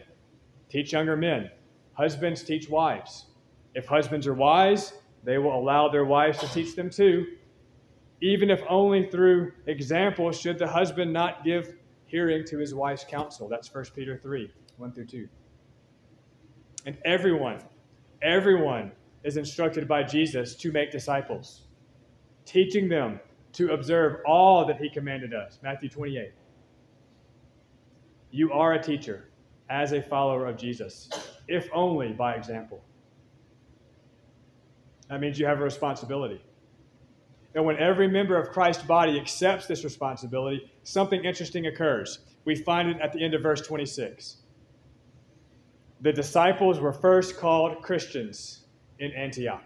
teach 0.68 0.92
younger 0.92 1.16
men. 1.16 1.50
Husbands 1.94 2.42
teach 2.42 2.68
wives. 2.68 3.26
If 3.74 3.86
husbands 3.86 4.26
are 4.26 4.34
wise, 4.34 4.92
they 5.24 5.38
will 5.38 5.58
allow 5.58 5.88
their 5.88 6.04
wives 6.04 6.38
to 6.38 6.48
teach 6.48 6.76
them 6.76 6.90
too, 6.90 7.26
even 8.20 8.50
if 8.50 8.62
only 8.68 9.08
through 9.10 9.52
example, 9.66 10.30
should 10.32 10.58
the 10.58 10.66
husband 10.66 11.12
not 11.12 11.44
give 11.44 11.74
hearing 12.06 12.44
to 12.46 12.58
his 12.58 12.74
wife's 12.74 13.04
counsel. 13.04 13.48
That's 13.48 13.72
1 13.72 13.86
Peter 13.94 14.16
3 14.16 14.50
1 14.76 14.92
through 14.92 15.06
2. 15.06 15.28
And 16.84 16.96
everyone, 17.04 17.58
everyone 18.22 18.92
is 19.24 19.36
instructed 19.36 19.88
by 19.88 20.02
Jesus 20.04 20.54
to 20.56 20.70
make 20.70 20.92
disciples, 20.92 21.62
teaching 22.44 22.88
them 22.88 23.18
to 23.56 23.72
observe 23.72 24.20
all 24.26 24.66
that 24.66 24.76
he 24.76 24.90
commanded 24.90 25.32
us. 25.32 25.58
Matthew 25.62 25.88
28. 25.88 26.30
You 28.30 28.52
are 28.52 28.74
a 28.74 28.82
teacher 28.82 29.30
as 29.70 29.92
a 29.92 30.02
follower 30.02 30.46
of 30.46 30.58
Jesus, 30.58 31.08
if 31.48 31.66
only 31.72 32.12
by 32.12 32.34
example. 32.34 32.84
That 35.08 35.20
means 35.20 35.38
you 35.38 35.46
have 35.46 35.58
a 35.58 35.64
responsibility. 35.64 36.42
And 37.54 37.64
when 37.64 37.78
every 37.78 38.08
member 38.08 38.38
of 38.38 38.50
Christ's 38.50 38.82
body 38.82 39.18
accepts 39.18 39.66
this 39.66 39.84
responsibility, 39.84 40.70
something 40.82 41.24
interesting 41.24 41.66
occurs. 41.66 42.18
We 42.44 42.56
find 42.56 42.90
it 42.90 43.00
at 43.00 43.14
the 43.14 43.24
end 43.24 43.32
of 43.32 43.42
verse 43.42 43.62
26. 43.62 44.36
The 46.02 46.12
disciples 46.12 46.78
were 46.78 46.92
first 46.92 47.38
called 47.38 47.80
Christians 47.80 48.66
in 48.98 49.12
Antioch. 49.12 49.64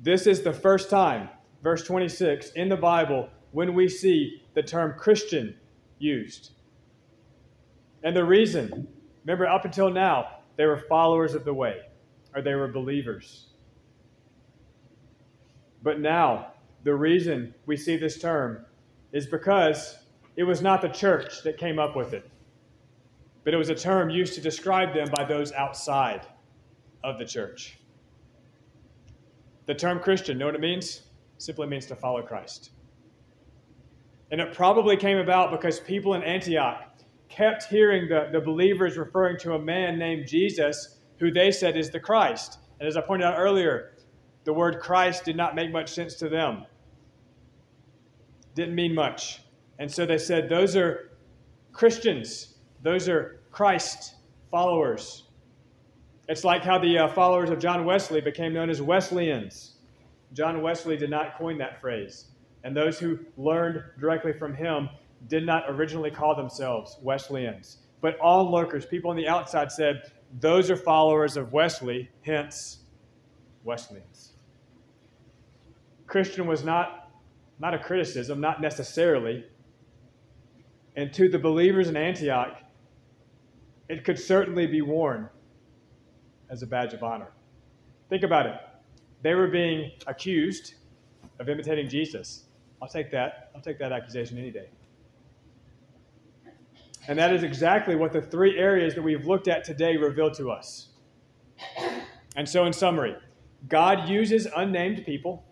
This 0.00 0.28
is 0.28 0.42
the 0.42 0.52
first 0.52 0.88
time 0.88 1.28
verse 1.62 1.84
26, 1.84 2.50
in 2.52 2.68
the 2.68 2.76
Bible 2.76 3.28
when 3.52 3.74
we 3.74 3.88
see 3.88 4.42
the 4.54 4.62
term 4.62 4.94
Christian 4.98 5.54
used. 5.98 6.52
And 8.02 8.16
the 8.16 8.24
reason, 8.24 8.88
remember, 9.24 9.46
up 9.46 9.64
until 9.64 9.90
now, 9.90 10.38
they 10.56 10.66
were 10.66 10.78
followers 10.88 11.34
of 11.34 11.44
the 11.44 11.54
way, 11.54 11.82
or 12.34 12.42
they 12.42 12.54
were 12.54 12.68
believers. 12.68 13.46
But 15.82 16.00
now, 16.00 16.52
the 16.84 16.94
reason 16.94 17.54
we 17.66 17.76
see 17.76 17.96
this 17.96 18.20
term 18.20 18.64
is 19.12 19.26
because 19.26 19.98
it 20.36 20.44
was 20.44 20.62
not 20.62 20.80
the 20.80 20.88
church 20.88 21.42
that 21.44 21.58
came 21.58 21.78
up 21.78 21.94
with 21.94 22.12
it, 22.12 22.28
but 23.44 23.54
it 23.54 23.56
was 23.56 23.68
a 23.68 23.74
term 23.74 24.10
used 24.10 24.34
to 24.34 24.40
describe 24.40 24.94
them 24.94 25.08
by 25.14 25.24
those 25.24 25.52
outside 25.52 26.26
of 27.04 27.18
the 27.18 27.24
church. 27.24 27.78
The 29.66 29.74
term 29.74 30.00
Christian, 30.00 30.38
know 30.38 30.46
what 30.46 30.54
it 30.54 30.60
means? 30.60 31.02
Simply 31.42 31.66
means 31.66 31.86
to 31.86 31.96
follow 31.96 32.22
Christ. 32.22 32.70
And 34.30 34.40
it 34.40 34.54
probably 34.54 34.96
came 34.96 35.18
about 35.18 35.50
because 35.50 35.80
people 35.80 36.14
in 36.14 36.22
Antioch 36.22 36.88
kept 37.28 37.64
hearing 37.64 38.08
the, 38.08 38.28
the 38.32 38.40
believers 38.40 38.96
referring 38.96 39.38
to 39.38 39.54
a 39.54 39.58
man 39.58 39.98
named 39.98 40.26
Jesus, 40.26 40.98
who 41.18 41.30
they 41.30 41.50
said 41.50 41.76
is 41.76 41.90
the 41.90 42.00
Christ. 42.00 42.58
And 42.78 42.88
as 42.88 42.96
I 42.96 43.00
pointed 43.00 43.26
out 43.26 43.38
earlier, 43.38 43.92
the 44.44 44.52
word 44.52 44.80
Christ 44.80 45.24
did 45.24 45.36
not 45.36 45.54
make 45.54 45.70
much 45.70 45.90
sense 45.90 46.14
to 46.16 46.28
them, 46.28 46.64
didn't 48.54 48.74
mean 48.74 48.94
much. 48.94 49.42
And 49.78 49.90
so 49.90 50.06
they 50.06 50.18
said, 50.18 50.48
Those 50.48 50.76
are 50.76 51.10
Christians, 51.72 52.54
those 52.82 53.08
are 53.08 53.40
Christ 53.50 54.14
followers. 54.50 55.24
It's 56.28 56.44
like 56.44 56.62
how 56.62 56.78
the 56.78 56.98
uh, 56.98 57.08
followers 57.08 57.50
of 57.50 57.58
John 57.58 57.84
Wesley 57.84 58.20
became 58.20 58.52
known 58.52 58.70
as 58.70 58.80
Wesleyans. 58.80 59.72
John 60.32 60.62
Wesley 60.62 60.96
did 60.96 61.10
not 61.10 61.36
coin 61.36 61.58
that 61.58 61.80
phrase, 61.80 62.26
and 62.64 62.76
those 62.76 62.98
who 62.98 63.18
learned 63.36 63.82
directly 64.00 64.32
from 64.32 64.54
him 64.54 64.88
did 65.28 65.44
not 65.44 65.64
originally 65.68 66.10
call 66.10 66.34
themselves 66.34 66.98
Wesleyans. 67.02 67.78
But 68.00 68.18
onlookers, 68.20 68.86
people 68.86 69.10
on 69.10 69.16
the 69.16 69.28
outside, 69.28 69.70
said, 69.70 70.10
Those 70.40 70.70
are 70.70 70.76
followers 70.76 71.36
of 71.36 71.52
Wesley, 71.52 72.10
hence 72.22 72.78
Wesleyans. 73.64 74.32
Christian 76.06 76.46
was 76.46 76.64
not, 76.64 77.10
not 77.58 77.74
a 77.74 77.78
criticism, 77.78 78.40
not 78.40 78.60
necessarily. 78.60 79.44
And 80.96 81.12
to 81.14 81.28
the 81.28 81.38
believers 81.38 81.88
in 81.88 81.96
Antioch, 81.96 82.58
it 83.88 84.04
could 84.04 84.18
certainly 84.18 84.66
be 84.66 84.82
worn 84.82 85.28
as 86.50 86.62
a 86.62 86.66
badge 86.66 86.92
of 86.92 87.02
honor. 87.02 87.32
Think 88.10 88.24
about 88.24 88.46
it. 88.46 88.56
They 89.22 89.34
were 89.34 89.48
being 89.48 89.92
accused 90.06 90.74
of 91.38 91.48
imitating 91.48 91.88
Jesus. 91.88 92.44
I'll 92.80 92.88
take 92.88 93.10
that. 93.12 93.50
I'll 93.54 93.62
take 93.62 93.78
that 93.78 93.92
accusation 93.92 94.38
any 94.38 94.50
day. 94.50 94.68
And 97.08 97.18
that 97.18 97.32
is 97.32 97.42
exactly 97.42 97.96
what 97.96 98.12
the 98.12 98.22
three 98.22 98.58
areas 98.58 98.94
that 98.94 99.02
we've 99.02 99.26
looked 99.26 99.48
at 99.48 99.64
today 99.64 99.96
reveal 99.96 100.30
to 100.32 100.50
us. 100.50 100.88
And 102.36 102.48
so, 102.48 102.64
in 102.64 102.72
summary, 102.72 103.16
God 103.68 104.08
uses 104.08 104.46
unnamed 104.56 105.04
people 105.04 105.44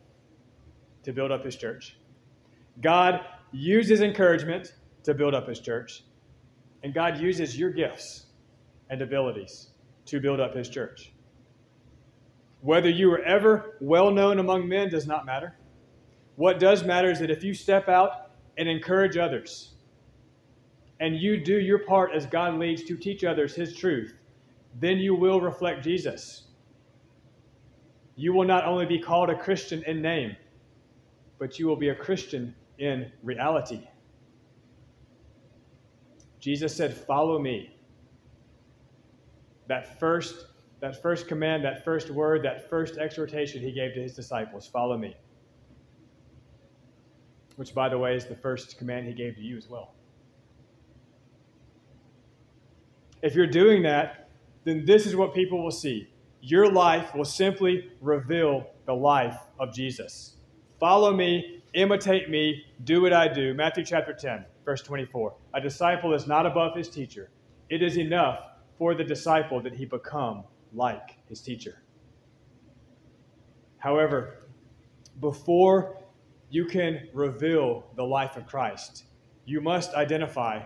to 1.02 1.12
build 1.12 1.30
up 1.30 1.44
his 1.44 1.56
church. 1.56 1.96
God 2.80 3.20
uses 3.52 4.00
encouragement 4.00 4.74
to 5.04 5.14
build 5.14 5.34
up 5.34 5.48
his 5.48 5.60
church. 5.60 6.04
And 6.82 6.94
God 6.94 7.18
uses 7.18 7.58
your 7.58 7.70
gifts 7.70 8.26
and 8.88 9.02
abilities 9.02 9.68
to 10.06 10.20
build 10.20 10.40
up 10.40 10.54
his 10.54 10.68
church. 10.68 11.12
Whether 12.62 12.90
you 12.90 13.12
are 13.12 13.22
ever 13.22 13.76
well 13.80 14.10
known 14.10 14.38
among 14.38 14.68
men 14.68 14.90
does 14.90 15.06
not 15.06 15.24
matter. 15.24 15.56
What 16.36 16.58
does 16.58 16.84
matter 16.84 17.10
is 17.10 17.18
that 17.20 17.30
if 17.30 17.42
you 17.42 17.54
step 17.54 17.88
out 17.88 18.32
and 18.56 18.68
encourage 18.68 19.16
others, 19.16 19.74
and 21.00 21.16
you 21.16 21.42
do 21.42 21.58
your 21.58 21.78
part 21.78 22.12
as 22.14 22.26
God 22.26 22.58
leads 22.58 22.84
to 22.84 22.96
teach 22.96 23.24
others 23.24 23.54
his 23.54 23.74
truth, 23.74 24.14
then 24.78 24.98
you 24.98 25.14
will 25.14 25.40
reflect 25.40 25.82
Jesus. 25.82 26.44
You 28.16 28.34
will 28.34 28.44
not 28.44 28.66
only 28.66 28.84
be 28.84 28.98
called 28.98 29.30
a 29.30 29.38
Christian 29.38 29.82
in 29.86 30.02
name, 30.02 30.36
but 31.38 31.58
you 31.58 31.66
will 31.66 31.76
be 31.76 31.88
a 31.88 31.94
Christian 31.94 32.54
in 32.78 33.10
reality. 33.22 33.86
Jesus 36.38 36.74
said, 36.74 36.94
Follow 36.94 37.38
me. 37.38 37.76
That 39.68 39.98
first, 39.98 40.46
that 40.80 41.00
first 41.02 41.28
command, 41.28 41.64
that 41.64 41.84
first 41.84 42.10
word, 42.10 42.42
that 42.44 42.68
first 42.68 42.96
exhortation 42.96 43.60
he 43.60 43.72
gave 43.72 43.94
to 43.94 44.02
his 44.02 44.14
disciples 44.14 44.66
follow 44.66 44.96
me. 44.96 45.14
Which, 47.56 47.74
by 47.74 47.88
the 47.88 47.98
way, 47.98 48.16
is 48.16 48.24
the 48.24 48.34
first 48.34 48.78
command 48.78 49.06
he 49.06 49.12
gave 49.12 49.34
to 49.36 49.42
you 49.42 49.56
as 49.58 49.68
well. 49.68 49.94
If 53.22 53.34
you're 53.34 53.46
doing 53.46 53.82
that, 53.82 54.30
then 54.64 54.86
this 54.86 55.06
is 55.06 55.14
what 55.14 55.34
people 55.34 55.62
will 55.62 55.70
see. 55.70 56.08
Your 56.40 56.72
life 56.72 57.14
will 57.14 57.26
simply 57.26 57.90
reveal 58.00 58.66
the 58.86 58.94
life 58.94 59.36
of 59.58 59.74
Jesus. 59.74 60.36
Follow 60.78 61.14
me, 61.14 61.62
imitate 61.74 62.30
me, 62.30 62.64
do 62.84 63.02
what 63.02 63.12
I 63.12 63.28
do. 63.28 63.52
Matthew 63.52 63.84
chapter 63.84 64.14
10, 64.14 64.46
verse 64.64 64.80
24. 64.80 65.34
A 65.52 65.60
disciple 65.60 66.14
is 66.14 66.26
not 66.26 66.46
above 66.46 66.74
his 66.74 66.88
teacher. 66.88 67.28
It 67.68 67.82
is 67.82 67.98
enough 67.98 68.38
for 68.78 68.94
the 68.94 69.04
disciple 69.04 69.60
that 69.60 69.74
he 69.74 69.84
become 69.84 70.44
like 70.72 71.16
his 71.28 71.40
teacher. 71.40 71.82
However, 73.78 74.46
before 75.20 75.96
you 76.50 76.64
can 76.66 77.08
reveal 77.12 77.84
the 77.96 78.04
life 78.04 78.36
of 78.36 78.46
Christ, 78.46 79.04
you 79.44 79.60
must 79.60 79.94
identify 79.94 80.62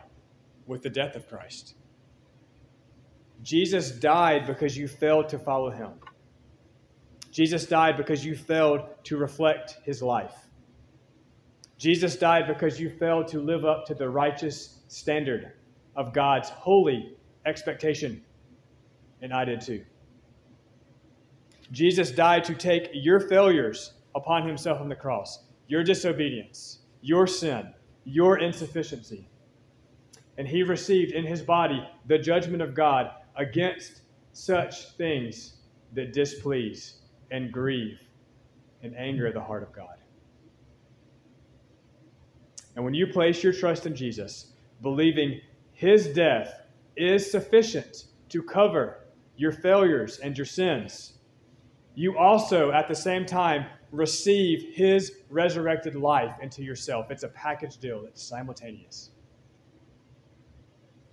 with 0.67 0.83
the 0.83 0.91
death 0.91 1.15
of 1.17 1.29
Christ. 1.29 1.75
Jesus 3.43 3.91
died 3.91 4.47
because 4.47 4.77
you 4.77 4.89
failed 4.89 5.29
to 5.29 5.39
follow 5.39 5.71
him. 5.71 5.93
Jesus 7.31 7.67
died 7.67 7.97
because 7.97 8.25
you 8.25 8.35
failed 8.35 8.83
to 9.05 9.17
reflect 9.17 9.77
his 9.85 10.01
life. 10.03 10.35
Jesus 11.77 12.17
died 12.17 12.47
because 12.47 12.81
you 12.81 12.89
failed 12.89 13.29
to 13.29 13.41
live 13.41 13.65
up 13.65 13.87
to 13.87 13.95
the 13.95 14.09
righteous 14.09 14.79
standard 14.89 15.53
of 15.97 16.13
God's 16.13 16.49
holy 16.49 17.17
expectation. 17.45 18.23
And 19.21 19.33
I 19.33 19.45
did 19.45 19.61
too. 19.61 19.85
Jesus 21.71 22.11
died 22.11 22.45
to 22.45 22.55
take 22.55 22.91
your 22.93 23.21
failures 23.21 23.95
upon 24.15 24.47
himself 24.47 24.81
on 24.81 24.89
the 24.89 24.95
cross, 24.95 25.45
your 25.67 25.83
disobedience, 25.83 26.81
your 27.01 27.27
sin, 27.27 27.73
your 28.05 28.39
insufficiency. 28.39 29.29
And 30.37 30.47
he 30.47 30.63
received 30.63 31.13
in 31.13 31.25
his 31.25 31.43
body 31.43 31.87
the 32.07 32.19
judgment 32.19 32.63
of 32.63 32.75
God 32.75 33.11
against 33.37 34.03
such 34.33 34.91
things 34.97 35.55
that 35.95 36.13
displease 36.13 36.97
and 37.31 37.53
grieve 37.53 38.01
and 38.83 38.97
anger 38.97 39.33
the 39.33 39.41
heart 39.41 39.63
of 39.63 39.73
God. 39.73 39.97
And 42.77 42.85
when 42.85 42.95
you 42.95 43.07
place 43.07 43.43
your 43.43 43.53
trust 43.53 43.87
in 43.87 43.95
Jesus, 43.95 44.53
believing 44.83 45.41
his 45.73 46.09
death 46.09 46.63
is 46.97 47.31
sufficient 47.31 48.07
to 48.29 48.43
cover 48.43 48.99
your 49.37 49.53
failures 49.53 50.19
and 50.19 50.37
your 50.37 50.45
sins, 50.45 51.14
you 51.95 52.19
also, 52.19 52.73
at 52.73 52.89
the 52.89 52.95
same 52.95 53.25
time, 53.25 53.67
receive 53.93 54.75
his 54.75 55.13
resurrected 55.31 55.95
life 55.95 56.35
into 56.43 56.63
yourself. 56.63 57.11
It's 57.11 57.23
a 57.23 57.29
package 57.29 57.77
deal, 57.79 58.05
it's 58.07 58.23
simultaneous. 58.23 59.11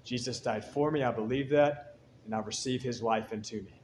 Jesus 0.03 0.39
died 0.39 0.65
for 0.65 0.89
me. 0.91 1.03
I 1.03 1.11
believe 1.11 1.49
that 1.51 1.97
and 2.25 2.33
I 2.35 2.39
receive 2.39 2.81
his 2.81 3.01
life 3.01 3.33
into 3.33 3.57
me. 3.57 3.81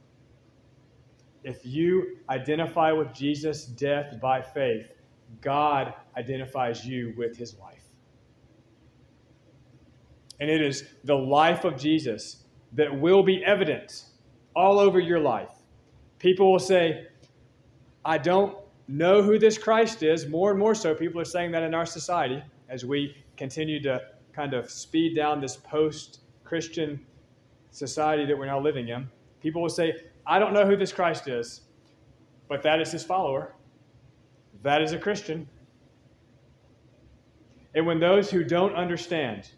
If 1.44 1.64
you 1.64 2.18
identify 2.28 2.92
with 2.92 3.12
Jesus' 3.14 3.64
death 3.64 4.20
by 4.20 4.42
faith, 4.42 4.86
God 5.40 5.94
identifies 6.16 6.84
you 6.84 7.14
with 7.16 7.36
his 7.36 7.56
life. 7.58 7.84
And 10.40 10.50
it 10.50 10.60
is 10.60 10.84
the 11.04 11.16
life 11.16 11.64
of 11.64 11.76
Jesus 11.76 12.44
that 12.72 13.00
will 13.00 13.22
be 13.22 13.44
evident 13.44 14.04
all 14.54 14.78
over 14.78 14.98
your 14.98 15.20
life. 15.20 15.57
People 16.18 16.50
will 16.50 16.58
say, 16.58 17.06
I 18.04 18.18
don't 18.18 18.56
know 18.88 19.22
who 19.22 19.38
this 19.38 19.56
Christ 19.56 20.02
is. 20.02 20.26
More 20.26 20.50
and 20.50 20.58
more 20.58 20.74
so, 20.74 20.94
people 20.94 21.20
are 21.20 21.26
saying 21.26 21.52
that 21.52 21.62
in 21.62 21.74
our 21.74 21.86
society 21.86 22.42
as 22.68 22.84
we 22.84 23.16
continue 23.36 23.80
to 23.82 24.00
kind 24.32 24.54
of 24.54 24.70
speed 24.70 25.14
down 25.14 25.40
this 25.40 25.56
post 25.56 26.20
Christian 26.44 27.04
society 27.70 28.24
that 28.24 28.36
we're 28.36 28.46
now 28.46 28.60
living 28.60 28.88
in, 28.88 29.08
people 29.40 29.62
will 29.62 29.68
say, 29.68 29.94
I 30.26 30.38
don't 30.38 30.52
know 30.52 30.66
who 30.66 30.76
this 30.76 30.92
Christ 30.92 31.28
is, 31.28 31.62
but 32.48 32.62
that 32.62 32.80
is 32.80 32.90
his 32.90 33.04
follower. 33.04 33.54
That 34.62 34.82
is 34.82 34.92
a 34.92 34.98
Christian. 34.98 35.48
And 37.74 37.86
when 37.86 38.00
those 38.00 38.30
who 38.30 38.42
don't 38.42 38.74
understand 38.74 39.50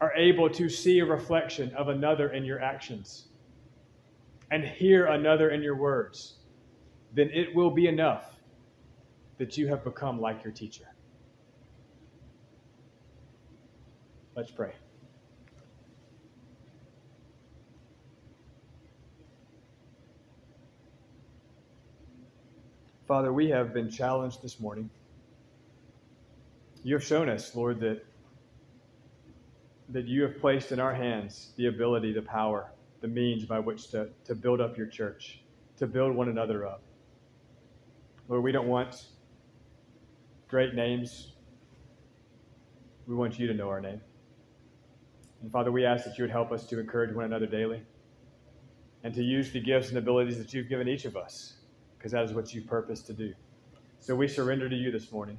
are 0.00 0.14
able 0.14 0.48
to 0.48 0.68
see 0.68 1.00
a 1.00 1.04
reflection 1.04 1.74
of 1.74 1.88
another 1.88 2.30
in 2.30 2.44
your 2.44 2.60
actions 2.60 3.26
and 4.50 4.64
hear 4.64 5.06
another 5.06 5.50
in 5.50 5.62
your 5.62 5.76
words, 5.76 6.34
then 7.12 7.30
it 7.32 7.54
will 7.54 7.70
be 7.70 7.86
enough 7.86 8.36
that 9.38 9.56
you 9.56 9.68
have 9.68 9.84
become 9.84 10.20
like 10.20 10.44
your 10.44 10.52
teacher. 10.52 10.84
Let's 14.36 14.50
pray. 14.50 14.72
Father, 23.06 23.32
we 23.32 23.48
have 23.48 23.74
been 23.74 23.90
challenged 23.90 24.40
this 24.40 24.60
morning. 24.60 24.88
You 26.84 26.94
have 26.94 27.04
shown 27.04 27.28
us, 27.28 27.54
Lord, 27.56 27.80
that, 27.80 28.04
that 29.88 30.06
you 30.06 30.22
have 30.22 30.38
placed 30.40 30.70
in 30.70 30.78
our 30.78 30.94
hands 30.94 31.52
the 31.56 31.66
ability, 31.66 32.12
the 32.12 32.22
power, 32.22 32.70
the 33.00 33.08
means 33.08 33.44
by 33.44 33.58
which 33.58 33.88
to, 33.90 34.08
to 34.24 34.34
build 34.34 34.60
up 34.60 34.76
your 34.76 34.86
church, 34.86 35.42
to 35.78 35.86
build 35.86 36.14
one 36.14 36.28
another 36.28 36.66
up. 36.66 36.82
Lord, 38.28 38.44
we 38.44 38.52
don't 38.52 38.68
want 38.68 39.06
great 40.48 40.74
names. 40.74 41.32
We 43.06 43.14
want 43.14 43.38
you 43.38 43.46
to 43.46 43.54
know 43.54 43.68
our 43.68 43.80
name. 43.80 44.00
And 45.42 45.50
Father, 45.50 45.72
we 45.72 45.84
ask 45.84 46.04
that 46.04 46.18
you 46.18 46.24
would 46.24 46.30
help 46.30 46.52
us 46.52 46.66
to 46.66 46.78
encourage 46.78 47.14
one 47.14 47.24
another 47.24 47.46
daily 47.46 47.82
and 49.02 49.14
to 49.14 49.22
use 49.22 49.50
the 49.50 49.60
gifts 49.60 49.88
and 49.88 49.96
abilities 49.96 50.36
that 50.38 50.52
you've 50.52 50.68
given 50.68 50.86
each 50.86 51.06
of 51.06 51.16
us, 51.16 51.54
because 51.96 52.12
that 52.12 52.22
is 52.24 52.34
what 52.34 52.52
you've 52.52 52.66
purposed 52.66 53.06
to 53.06 53.14
do. 53.14 53.32
So 53.98 54.14
we 54.14 54.28
surrender 54.28 54.68
to 54.68 54.76
you 54.76 54.90
this 54.90 55.10
morning, 55.10 55.38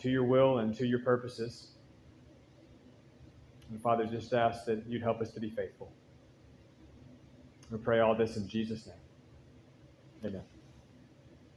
to 0.00 0.08
your 0.08 0.24
will 0.24 0.58
and 0.58 0.74
to 0.76 0.86
your 0.86 1.00
purposes. 1.00 1.72
And 3.70 3.80
Father, 3.80 4.06
just 4.06 4.32
ask 4.32 4.64
that 4.66 4.84
you'd 4.86 5.02
help 5.02 5.20
us 5.20 5.32
to 5.32 5.40
be 5.40 5.50
faithful. 5.50 5.92
We 7.70 7.78
pray 7.78 8.00
all 8.00 8.14
this 8.14 8.36
in 8.36 8.48
Jesus' 8.48 8.86
name. 8.86 8.96
Amen. 10.24 10.57